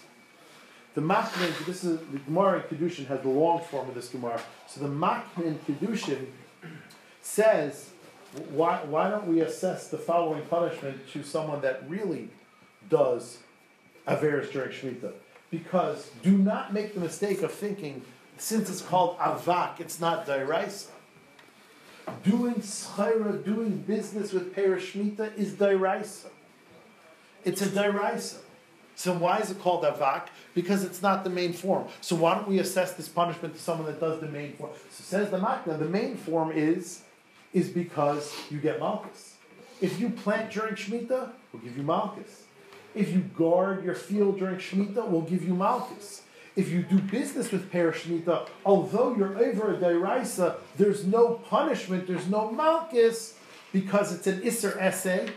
the 0.95 1.01
Machman, 1.01 1.65
this 1.65 1.83
is 1.83 1.99
the 2.11 2.19
Gemara 2.19 2.63
in 2.69 2.77
Kedushin 2.77 3.07
has 3.07 3.21
the 3.21 3.29
long 3.29 3.61
form 3.61 3.89
of 3.89 3.95
this 3.95 4.09
Gemara. 4.09 4.41
So 4.67 4.81
the 4.81 4.87
Machman 4.87 5.57
Kedushin 5.67 6.27
says, 7.21 7.89
why, 8.49 8.83
why 8.83 9.09
don't 9.09 9.27
we 9.27 9.41
assess 9.41 9.87
the 9.87 9.97
following 9.97 10.43
punishment 10.45 11.07
to 11.13 11.23
someone 11.23 11.61
that 11.61 11.87
really 11.89 12.29
does 12.89 13.39
Averis 14.07 14.51
during 14.51 14.71
Shemitah? 14.71 15.13
Because 15.49 16.11
do 16.21 16.37
not 16.37 16.73
make 16.73 16.93
the 16.93 16.99
mistake 16.99 17.41
of 17.41 17.51
thinking, 17.51 18.03
since 18.37 18.69
it's 18.69 18.81
called 18.81 19.17
Avak, 19.19 19.79
it's 19.79 19.99
not 19.99 20.25
Dairaisa. 20.25 20.89
Doing 22.23 22.55
Schaira, 22.55 23.43
doing 23.43 23.77
business 23.77 24.33
with 24.33 24.53
Perish 24.53 24.93
Shemitah 24.93 25.35
is 25.37 25.53
Dairaisa. 25.53 26.27
It's 27.45 27.61
a 27.61 27.67
Dairaisa. 27.67 28.37
So 28.95 29.13
why 29.13 29.39
is 29.39 29.51
it 29.51 29.59
called 29.59 29.83
avak? 29.83 30.27
Because 30.53 30.83
it's 30.83 31.01
not 31.01 31.23
the 31.23 31.29
main 31.29 31.53
form. 31.53 31.87
So 32.01 32.15
why 32.15 32.35
don't 32.35 32.47
we 32.47 32.59
assess 32.59 32.93
this 32.93 33.09
punishment 33.09 33.55
to 33.55 33.59
someone 33.59 33.87
that 33.87 33.99
does 33.99 34.19
the 34.19 34.27
main 34.27 34.53
form? 34.53 34.71
So 34.91 35.03
says 35.03 35.31
the 35.31 35.39
Makna, 35.39 35.79
the 35.79 35.89
main 35.89 36.15
form 36.15 36.51
is 36.51 37.03
is 37.53 37.69
because 37.69 38.33
you 38.49 38.59
get 38.59 38.79
malchus. 38.79 39.35
If 39.81 39.99
you 39.99 40.09
plant 40.09 40.51
during 40.51 40.75
Shemitah, 40.75 41.31
we'll 41.51 41.61
give 41.61 41.77
you 41.77 41.83
malchus. 41.83 42.43
If 42.95 43.11
you 43.11 43.19
guard 43.19 43.83
your 43.83 43.95
field 43.95 44.39
during 44.39 44.57
Shemitah, 44.57 45.07
we'll 45.07 45.21
give 45.21 45.45
you 45.45 45.53
malchus. 45.53 46.23
If 46.55 46.69
you 46.69 46.83
do 46.83 46.99
business 46.99 47.51
with 47.51 47.71
Perish 47.71 48.03
Shemitah, 48.03 48.47
although 48.65 49.15
you're 49.15 49.37
over 49.37 49.73
a 49.73 50.57
there's 50.77 51.05
no 51.05 51.35
punishment, 51.49 52.07
there's 52.07 52.27
no 52.27 52.51
malchus, 52.51 53.35
because 53.71 54.13
it's 54.13 54.27
an 54.27 54.41
Isser 54.41 54.79
essay. 54.79 55.27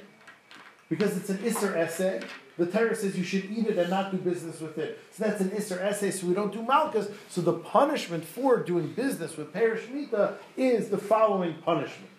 Because 0.89 1.17
it's 1.17 1.31
an 1.31 1.39
Isser 1.39 1.75
essay, 1.75 2.23
the 2.59 2.67
Torah 2.67 2.97
says 2.97 3.19
you 3.19 3.25
should 3.25 3.45
eat 3.45 3.67
it 3.67 3.77
and 3.77 3.91
not 3.91 4.11
do 4.11 4.17
business 4.17 4.61
with 4.61 4.79
it. 4.79 4.99
So 5.13 5.25
that's 5.25 5.41
an 5.41 5.51
Isser 5.51 5.79
essay, 5.81 6.11
so 6.11 6.27
we 6.27 6.35
don't 6.35 6.53
do 6.53 6.63
Malchus. 6.63 7.09
So 7.29 7.43
the 7.43 7.53
punishment 7.53 8.25
for 8.25 8.63
doing 8.63 8.93
business 8.93 9.37
with 9.37 9.53
Perish 9.53 9.85
Shemitah 9.85 10.35
is 10.57 10.89
the 10.89 10.99
following 10.99 11.55
punishment. 11.65 12.11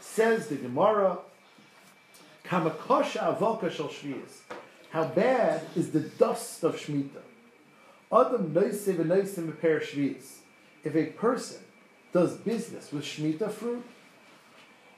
Says 0.00 0.46
the 0.46 0.56
Gemara, 0.56 1.18
Kamakosha 2.44 3.36
avoka 3.36 3.70
shel 3.70 3.88
shviyas. 3.88 4.42
How 4.90 5.04
bad 5.04 5.62
is 5.74 5.90
the 5.90 6.00
dust 6.00 6.62
of 6.62 6.76
Shemitah? 6.76 7.22
Adam 8.12 8.52
noise 8.52 8.86
v'noisim 8.86 9.60
Perish 9.60 9.92
shviyas. 9.92 10.36
If 10.84 10.94
a 10.94 11.06
person 11.06 11.58
does 12.12 12.36
business 12.36 12.92
with 12.92 13.02
Shemitah 13.02 13.50
fruit, 13.50 13.84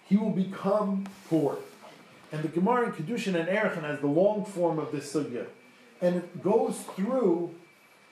he 0.04 0.16
will 0.18 0.30
become 0.30 1.06
poor. 1.28 1.58
And 2.32 2.42
the 2.42 2.48
Gemara 2.48 2.86
in 2.86 2.92
Kedushin 2.92 3.34
and 3.34 3.48
Erechon 3.48 3.82
has 3.82 4.00
the 4.00 4.06
long 4.06 4.44
form 4.44 4.78
of 4.78 4.92
this 4.92 5.12
sugya. 5.12 5.46
And 6.00 6.16
it 6.16 6.42
goes 6.42 6.78
through 6.94 7.54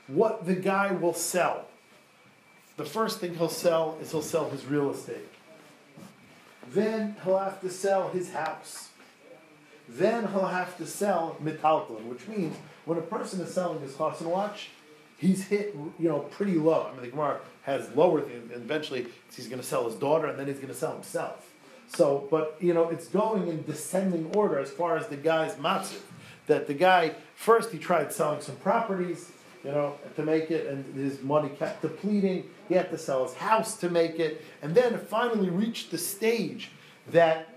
what 0.08 0.46
the 0.46 0.54
guy 0.54 0.92
will 0.92 1.14
sell. 1.14 1.66
The 2.76 2.84
first 2.84 3.20
thing 3.20 3.34
he'll 3.36 3.48
sell 3.48 3.98
is 4.00 4.10
he'll 4.10 4.22
sell 4.22 4.50
his 4.50 4.64
real 4.66 4.90
estate. 4.90 5.28
Then 6.70 7.16
he'll 7.24 7.38
have 7.38 7.60
to 7.60 7.70
sell 7.70 8.08
his 8.10 8.32
house. 8.32 8.88
Then 9.88 10.28
he'll 10.28 10.46
have 10.46 10.76
to 10.78 10.86
sell 10.86 11.36
metalton, 11.42 12.04
which 12.04 12.26
means 12.28 12.56
when 12.84 12.98
a 12.98 13.02
person 13.02 13.40
is 13.40 13.52
selling 13.52 13.80
his 13.80 13.96
Hassan 13.96 14.28
watch, 14.28 14.70
he's 15.16 15.46
hit 15.48 15.74
you 15.98 16.08
know 16.08 16.20
pretty 16.20 16.54
low. 16.54 16.86
I 16.88 16.92
mean, 16.92 17.02
the 17.02 17.08
Gemara 17.08 17.40
has 17.62 17.90
lower 17.94 18.20
things, 18.20 18.52
and 18.52 18.62
eventually 18.62 19.06
he's 19.34 19.48
going 19.48 19.60
to 19.60 19.66
sell 19.66 19.86
his 19.86 19.94
daughter, 19.94 20.26
and 20.26 20.38
then 20.38 20.46
he's 20.46 20.56
going 20.56 20.68
to 20.68 20.74
sell 20.74 20.92
himself. 20.92 21.47
So, 21.88 22.28
but 22.30 22.56
you 22.60 22.74
know, 22.74 22.88
it's 22.88 23.08
going 23.08 23.48
in 23.48 23.64
descending 23.64 24.30
order 24.34 24.58
as 24.58 24.70
far 24.70 24.96
as 24.96 25.06
the 25.08 25.16
guy's 25.16 25.54
matzah. 25.54 26.00
That 26.46 26.66
the 26.66 26.74
guy 26.74 27.12
first 27.34 27.72
he 27.72 27.78
tried 27.78 28.12
selling 28.12 28.40
some 28.40 28.56
properties, 28.56 29.30
you 29.64 29.70
know, 29.70 29.96
to 30.16 30.22
make 30.22 30.50
it, 30.50 30.66
and 30.66 30.94
his 30.94 31.22
money 31.22 31.50
kept 31.50 31.82
depleting. 31.82 32.48
He 32.68 32.74
had 32.74 32.90
to 32.90 32.98
sell 32.98 33.24
his 33.24 33.34
house 33.34 33.76
to 33.78 33.90
make 33.90 34.18
it, 34.18 34.44
and 34.62 34.74
then 34.74 34.94
it 34.94 35.00
finally 35.00 35.50
reached 35.50 35.90
the 35.90 35.98
stage 35.98 36.70
that 37.08 37.48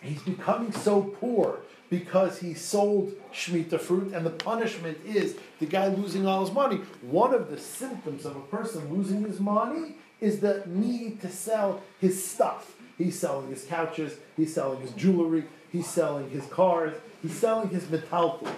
he's 0.00 0.22
becoming 0.22 0.72
so 0.72 1.02
poor 1.02 1.60
because 1.90 2.38
he 2.38 2.54
sold 2.54 3.12
Shemitah 3.32 3.80
fruit, 3.80 4.12
and 4.12 4.24
the 4.24 4.30
punishment 4.30 4.98
is 5.06 5.36
the 5.58 5.66
guy 5.66 5.88
losing 5.88 6.26
all 6.26 6.44
his 6.44 6.52
money. 6.52 6.76
One 7.02 7.34
of 7.34 7.50
the 7.50 7.58
symptoms 7.58 8.26
of 8.26 8.36
a 8.36 8.40
person 8.40 8.92
losing 8.94 9.22
his 9.22 9.40
money 9.40 9.94
is 10.20 10.40
the 10.40 10.62
need 10.66 11.20
to 11.22 11.30
sell 11.30 11.82
his 12.00 12.22
stuff. 12.22 12.74
He's 12.98 13.18
selling 13.18 13.48
his 13.48 13.64
couches, 13.64 14.16
he's 14.36 14.52
selling 14.52 14.80
his 14.80 14.90
jewelry, 14.92 15.44
he's 15.70 15.86
selling 15.86 16.28
his 16.30 16.44
cars, 16.46 16.96
he's 17.22 17.32
selling 17.32 17.70
his 17.70 17.84
metaltal. 17.84 18.52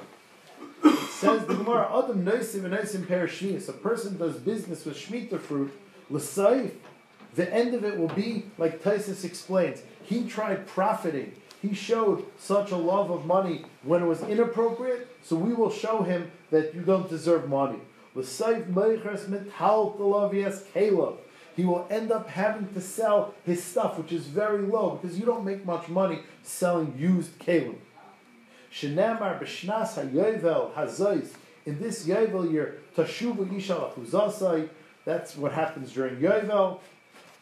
Says 1.11 1.45
the 1.47 1.55
Gemara, 1.55 1.87
Adam 1.87 2.25
noisim 2.25 2.65
and 2.65 2.75
noisim 2.75 3.07
perishmius. 3.07 3.69
A 3.69 3.75
person 3.75 4.17
does 4.17 4.37
business 4.37 4.87
with 4.87 4.97
Shemitah 4.97 5.41
fruit, 5.41 5.71
l'saif, 6.09 6.73
the 7.35 7.53
end 7.53 7.75
of 7.75 7.85
it 7.85 7.99
will 7.99 8.09
be, 8.09 8.47
like 8.59 8.83
Tysus 8.83 9.25
explains, 9.25 9.83
he 10.03 10.27
tried 10.27 10.67
profiting 10.67 11.35
he 11.61 11.75
showed 11.75 12.25
such 12.39 12.71
a 12.71 12.77
love 12.77 13.11
of 13.11 13.27
money 13.27 13.67
when 13.83 14.03
it 14.03 14.07
was 14.07 14.23
inappropriate, 14.23 15.09
so 15.23 15.37
we 15.37 15.53
will 15.53 15.71
show 15.71 16.03
him 16.03 16.31
that 16.51 16.75
you 16.75 16.81
don't 16.81 17.09
deserve 17.11 17.49
money. 17.49 17.79
He 21.57 21.65
will 21.65 21.87
end 21.91 22.13
up 22.13 22.29
having 22.29 22.73
to 22.75 22.81
sell 22.81 23.35
his 23.45 23.63
stuff, 23.63 23.99
which 23.99 24.13
is 24.13 24.27
very 24.27 24.63
low, 24.63 24.99
because 25.01 25.19
you 25.19 25.27
don't 25.27 25.45
make 25.45 25.65
much 25.65 25.89
money 25.89 26.21
selling 26.43 26.95
used 26.97 27.39
kalim. 27.39 27.77
In 31.67 31.79
this 31.79 32.07
Yovel 32.07 32.53
year, 32.53 32.79
Tashuvu 32.97 33.57
Isha 33.57 34.69
That's 35.05 35.37
what 35.37 35.53
happens 35.53 35.93
during 35.93 36.17
Yovel 36.17 36.81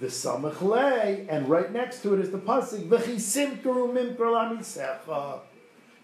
the 0.01 0.07
samach 0.07 1.29
and 1.29 1.49
right 1.49 1.73
next 1.73 2.03
to 2.03 2.15
it 2.15 2.21
is 2.21 2.31
the 2.31 2.39
pasuk 2.39 2.89
v'chisim 2.89 3.61
kurumim 3.63 4.17
misecha. 4.17 5.41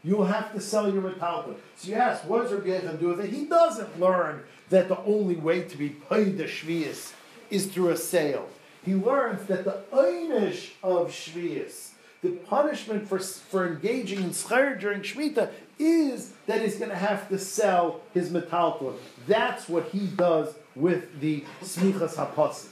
You'll 0.02 0.24
have 0.24 0.52
to 0.52 0.60
sell 0.60 0.92
your 0.92 1.02
metalta. 1.02 1.54
So 1.76 1.88
you 1.88 1.94
ask, 1.94 2.28
what 2.28 2.42
does 2.42 2.52
Rabbi 2.52 2.66
Yechon 2.66 3.00
do 3.00 3.08
with 3.08 3.20
it? 3.20 3.30
He 3.30 3.46
doesn't 3.46 3.98
learn 3.98 4.42
that 4.68 4.88
the 4.88 4.98
only 5.04 5.36
way 5.36 5.62
to 5.62 5.76
be 5.78 5.90
paid 5.90 6.36
the 6.36 6.44
shvius 6.44 7.12
is 7.50 7.66
through 7.66 7.90
a 7.90 7.96
sale. 7.96 8.48
He 8.84 8.94
learns 8.94 9.46
that 9.46 9.64
the 9.64 9.82
einish 9.92 10.70
of 10.82 11.10
shvius, 11.10 11.90
the 12.22 12.30
punishment 12.30 13.08
for, 13.08 13.18
for 13.18 13.66
engaging 13.66 14.22
in 14.22 14.30
schar 14.30 14.78
during 14.78 15.00
shmita, 15.00 15.50
is 15.78 16.32
that 16.46 16.62
he's 16.62 16.76
going 16.76 16.90
to 16.90 16.96
have 16.96 17.28
to 17.28 17.38
sell 17.38 18.02
his 18.12 18.30
metalta. 18.30 18.94
That's 19.26 19.68
what 19.68 19.88
he 19.88 20.06
does 20.06 20.54
with 20.74 21.20
the 21.20 21.44
smichas 21.62 22.14
hapasik. 22.14 22.68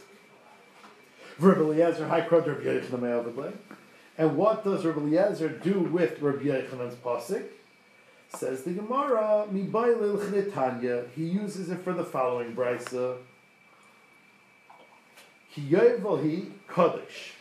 Rabbi 1.39 1.61
Eliezer, 1.61 2.07
High 2.07 2.21
Krod 2.23 2.47
Rabbi 2.47 2.63
Yochanan 2.63 3.55
And 4.19 4.37
what 4.37 4.65
does 4.65 4.85
Rabbi 4.85 5.01
Eliezer 5.01 5.49
do 5.49 5.81
with 5.81 6.21
Rabbi 6.21 6.45
Yochanan's 6.45 6.95
pasuk? 6.97 7.45
Says 8.35 8.63
the 8.63 8.73
Gemara, 8.73 9.47
Chnetanya. 9.51 11.11
He 11.15 11.25
uses 11.25 11.71
it 11.71 11.81
for 11.81 11.93
the 11.93 12.05
following 12.05 12.55
brisa. 12.55 13.19
Kiyovahi 15.55 16.51
Kodesh. 16.69 17.33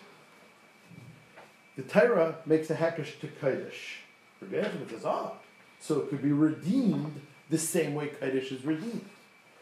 The 1.75 1.83
Torah 1.83 2.35
makes 2.45 2.69
a 2.69 2.75
hakash 2.75 3.19
to 3.21 3.27
Kodesh. 3.27 3.99
Yochanan 4.43 4.89
says, 4.89 5.05
ah, 5.05 5.33
so 5.79 6.01
it 6.01 6.09
could 6.09 6.21
be 6.21 6.31
redeemed 6.31 7.21
the 7.49 7.57
same 7.57 7.95
way 7.95 8.07
Kodesh 8.07 8.51
is 8.51 8.65
redeemed. 8.65 9.05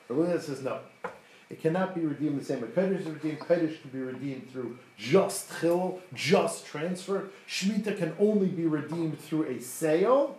Eliezer 0.10 0.40
says, 0.40 0.64
no. 0.64 0.80
It 1.50 1.62
cannot 1.62 1.96
be 1.96 2.02
redeemed 2.02 2.40
the 2.40 2.46
same 2.46 2.62
way 2.62 2.68
Kodesh 2.68 3.02
is 3.02 3.08
redeemed. 3.08 3.40
Kodesh 3.40 3.82
can 3.82 3.92
be 3.92 4.00
redeemed 4.00 4.52
through 4.52 4.78
just 4.98 5.52
chil, 5.60 6.00
just 6.14 6.66
transfer. 6.66 7.30
Shemitah 7.48 7.98
can 7.98 8.14
only 8.20 8.48
be 8.48 8.66
redeemed 8.66 9.20
through 9.20 9.46
a 9.46 9.60
sale. 9.60 10.38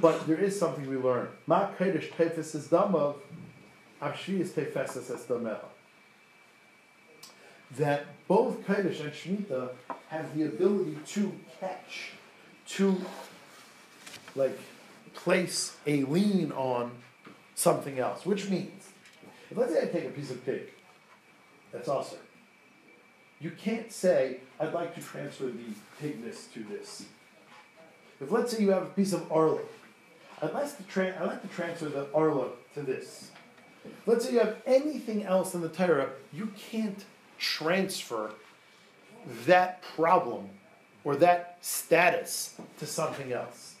But 0.00 0.26
there 0.26 0.38
is 0.38 0.58
something 0.58 0.88
we 0.88 0.96
learn. 0.96 1.28
Ma 1.46 1.68
Kodesh 1.78 2.10
tefes 2.12 2.54
is 2.54 2.68
damav, 2.68 3.16
Ashvi 4.00 4.40
is 4.40 4.52
tefes 4.52 4.96
es 4.96 5.26
dameha. 5.26 5.60
That 7.72 8.06
both 8.28 8.64
Kodesh 8.66 9.00
and 9.00 9.12
Shemitah 9.12 9.70
have 10.08 10.36
the 10.36 10.44
ability 10.44 10.98
to 11.06 11.34
catch, 11.60 12.12
to 12.68 13.00
like 14.34 14.58
place 15.14 15.76
a 15.86 16.04
lien 16.04 16.52
on 16.52 16.92
something 17.54 17.98
else, 17.98 18.24
which 18.24 18.48
means 18.48 18.90
if 19.50 19.56
let's 19.56 19.72
say 19.72 19.82
I 19.82 19.86
take 19.86 20.04
a 20.04 20.10
piece 20.10 20.30
of 20.30 20.44
pig, 20.44 20.62
that's 21.72 21.88
awesome. 21.88 22.18
You 23.40 23.50
can't 23.50 23.92
say, 23.92 24.38
I'd 24.58 24.72
like 24.72 24.94
to 24.94 25.00
transfer 25.00 25.46
the 25.46 26.02
pigness 26.02 26.50
to 26.54 26.60
this. 26.64 27.04
If 28.20 28.30
let's 28.30 28.56
say 28.56 28.62
you 28.62 28.70
have 28.70 28.84
a 28.84 28.90
piece 28.90 29.12
of 29.12 29.30
arla, 29.30 29.60
I'd 30.40 30.54
like 30.54 30.76
to, 30.76 30.82
tra- 30.84 31.14
I'd 31.20 31.26
like 31.26 31.42
to 31.42 31.48
transfer 31.48 31.86
the 31.86 32.06
arla 32.14 32.48
to 32.74 32.82
this. 32.82 33.30
Let's 34.06 34.24
say 34.24 34.32
you 34.32 34.38
have 34.40 34.56
anything 34.66 35.24
else 35.24 35.54
in 35.54 35.60
the 35.60 35.68
Torah, 35.68 36.10
you 36.32 36.52
can't 36.56 37.04
transfer 37.38 38.30
that 39.46 39.82
problem 39.82 40.48
or 41.04 41.16
that 41.16 41.58
status 41.60 42.54
to 42.78 42.86
something 42.86 43.32
else. 43.32 43.74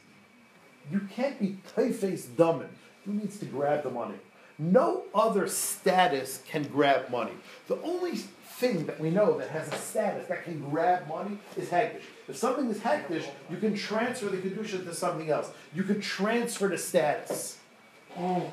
You 0.90 1.00
can't 1.12 1.38
be 1.40 1.58
typeface 1.76 2.26
dumbin. 2.26 2.68
Who 3.04 3.12
needs 3.12 3.38
to 3.38 3.44
grab 3.46 3.82
the 3.82 3.90
money? 3.90 4.16
No 4.58 5.04
other 5.14 5.48
status 5.48 6.42
can 6.48 6.64
grab 6.64 7.10
money. 7.10 7.32
The 7.68 7.80
only 7.82 8.16
thing 8.56 8.86
that 8.86 8.98
we 8.98 9.10
know 9.10 9.36
that 9.38 9.48
has 9.48 9.68
a 9.68 9.76
status 9.76 10.28
that 10.28 10.44
can 10.44 10.60
grab 10.70 11.06
money 11.08 11.38
is 11.56 11.68
hekdesh. 11.68 12.02
If 12.26 12.36
something 12.36 12.70
is 12.70 12.78
hekdesh, 12.78 13.26
you 13.50 13.58
can 13.58 13.74
transfer 13.74 14.28
the 14.28 14.38
kedusha 14.38 14.84
to 14.84 14.94
something 14.94 15.30
else. 15.30 15.50
You 15.74 15.82
can 15.82 16.00
transfer 16.00 16.68
the 16.68 16.78
status. 16.78 17.58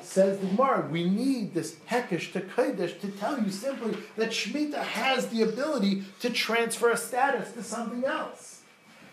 Says 0.02 0.38
the 0.38 0.46
Gemara, 0.46 0.86
we 0.90 1.08
need 1.08 1.54
this 1.54 1.76
hekesh 1.90 2.32
to 2.32 2.40
kodesh 2.40 3.00
to 3.00 3.08
tell 3.08 3.42
you 3.42 3.50
simply 3.50 3.96
that 4.16 4.30
Shemitah 4.30 4.82
has 4.82 5.28
the 5.28 5.42
ability 5.42 6.04
to 6.20 6.30
transfer 6.30 6.90
a 6.90 6.96
status 6.96 7.52
to 7.52 7.62
something 7.62 8.04
else. 8.04 8.60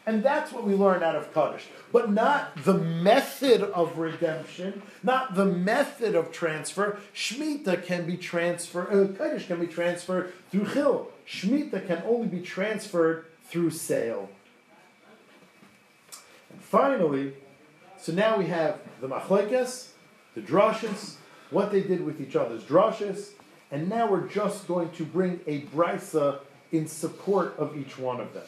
And 0.06 0.24
that's 0.24 0.52
what 0.52 0.64
we 0.64 0.74
learn 0.74 1.04
out 1.04 1.16
of 1.16 1.34
Kaddish. 1.34 1.68
But 1.92 2.12
not 2.12 2.64
the 2.64 2.74
method 2.74 3.62
of 3.62 3.98
redemption, 3.98 4.82
not 5.04 5.36
the 5.36 5.46
method 5.46 6.16
of 6.16 6.32
transfer. 6.32 7.00
Shemitah 7.14 7.86
can 7.86 8.06
be 8.06 8.18
transferred, 8.18 8.88
uh, 8.92 9.16
Kaddish 9.16 9.48
can 9.48 9.60
be 9.60 9.68
transferred 9.68 10.34
through 10.50 10.74
Chil. 10.74 11.12
Shemitah 11.28 11.86
can 11.86 12.02
only 12.06 12.28
be 12.28 12.42
transferred 12.42 13.26
through 13.46 13.70
sale. 13.70 14.30
And 16.50 16.62
finally, 16.62 17.34
so 17.98 18.12
now 18.12 18.38
we 18.38 18.48
have 18.48 18.80
the 19.00 19.08
Machlekes, 19.08 19.91
the 20.36 20.42
Drashas, 20.42 21.16
what 21.50 21.72
they 21.72 21.82
did 21.82 22.04
with 22.04 22.22
each 22.22 22.36
other's 22.36 22.64
Drashas, 22.64 23.32
and 23.72 23.88
now 23.88 24.10
we're 24.10 24.28
just 24.28 24.68
going 24.68 24.90
to 24.92 25.06
bring 25.06 25.40
a 25.48 25.62
Brisa 25.62 26.40
in 26.72 26.88
support 26.88 27.56
of 27.58 27.78
each 27.78 27.98
one 27.98 28.20
of 28.20 28.34
them. 28.34 28.44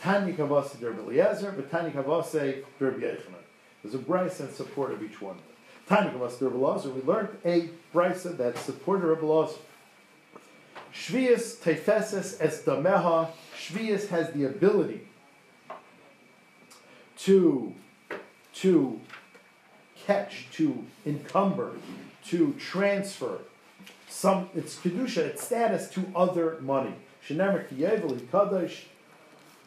Tanya 0.00 0.34
Kavase 0.34 0.76
Derb 0.78 0.98
Eliezer, 0.98 1.52
but 1.52 1.70
Tanya 1.70 1.92
Kavase 1.92 2.64
Derb. 2.80 3.00
There's 3.82 3.94
a 3.94 3.98
brisa 3.98 4.40
in 4.40 4.52
support 4.52 4.92
of 4.92 5.02
each 5.02 5.20
one. 5.20 5.36
Tanya 5.88 6.10
Kavase 6.10 6.38
Derb 6.38 6.54
Eliezer, 6.54 6.90
we 6.90 7.02
learned 7.02 7.28
a 7.44 7.70
brisa 7.94 8.36
that 8.36 8.58
supported 8.58 9.06
Derb 9.06 9.22
Eliezer. 9.22 9.58
Shvius 10.92 11.56
Tefeses 11.56 12.36
Es 12.40 12.62
Dameha. 12.62 13.28
Shvius 13.56 14.08
has 14.08 14.30
the 14.32 14.44
ability 14.44 15.02
to, 17.18 17.72
to 18.54 19.00
catch, 20.06 20.46
to 20.52 20.84
encumber, 21.06 21.72
to 22.26 22.54
transfer 22.58 23.38
some 24.08 24.48
its 24.54 24.76
kedusha, 24.76 25.18
its 25.18 25.42
status 25.42 25.88
to 25.90 26.04
other 26.14 26.58
money. 26.60 26.94
Shenemer 27.26 27.68
Kiyevel 27.68 28.18
Kadosh 28.26 28.82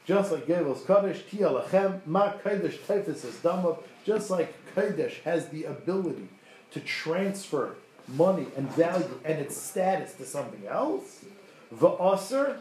Just 0.06 0.32
like 0.32 0.46
Gevel's 0.46 0.86
Kaddish, 0.86 1.24
Tia 1.30 1.50
Lachem, 1.50 2.06
Ma 2.06 2.34
Kodesh 2.34 2.78
Tefes 2.86 3.26
is 3.26 3.36
Damav, 3.36 3.82
just 4.06 4.30
like 4.30 4.54
Kodesh 4.76 5.22
has 5.22 5.50
the 5.50 5.64
ability 5.64 6.28
to 6.72 6.80
transfer 6.80 7.76
money 8.08 8.46
and 8.56 8.70
value 8.72 9.20
and 9.24 9.40
its 9.40 9.58
status 9.58 10.14
to 10.14 10.26
something 10.26 10.68
else, 10.68 11.26
Va'aser, 11.74 12.60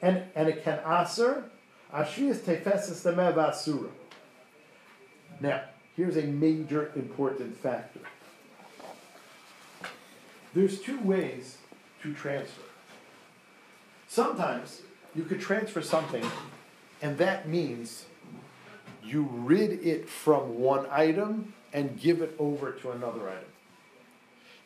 and, 0.00 0.22
and 0.34 0.48
it 0.48 0.64
can 0.64 0.78
aser, 0.78 1.44
Ashrias 1.92 2.38
Tefesis 2.38 3.02
Demev 3.04 3.36
Asura. 3.36 3.90
Now, 5.40 5.62
here's 5.98 6.16
a 6.16 6.22
major 6.22 6.92
important 6.94 7.60
factor. 7.60 7.98
There's 10.54 10.80
two 10.80 10.98
ways 11.00 11.58
to 12.02 12.14
transfer. 12.14 12.62
Sometimes 14.06 14.82
you 15.16 15.24
could 15.24 15.40
transfer 15.40 15.82
something, 15.82 16.24
and 17.02 17.18
that 17.18 17.48
means 17.48 18.04
you 19.02 19.28
rid 19.32 19.84
it 19.84 20.08
from 20.08 20.60
one 20.60 20.86
item 20.88 21.52
and 21.72 22.00
give 22.00 22.22
it 22.22 22.34
over 22.38 22.70
to 22.70 22.92
another 22.92 23.28
item. 23.28 23.50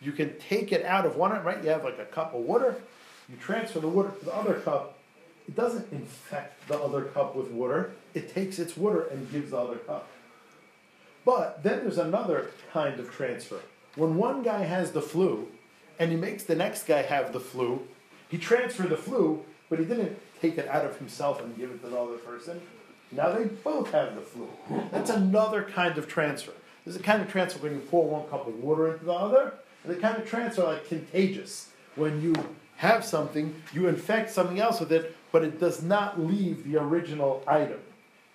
You 0.03 0.12
can 0.12 0.39
take 0.39 0.70
it 0.70 0.85
out 0.85 1.07
of 1.07 1.16
one, 1.16 1.33
right? 1.43 1.64
You 1.64 1.70
have 1.70 1.83
like 1.83 1.99
a 1.99 2.05
cup 2.05 2.35
of 2.35 2.43
water, 2.43 2.76
you 3.30 3.37
transfer 3.37 3.80
the 3.80 3.89
water 3.89 4.11
to 4.11 4.24
the 4.26 4.35
other 4.35 4.55
cup. 4.55 4.99
It 5.49 5.57
doesn't 5.57 5.91
infect 5.93 6.68
the 6.68 6.78
other 6.78 7.05
cup 7.05 7.35
with 7.35 7.49
water, 7.49 7.93
it 8.12 8.35
takes 8.35 8.59
its 8.59 8.76
water 8.76 9.07
and 9.07 9.33
gives 9.33 9.53
the 9.53 9.57
other 9.57 9.76
cup. 9.76 10.09
But 11.25 11.62
then 11.62 11.81
there's 11.81 11.99
another 11.99 12.51
kind 12.73 12.99
of 12.99 13.11
transfer. 13.11 13.61
When 13.95 14.16
one 14.16 14.43
guy 14.43 14.64
has 14.64 14.93
the 14.93 15.03
flu 15.03 15.49
and 15.99 16.11
he 16.11 16.16
makes 16.16 16.45
the 16.45 16.55
next 16.55 16.87
guy 16.87 17.03
have 17.03 17.33
the 17.33 17.41
flu, 17.41 17.87
he 18.29 18.39
transferred 18.39 18.89
the 18.89 18.97
flu, 18.97 19.45
but 19.68 19.79
he 19.79 19.85
didn't 19.85 20.18
take 20.41 20.59
it 20.59 20.66
out 20.68 20.85
of 20.85 20.99
himself 20.99 21.41
and 21.41 21.57
give 21.57 21.70
it 21.70 21.83
to 21.83 21.89
the 21.89 21.99
other 21.99 22.16
person. 22.16 22.61
Now 23.12 23.33
they 23.33 23.45
both 23.45 23.91
have 23.93 24.14
the 24.14 24.23
flu. 24.23 24.49
That's 24.91 25.11
another 25.11 25.62
kind 25.62 25.99
of 25.99 26.09
transfer. 26.09 26.53
There's 26.85 26.97
a 26.97 27.03
kind 27.03 27.23
of 27.23 27.31
transfer 27.31 27.62
when 27.62 27.75
you 27.75 27.81
pour 27.81 28.09
one 28.09 28.27
cup 28.29 28.49
of 28.49 28.55
water 28.55 28.93
into 28.93 29.05
the 29.05 29.12
other, 29.12 29.55
and 29.85 29.95
the 29.95 30.01
kind 30.01 30.16
of 30.16 30.29
transfer 30.29 30.64
like 30.64 30.89
contagious. 30.89 31.68
When 31.95 32.23
you 32.23 32.35
have 32.77 33.05
something, 33.05 33.55
you 33.73 33.87
infect 33.87 34.31
something 34.31 34.59
else 34.59 34.81
with 34.81 34.91
it, 34.91 35.14
but 35.31 35.45
it 35.45 35.61
does 35.61 35.83
not 35.83 36.18
leave 36.18 36.64
the 36.64 36.81
original 36.81 37.45
item. 37.47 37.79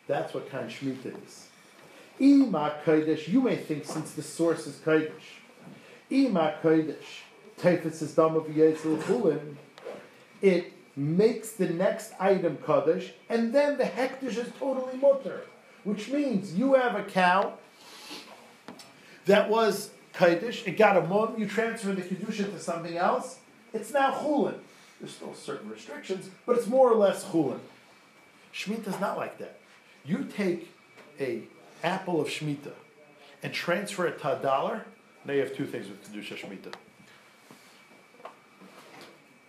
That's 0.07 0.33
what 0.33 0.49
kind 0.49 0.65
of 0.65 0.71
Shemitah 0.71 1.25
is. 1.25 1.46
Ima 2.19 2.75
Kodesh, 2.83 3.27
you 3.27 3.41
may 3.41 3.55
think 3.55 3.85
since 3.85 4.11
the 4.11 4.23
source 4.23 4.65
is 4.67 4.75
Kodesh. 4.77 5.11
Ima 6.09 6.55
Kodesh, 6.63 7.21
Tefetz 7.59 8.01
is 8.01 8.13
Dama 8.15 8.41
V'yetzel 8.41 8.97
Chulin, 9.03 9.55
it 10.41 10.73
makes 10.95 11.51
the 11.51 11.69
next 11.69 12.13
item 12.19 12.57
Kodesh, 12.57 13.11
and 13.29 13.53
then 13.53 13.77
the 13.77 13.83
Hekdesh 13.83 14.37
is 14.37 14.51
totally 14.59 14.97
mutter. 14.97 15.41
Which 15.83 16.09
means 16.09 16.55
you 16.55 16.73
have 16.73 16.95
a 16.95 17.03
cow 17.03 17.53
that 19.25 19.49
was 19.49 19.91
Kodesh, 20.13 20.65
it 20.67 20.77
got 20.77 20.97
a 20.97 21.01
mun, 21.01 21.35
you 21.37 21.47
transfer 21.47 21.93
the 21.93 22.01
Kedusha 22.01 22.51
to 22.51 22.59
something 22.59 22.97
else, 22.97 23.39
it's 23.73 23.93
now 23.93 24.11
Chulin. 24.11 24.55
There's 24.99 25.13
still 25.13 25.35
certain 25.35 25.69
restrictions, 25.69 26.31
but 26.47 26.57
it's 26.57 26.67
more 26.67 26.91
or 26.91 26.95
less 26.95 27.25
Chulin. 27.25 27.59
Shemitah 28.51 28.87
is 28.87 28.99
not 28.99 29.17
like 29.17 29.37
that. 29.37 29.59
You 30.03 30.23
take 30.23 30.71
a 31.19 31.43
apple 31.83 32.21
of 32.21 32.27
Shemitah 32.27 32.73
and 33.43 33.53
transfer 33.53 34.07
it 34.07 34.19
to 34.21 34.37
a 34.37 34.41
dollar, 34.41 34.85
now 35.25 35.33
you 35.33 35.41
have 35.41 35.55
two 35.55 35.65
things 35.65 35.87
with 35.87 36.03
Kedusha 36.11 36.37
Shemitah. 36.37 36.73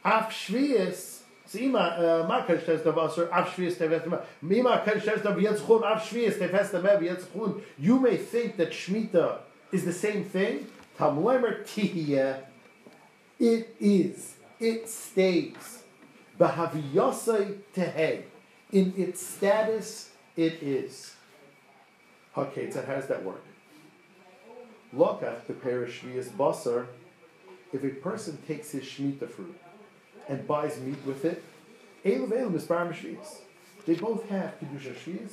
Af 0.04 0.30
Shvius, 0.30 1.20
so 1.46 1.58
ima 1.58 2.24
ma 2.28 2.44
kesh 2.44 2.64
tes 2.64 2.84
af 2.86 2.96
af 2.96 3.12
you 7.78 7.98
may 7.98 8.16
think 8.16 8.56
that 8.56 8.70
Shemitah 8.70 9.38
is 9.72 9.84
the 9.84 9.92
same 9.92 10.24
thing. 10.24 10.66
It 13.40 13.76
is. 13.80 14.34
It 14.58 14.88
stays. 14.88 15.82
Bahaviyasai 16.38 17.58
tehe 17.74 18.22
in 18.72 18.94
its 18.96 19.26
status 19.26 20.10
it 20.36 20.62
is 20.62 21.14
Okay, 22.38 22.70
so 22.70 22.84
how 22.86 22.94
does 22.94 23.08
that 23.08 23.24
work? 23.24 23.42
Look 24.92 25.24
at 25.24 25.48
the 25.48 25.54
parish 25.54 26.02
Shvias 26.02 26.28
Basar. 26.28 26.86
If 27.72 27.82
a 27.82 27.88
person 27.88 28.38
takes 28.46 28.70
his 28.70 28.84
Shemitah 28.84 29.28
fruit 29.28 29.58
and 30.28 30.46
buys 30.46 30.78
meat 30.78 31.04
with 31.04 31.24
it, 31.24 31.42
Elav 32.04 32.28
Elav 32.28 32.52
Misparim 32.52 32.92
Shvias. 32.92 33.38
They 33.86 33.94
both 33.94 34.28
have 34.28 34.54
Kedusha 34.60 34.94
Shvias, 34.94 35.32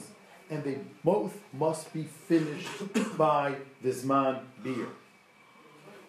and 0.50 0.64
they 0.64 0.80
both 1.04 1.38
must 1.54 1.94
be 1.94 2.06
finished 2.06 2.70
by 3.18 3.54
the 3.84 3.92
biur. 3.92 4.90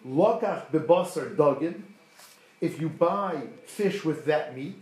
Lokach 0.03 0.71
bebasar 0.71 1.35
dugin. 1.35 1.83
If 2.59 2.81
you 2.81 2.89
buy 2.89 3.43
fish 3.67 4.03
with 4.03 4.25
that 4.25 4.55
meat, 4.55 4.81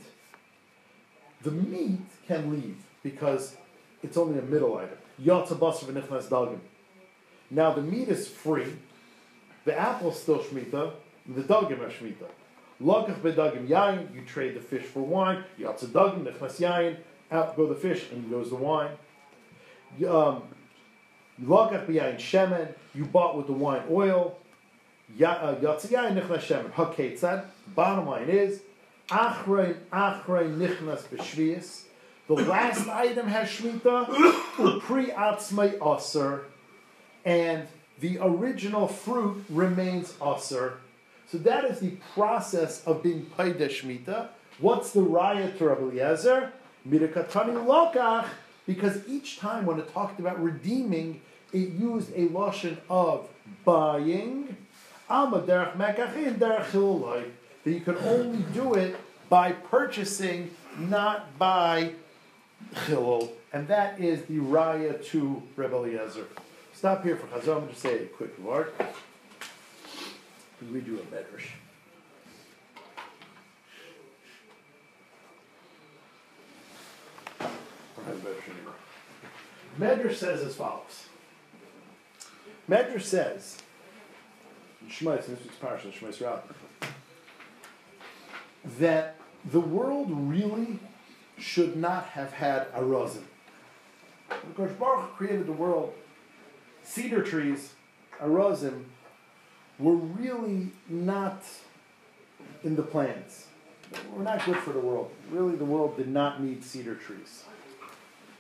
the 1.41 1.51
meat 1.51 2.07
can 2.25 2.49
leave 2.51 2.77
because 3.03 3.57
it's 4.01 4.15
only 4.15 4.39
a 4.39 4.43
middle 4.43 4.77
item. 4.77 4.97
Yotza 5.21 5.57
v'nichnas 5.57 6.27
dugin. 6.27 6.59
Now 7.49 7.71
the 7.73 7.81
meat 7.81 8.09
is 8.09 8.27
free, 8.27 8.73
the 9.63 9.77
apple's 9.77 10.21
still 10.21 10.39
shmita, 10.39 10.91
the 11.27 11.41
dugim 11.41 11.79
are 11.79 11.89
shmita. 11.89 12.27
Lokach 12.81 13.19
bedugim 13.21 13.67
yain, 13.67 14.13
you 14.13 14.21
trade 14.25 14.55
the 14.55 14.59
fish 14.59 14.83
for 14.83 15.01
wine. 15.01 15.43
Yotza 15.59 15.85
dugim 15.85 16.25
nichnas 16.25 16.59
yain, 16.59 16.97
out 17.31 17.55
go 17.55 17.67
the 17.67 17.75
fish 17.75 18.11
and 18.11 18.29
goes 18.29 18.49
the 18.49 18.55
wine. 18.55 18.91
Um, 20.07 20.43
Lokach 21.41 21.85
b'yain 21.87 22.17
shemen, 22.17 22.73
you 22.93 23.05
bought 23.05 23.37
with 23.37 23.47
the 23.47 23.53
wine 23.53 23.83
oil. 23.89 24.37
uh, 25.21 25.55
Yotza 25.55 25.87
yain 25.87 26.19
nichnas 26.19 26.39
shemen. 26.39 26.71
Haketzad. 26.71 27.45
Bottom 27.73 28.07
line 28.07 28.29
is, 28.29 28.61
achrei 29.09 29.77
achrei 29.91 30.53
nichnas 30.55 31.03
b'shvius. 31.03 31.84
The 32.27 32.33
last 32.33 32.87
item 32.87 33.27
has 33.27 33.49
shmita, 33.49 34.81
pre 34.81 35.07
atzmai 35.11 35.75
aser, 35.79 36.45
and 37.23 37.67
the 37.99 38.17
original 38.19 38.87
fruit 38.87 39.45
remains 39.49 40.15
aser. 40.25 40.79
So 41.27 41.37
that 41.39 41.65
is 41.65 41.79
the 41.79 41.97
process 42.13 42.83
of 42.85 43.03
being 43.03 43.27
paid 43.37 43.57
shmita. 43.57 44.29
What's 44.59 44.91
the 44.91 45.01
raya 45.01 45.55
to 45.57 45.65
Rabbi 45.65 45.81
Eliezer? 45.81 46.51
Midakatani 46.87 47.63
lokach, 47.65 48.27
because 48.65 49.07
each 49.07 49.37
time 49.37 49.65
when 49.65 49.79
it 49.79 49.93
talked 49.93 50.19
about 50.19 50.41
redeeming, 50.41 51.21
it 51.53 51.69
used 51.69 52.11
a 52.15 52.27
lotion 52.29 52.79
of 52.89 53.27
buying. 53.63 54.57
Alma 55.09 55.41
derech 55.41 55.75
mekachin 55.77 56.39
derech. 56.39 57.25
That 57.63 57.71
you 57.71 57.81
can 57.81 57.97
only 57.97 58.43
do 58.53 58.73
it 58.73 58.95
by 59.29 59.51
purchasing, 59.51 60.51
not 60.77 61.37
by 61.37 61.93
chilul, 62.73 63.29
and 63.53 63.67
that 63.67 63.99
is 63.99 64.23
the 64.25 64.37
raya 64.37 65.03
to 65.07 65.41
Rebbe 65.55 65.75
Eliezer. 65.75 66.27
Stop 66.73 67.03
here 67.03 67.15
for 67.15 67.27
Chazal. 67.27 67.55
I'm 67.55 67.61
going 67.61 67.73
to 67.73 67.75
say 67.75 68.03
a 68.03 68.05
quick 68.05 68.37
word. 68.39 68.73
We 70.71 70.81
do 70.81 70.99
a 70.99 71.15
medrash. 71.15 71.47
Medrash 79.79 80.15
says 80.15 80.41
as 80.41 80.55
follows. 80.55 81.07
Medrash 82.69 83.03
says, 83.03 83.57
this 85.27 85.39
week's 85.41 85.55
that 88.79 89.15
the 89.51 89.59
world 89.59 90.07
really 90.09 90.79
should 91.37 91.75
not 91.75 92.05
have 92.07 92.33
had 92.33 92.67
a 92.73 92.83
rosin. 92.83 93.25
Because 94.29 94.71
Baruch 94.73 95.15
created 95.15 95.45
the 95.45 95.53
world, 95.53 95.93
cedar 96.83 97.21
trees, 97.21 97.73
a 98.19 98.29
rosin, 98.29 98.85
were 99.77 99.95
really 99.95 100.71
not 100.87 101.43
in 102.63 102.75
the 102.75 102.83
plans. 102.83 103.47
Were 104.13 104.23
not 104.23 104.43
good 104.45 104.57
for 104.57 104.71
the 104.71 104.79
world. 104.79 105.11
Really, 105.29 105.55
the 105.55 105.65
world 105.65 105.97
did 105.97 106.07
not 106.07 106.41
need 106.41 106.63
cedar 106.63 106.95
trees. 106.95 107.43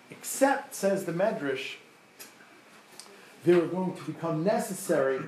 Except, 0.09 0.73
says 0.73 1.05
the 1.05 1.11
Medrash, 1.11 1.75
they 3.43 3.53
were 3.53 3.67
going 3.67 3.95
to 3.95 4.03
become 4.03 4.43
necessary 4.43 5.21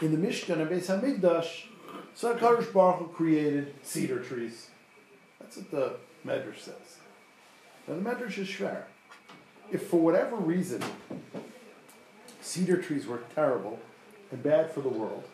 in 0.00 0.10
the 0.20 0.28
Mishkan 0.28 0.60
and 0.60 0.70
Beis 0.70 0.86
Hamikdash. 0.86 1.66
So 2.14 2.34
Kadosh 2.34 2.72
Baruch 2.72 3.14
created 3.14 3.74
cedar 3.82 4.20
trees. 4.20 4.68
That's 5.38 5.58
what 5.58 5.70
the 5.70 5.96
Medrash 6.26 6.60
says. 6.60 6.98
Now 7.86 7.94
the 7.94 8.00
Medrash 8.00 8.38
is 8.38 8.48
shver. 8.48 8.82
If 9.70 9.86
for 9.88 10.00
whatever 10.00 10.36
reason 10.36 10.82
cedar 12.40 12.80
trees 12.80 13.06
were 13.06 13.22
terrible 13.34 13.78
and 14.30 14.42
bad 14.42 14.70
for 14.70 14.80
the 14.80 14.88
world, 14.88 15.24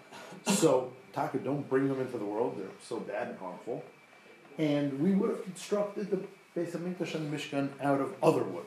so 0.46 0.92
Taka 1.12 1.38
don't 1.38 1.68
bring 1.68 1.88
them 1.88 2.00
into 2.00 2.18
the 2.18 2.24
world, 2.24 2.56
they're 2.58 2.66
so 2.82 2.98
bad 3.00 3.28
and 3.28 3.38
harmful, 3.38 3.84
and 4.58 4.98
we 5.00 5.12
would 5.12 5.30
have 5.30 5.44
constructed 5.44 6.10
the 6.10 6.18
Beis 6.58 6.72
Hamikdash 6.76 7.14
and 7.14 7.30
the 7.30 7.36
Mishkan 7.36 7.70
out 7.82 8.00
of 8.00 8.14
other 8.22 8.42
wood. 8.42 8.66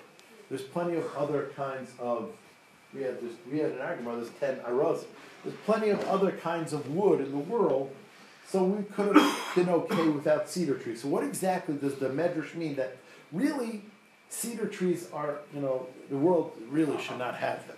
There's 0.50 0.62
plenty 0.62 0.96
of 0.96 1.16
other 1.16 1.52
kinds 1.56 1.92
of. 2.00 2.32
We 2.94 3.02
had 3.02 3.20
this, 3.20 3.34
we 3.52 3.60
had 3.60 3.72
an 3.72 3.82
argument. 3.82 4.22
There's 4.22 4.34
ten 4.40 4.66
aros. 4.66 5.06
There's 5.44 5.58
plenty 5.66 5.90
of 5.90 6.04
other 6.06 6.32
kinds 6.32 6.72
of 6.72 6.90
wood 6.96 7.20
in 7.20 7.32
the 7.32 7.38
world, 7.38 7.94
so 8.48 8.64
we 8.64 8.84
could 8.84 9.16
have 9.16 9.56
been 9.56 9.70
okay 9.70 10.08
without 10.10 10.50
cedar 10.50 10.78
trees. 10.78 11.02
So 11.02 11.08
what 11.08 11.24
exactly 11.24 11.76
does 11.76 11.96
the 11.96 12.10
medrash 12.10 12.54
mean 12.56 12.76
that 12.76 12.98
really 13.32 13.84
cedar 14.30 14.68
trees 14.68 15.08
are 15.14 15.39
you 15.54 15.62
know 15.62 15.88
the 16.10 16.18
world 16.18 16.54
really 16.70 17.02
should 17.02 17.20
not 17.20 17.36
have 17.36 17.68
them, 17.68 17.78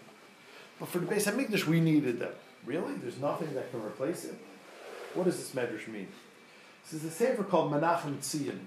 but 0.80 0.90
for 0.90 1.00
the 1.00 1.06
Beis 1.06 1.32
Hamikdash 1.32 1.66
we 1.66 1.80
needed 1.80 2.20
them. 2.20 2.34
Really, 2.66 2.94
there's 2.96 3.20
nothing 3.20 3.54
that 3.54 3.72
can 3.72 3.82
replace 3.82 4.26
it. 4.26 4.36
What 5.14 5.24
does 5.24 5.38
this 5.38 5.52
medrash 5.52 5.88
mean? 5.88 6.08
This 6.84 7.02
is 7.02 7.06
a 7.06 7.12
sefer 7.12 7.44
called 7.44 7.72
Menachem 7.72 8.18
Tzion. 8.18 8.60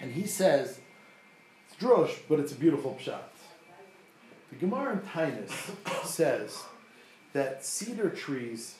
And 0.00 0.12
he 0.12 0.26
says, 0.26 0.80
it's 1.66 1.82
drush, 1.82 2.18
but 2.28 2.40
it's 2.40 2.52
a 2.52 2.56
beautiful 2.56 2.98
pshat. 3.00 3.20
The 4.50 4.56
Gemara 4.56 4.92
in 4.92 4.98
Taanis 5.00 6.06
says 6.06 6.62
that 7.32 7.64
cedar 7.64 8.10
trees 8.10 8.76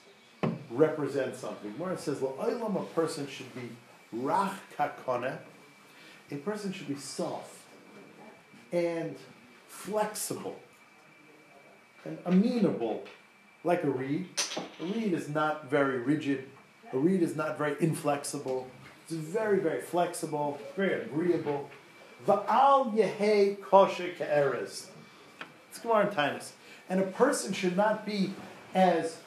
represent 0.74 1.36
something. 1.36 1.72
Gemara 1.72 1.98
says, 1.98 2.18
La'olam, 2.18 2.80
a 2.80 2.84
person 2.94 3.26
should 3.26 3.52
be 3.54 3.70
rach 4.14 4.54
kakone, 4.76 5.38
a 6.30 6.36
person 6.36 6.72
should 6.72 6.88
be 6.88 6.96
soft 6.96 7.54
and 8.72 9.16
flexible 9.68 10.58
and 12.04 12.18
amenable 12.26 13.04
like 13.62 13.82
a 13.84 13.90
reed. 13.90 14.28
A 14.80 14.84
reed 14.84 15.12
is 15.12 15.28
not 15.28 15.70
very 15.70 15.98
rigid. 15.98 16.48
A 16.92 16.98
reed 16.98 17.22
is 17.22 17.34
not 17.34 17.56
very 17.56 17.76
inflexible. 17.80 18.68
It's 19.04 19.12
very, 19.12 19.58
very 19.58 19.80
flexible, 19.80 20.58
very 20.76 21.02
agreeable. 21.02 21.70
Va'al 22.26 22.94
yehei 22.94 23.60
kosher 23.60 24.10
ke'eres. 24.18 24.86
It's 25.70 25.78
Gemara 25.80 26.06
Taanis. 26.08 26.52
And 26.88 27.00
a 27.00 27.06
person 27.06 27.52
should 27.52 27.76
not 27.76 28.06
be 28.06 28.32
as 28.74 29.18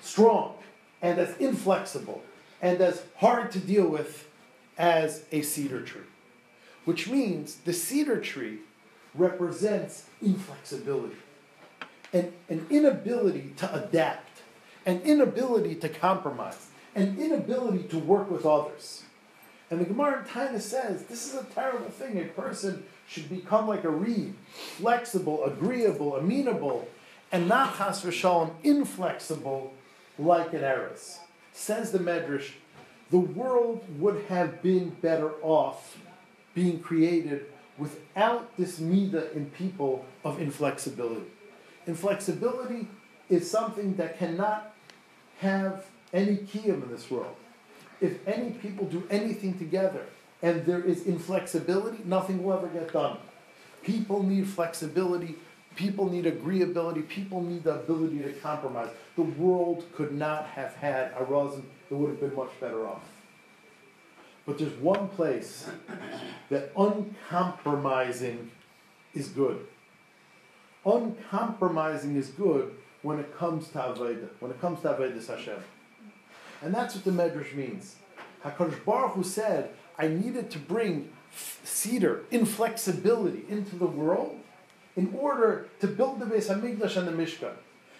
strong 0.00 0.54
and 1.02 1.18
as 1.18 1.36
inflexible 1.38 2.22
and 2.62 2.80
as 2.80 3.02
hard 3.16 3.50
to 3.52 3.58
deal 3.58 3.88
with 3.88 4.28
as 4.78 5.24
a 5.32 5.42
cedar 5.42 5.82
tree. 5.82 6.02
Which 6.84 7.08
means 7.08 7.56
the 7.56 7.72
cedar 7.72 8.20
tree 8.20 8.58
represents 9.14 10.04
inflexibility 10.22 11.16
an, 12.12 12.32
an 12.48 12.66
inability 12.70 13.52
to 13.56 13.74
adapt, 13.74 14.42
an 14.86 15.00
inability 15.02 15.74
to 15.76 15.88
compromise, 15.88 16.68
an 16.94 17.16
inability 17.20 17.84
to 17.84 17.98
work 17.98 18.30
with 18.30 18.44
others. 18.44 19.04
And 19.70 19.80
the 19.80 19.84
Gemara 19.84 20.20
in 20.20 20.24
Taina 20.24 20.60
says 20.60 21.04
this 21.04 21.32
is 21.32 21.40
a 21.40 21.44
terrible 21.44 21.90
thing. 21.90 22.18
A 22.18 22.24
person 22.24 22.84
should 23.06 23.28
become 23.28 23.68
like 23.68 23.84
a 23.84 23.90
reed, 23.90 24.34
flexible, 24.76 25.44
agreeable, 25.44 26.16
amenable, 26.16 26.88
and 27.30 27.46
not 27.46 27.76
chas 27.76 28.02
v'shalom, 28.02 28.50
inflexible 28.64 29.72
like 30.20 30.52
an 30.52 30.62
eris. 30.62 31.20
Says 31.52 31.92
the 31.92 31.98
Medrash, 31.98 32.52
the 33.10 33.18
world 33.18 33.84
would 33.98 34.24
have 34.26 34.62
been 34.62 34.90
better 35.00 35.32
off 35.42 35.98
being 36.54 36.80
created 36.80 37.46
without 37.78 38.56
this 38.56 38.78
midah 38.78 39.32
in 39.34 39.46
people 39.50 40.04
of 40.24 40.40
inflexibility. 40.40 41.26
Inflexibility 41.86 42.86
is 43.28 43.50
something 43.50 43.96
that 43.96 44.18
cannot 44.18 44.74
have 45.38 45.86
any 46.12 46.36
kiyum 46.36 46.82
in 46.82 46.90
this 46.90 47.10
world. 47.10 47.34
If 48.00 48.26
any 48.26 48.50
people 48.50 48.86
do 48.86 49.02
anything 49.10 49.58
together 49.58 50.04
and 50.42 50.64
there 50.66 50.82
is 50.82 51.06
inflexibility, 51.06 51.98
nothing 52.04 52.42
will 52.42 52.54
ever 52.54 52.68
get 52.68 52.92
done. 52.92 53.18
People 53.82 54.22
need 54.22 54.46
flexibility, 54.46 55.36
people 55.76 56.10
need 56.10 56.24
agreeability, 56.24 57.06
people 57.08 57.42
need 57.42 57.64
the 57.64 57.74
ability 57.74 58.18
to 58.20 58.32
compromise. 58.34 58.90
The 59.16 59.22
world 59.22 59.84
could 59.94 60.12
not 60.12 60.46
have 60.46 60.74
had 60.74 61.14
Arazim 61.14 61.62
that 61.88 61.96
would 61.96 62.10
have 62.10 62.20
been 62.20 62.34
much 62.34 62.50
better 62.60 62.86
off. 62.86 63.02
But 64.46 64.58
there's 64.58 64.72
one 64.74 65.08
place 65.08 65.68
that 66.48 66.72
uncompromising 66.76 68.50
is 69.14 69.28
good 69.28 69.66
uncompromising 70.84 72.16
is 72.16 72.28
good 72.28 72.74
when 73.02 73.18
it 73.18 73.36
comes 73.36 73.68
to 73.68 73.78
Avodah, 73.78 74.28
when 74.40 74.50
it 74.50 74.60
comes 74.60 74.80
to 74.82 74.88
Avodah 74.88 75.26
Hashem. 75.26 75.62
And 76.62 76.74
that's 76.74 76.94
what 76.94 77.04
the 77.04 77.10
Medrash 77.10 77.54
means. 77.54 77.96
HaKadosh 78.44 78.84
Baruch 78.84 79.12
Hu 79.12 79.22
said, 79.22 79.70
I 79.98 80.08
needed 80.08 80.50
to 80.50 80.58
bring 80.58 81.10
cedar, 81.64 82.24
inflexibility 82.30 83.44
into 83.48 83.76
the 83.76 83.86
world 83.86 84.39
in 84.96 85.14
order 85.18 85.68
to 85.80 85.86
build 85.86 86.20
the 86.20 86.26
Beis 86.26 86.48
HaMikdash 86.48 86.96
and 86.96 87.08
the 87.08 87.12
Mishkan. 87.12 87.54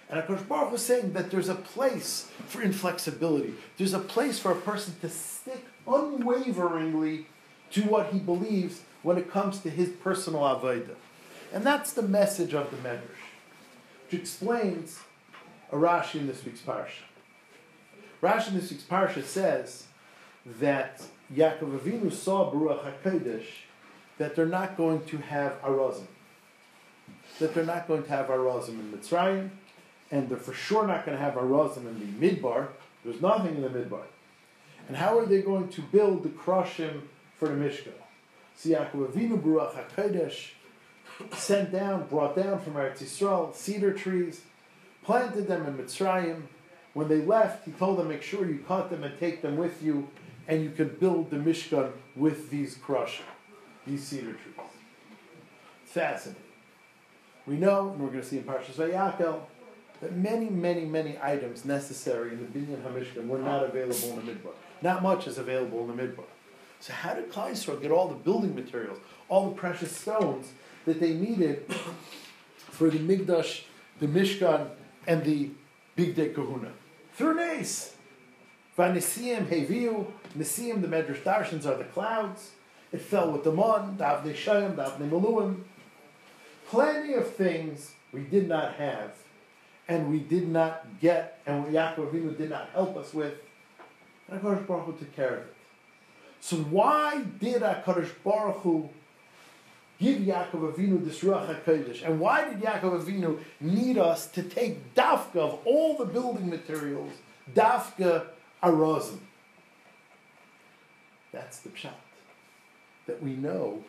And 0.08 0.20
HaKadosh 0.20 0.48
Baruch 0.48 0.74
is 0.74 0.82
saying 0.82 1.12
that 1.12 1.30
there's 1.30 1.48
a 1.48 1.54
place 1.54 2.30
for 2.48 2.62
inflexibility. 2.62 3.54
There's 3.76 3.94
a 3.94 4.00
place 4.00 4.40
for 4.40 4.50
a 4.50 4.56
person 4.56 4.94
to 5.02 5.08
stick 5.08 5.64
unwaveringly 5.86 7.26
to 7.72 7.82
what 7.82 8.12
he 8.12 8.18
believes 8.18 8.82
when 9.02 9.18
it 9.18 9.30
comes 9.30 9.60
to 9.60 9.70
his 9.70 9.88
personal 9.88 10.40
Avodah. 10.40 10.96
And 11.52 11.64
that's 11.64 11.92
the 11.92 12.02
message 12.02 12.54
of 12.54 12.70
the 12.70 12.76
Medrash, 12.76 13.00
which 14.10 14.20
explains 14.20 14.98
a 15.70 15.76
Rashi 15.76 16.16
in 16.16 16.26
this 16.26 16.44
week's 16.44 16.60
parsha. 16.60 17.04
Rashi 18.20 18.48
in 18.48 18.54
this 18.54 18.70
week's 18.70 18.82
parsha 18.82 19.22
says 19.24 19.86
that 20.44 21.02
Yaakov 21.34 21.78
Avinu 21.78 22.12
saw 22.12 22.50
Baruch 22.50 23.02
HaKodesh 23.02 23.46
that 24.18 24.34
they're 24.34 24.46
not 24.46 24.76
going 24.76 25.04
to 25.06 25.18
have 25.18 25.60
Arazim. 25.62 26.06
That 27.40 27.54
they're 27.54 27.64
not 27.64 27.88
going 27.88 28.02
to 28.02 28.08
have 28.10 28.26
Arazim 28.26 28.78
in 28.78 28.92
Mitzrayim, 28.92 29.48
and 30.10 30.28
they're 30.28 30.36
for 30.36 30.52
sure 30.52 30.86
not 30.86 31.06
going 31.06 31.16
to 31.16 31.24
have 31.24 31.34
Arazim 31.34 31.86
in 31.88 31.98
the 31.98 32.30
Midbar. 32.30 32.68
There's 33.02 33.20
nothing 33.22 33.56
in 33.56 33.62
the 33.62 33.70
Midbar. 33.70 34.02
And 34.88 34.96
how 34.96 35.18
are 35.18 35.24
they 35.24 35.40
going 35.40 35.68
to 35.68 35.80
build 35.80 36.22
the 36.22 36.28
Krushim 36.28 37.00
for 37.38 37.48
the 37.48 37.54
Mishkan? 37.54 37.92
So 38.56 38.68
Yaakov 38.68 39.12
Avinu 39.12 39.42
Baruch 39.42 41.34
sent 41.34 41.72
down, 41.72 42.06
brought 42.08 42.36
down 42.36 42.60
from 42.60 42.74
Eretz 42.74 42.98
Yisrael, 42.98 43.54
cedar 43.54 43.94
trees, 43.94 44.42
planted 45.02 45.46
them 45.48 45.64
in 45.64 45.78
Mitzrayim. 45.78 46.42
When 46.92 47.08
they 47.08 47.22
left, 47.22 47.64
he 47.64 47.72
told 47.72 47.98
them, 47.98 48.08
make 48.08 48.22
sure 48.22 48.46
you 48.46 48.62
cut 48.68 48.90
them 48.90 49.02
and 49.02 49.18
take 49.18 49.40
them 49.40 49.56
with 49.56 49.82
you, 49.82 50.08
and 50.46 50.62
you 50.62 50.70
can 50.70 50.88
build 50.88 51.30
the 51.30 51.36
Mishkan 51.36 51.92
with 52.16 52.50
these 52.50 52.74
crushing, 52.74 53.24
these 53.86 54.02
cedar 54.02 54.32
trees. 54.32 54.66
Fascinating. 55.86 56.49
We 57.50 57.56
know, 57.56 57.90
and 57.90 57.98
we're 57.98 58.10
going 58.10 58.20
to 58.20 58.26
see 58.26 58.38
in 58.38 58.44
Parshas 58.44 58.74
Vayakel, 58.74 59.40
that 60.00 60.14
many, 60.14 60.48
many, 60.48 60.84
many 60.84 61.18
items 61.20 61.64
necessary 61.64 62.30
in 62.30 62.38
the 62.38 62.44
Binyan 62.44 62.80
HaMishkan 62.84 63.26
were 63.26 63.40
not 63.40 63.64
available 63.64 64.20
in 64.20 64.24
the 64.24 64.32
Midbar. 64.32 64.52
Not 64.82 65.02
much 65.02 65.26
is 65.26 65.36
available 65.36 65.80
in 65.80 65.96
the 65.96 66.00
Midbar. 66.00 66.26
So 66.78 66.92
how 66.92 67.14
did 67.14 67.28
Klal 67.32 67.50
Yisrael 67.50 67.82
get 67.82 67.90
all 67.90 68.06
the 68.06 68.14
building 68.14 68.54
materials, 68.54 68.98
all 69.28 69.48
the 69.48 69.56
precious 69.56 69.90
stones 69.90 70.52
that 70.84 71.00
they 71.00 71.12
needed 71.12 71.64
for 72.56 72.88
the 72.88 73.00
Migdash, 73.00 73.64
the 73.98 74.06
Mishkan, 74.06 74.68
and 75.08 75.24
the 75.24 75.50
Bigdei 75.96 76.32
Kehunah. 76.32 76.70
Through 77.14 77.34
Nace. 77.34 77.96
Vanisiim 78.78 79.48
Heviu, 79.48 80.06
Nisiim, 80.38 80.82
the 80.82 80.86
Medrash 80.86 81.24
Darshans 81.24 81.66
are 81.66 81.76
the 81.76 81.84
clouds. 81.84 82.52
It 82.92 83.02
fell 83.02 83.32
with 83.32 83.42
the 83.42 83.50
Mon, 83.50 83.96
Davne 83.96 84.32
Shayim, 84.34 84.76
Davne 84.76 85.10
Maluim. 85.10 85.64
Plenty 86.70 87.14
of 87.14 87.34
things 87.34 87.94
we 88.12 88.20
did 88.20 88.48
not 88.48 88.74
have, 88.74 89.10
and 89.88 90.08
we 90.08 90.20
did 90.20 90.48
not 90.48 90.86
get, 91.00 91.40
and 91.44 91.66
Yaakov 91.66 92.12
Avinu 92.12 92.38
did 92.38 92.48
not 92.48 92.68
help 92.72 92.96
us 92.96 93.12
with. 93.12 93.34
And 94.28 94.40
HaKadosh 94.40 94.68
Baruch 94.68 94.86
Hu 94.86 94.92
took 94.92 95.16
care 95.16 95.34
of 95.34 95.38
it. 95.40 95.54
So 96.40 96.58
why 96.58 97.24
did 97.40 97.62
HaKadosh 97.62 98.12
Baruch 98.22 98.58
Hu 98.58 98.88
give 99.98 100.18
Yaakov 100.18 100.72
Avinu 100.72 101.04
this 101.04 101.18
Ruach 101.24 101.52
HaKodesh? 101.64 102.06
And 102.06 102.20
why 102.20 102.48
did 102.48 102.60
Yaakov 102.60 103.02
Avinu 103.02 103.40
need 103.60 103.98
us 103.98 104.28
to 104.28 104.44
take 104.44 104.94
dafka 104.94 105.38
of 105.38 105.58
all 105.64 105.96
the 105.96 106.04
building 106.04 106.48
materials, 106.48 107.14
dafka 107.52 108.26
arazim? 108.62 109.18
That's 111.32 111.58
the 111.58 111.70
pshat. 111.70 111.94
That 113.08 113.20
we 113.20 113.30
know 113.30 113.82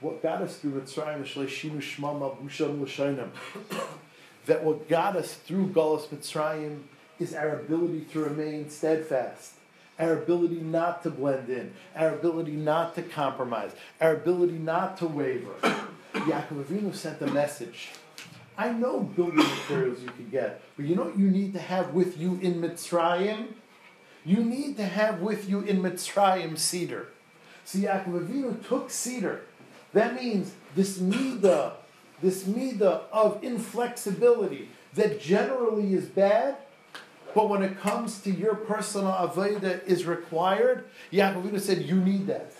what 0.00 0.22
got 0.22 0.42
us 0.42 0.56
through 0.56 0.80
Mitzrayim, 0.80 1.24
Shleishinu 1.24 1.78
Shmama. 1.78 3.28
That 4.46 4.64
what 4.64 4.88
got 4.88 5.16
us 5.16 5.34
through 5.34 5.68
Galus 5.68 6.06
Mitzrayim 6.06 6.82
is 7.18 7.34
our 7.34 7.60
ability 7.60 8.06
to 8.12 8.20
remain 8.20 8.70
steadfast 8.70 9.54
our 9.98 10.12
ability 10.12 10.60
not 10.60 11.02
to 11.02 11.10
blend 11.10 11.48
in, 11.48 11.72
our 11.96 12.14
ability 12.14 12.52
not 12.52 12.94
to 12.94 13.02
compromise, 13.02 13.72
our 14.00 14.14
ability 14.14 14.52
not 14.52 14.96
to 14.98 15.06
waver. 15.06 15.54
Yaakov 16.14 16.64
Avinu 16.64 16.94
sent 16.94 17.20
a 17.20 17.26
message. 17.26 17.90
I 18.56 18.72
know 18.72 19.00
building 19.00 19.36
materials 19.36 20.00
you 20.02 20.10
can 20.10 20.28
get, 20.30 20.62
but 20.76 20.86
you 20.86 20.96
know 20.96 21.04
what 21.04 21.18
you 21.18 21.30
need 21.30 21.52
to 21.54 21.60
have 21.60 21.94
with 21.94 22.18
you 22.18 22.38
in 22.42 22.60
Mitzrayim? 22.60 23.48
You 24.24 24.44
need 24.44 24.76
to 24.76 24.84
have 24.84 25.20
with 25.20 25.48
you 25.48 25.60
in 25.60 25.80
Mitzrayim 25.82 26.58
cedar. 26.58 27.08
So 27.64 27.78
Yaakov 27.78 28.26
Avinu 28.26 28.66
took 28.66 28.90
cedar. 28.90 29.42
That 29.92 30.14
means 30.14 30.54
this 30.74 30.98
midah, 30.98 31.72
this 32.20 32.44
midah 32.44 33.02
of 33.12 33.42
inflexibility 33.42 34.68
that 34.94 35.20
generally 35.20 35.94
is 35.94 36.06
bad, 36.06 36.56
but 37.34 37.48
when 37.48 37.62
it 37.62 37.78
comes 37.78 38.20
to 38.22 38.30
your 38.30 38.54
personal 38.54 39.12
avodah 39.12 39.84
is 39.86 40.06
required, 40.06 40.84
Yaakov 41.12 41.60
said 41.60 41.82
you 41.82 41.96
need 41.96 42.26
that. 42.26 42.52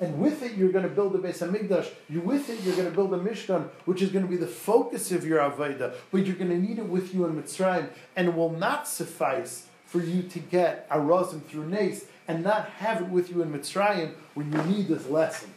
And 0.00 0.18
with 0.18 0.42
it, 0.42 0.54
you're 0.54 0.72
going 0.72 0.84
to 0.84 0.90
build 0.90 1.14
a 1.14 1.18
Beis 1.18 1.38
Hamikdash. 1.38 1.88
You 2.08 2.20
with 2.20 2.50
it, 2.50 2.60
you're 2.62 2.74
going 2.74 2.88
to 2.88 2.94
build 2.94 3.14
a 3.14 3.18
Mishkan, 3.18 3.68
which 3.84 4.02
is 4.02 4.10
going 4.10 4.24
to 4.24 4.30
be 4.30 4.36
the 4.36 4.46
focus 4.46 5.12
of 5.12 5.24
your 5.24 5.38
avodah. 5.38 5.94
But 6.10 6.26
you're 6.26 6.36
going 6.36 6.50
to 6.50 6.58
need 6.58 6.78
it 6.78 6.86
with 6.86 7.14
you 7.14 7.24
in 7.26 7.40
Mitzrayim, 7.40 7.88
and 8.16 8.28
it 8.28 8.34
will 8.34 8.50
not 8.50 8.88
suffice 8.88 9.66
for 9.86 10.00
you 10.00 10.22
to 10.22 10.40
get 10.40 10.88
Arazim 10.90 11.44
through 11.44 11.68
Nace 11.68 12.06
and 12.26 12.42
not 12.42 12.68
have 12.70 13.02
it 13.02 13.08
with 13.08 13.30
you 13.30 13.42
in 13.42 13.52
Mitzrayim 13.52 14.14
when 14.34 14.52
you 14.52 14.62
need 14.62 14.88
this 14.88 15.08
lesson. 15.08 15.53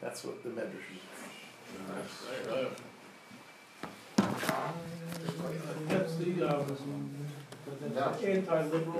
That's 0.00 0.24
what 0.24 0.42
the 0.42 0.50
Medrash 0.50 0.90
is. 0.94 1.02
Right, 1.88 2.48
right. 2.50 2.72
That's 5.88 6.14
the, 6.16 6.42
um, 6.42 6.66
anti-liberal 8.24 8.96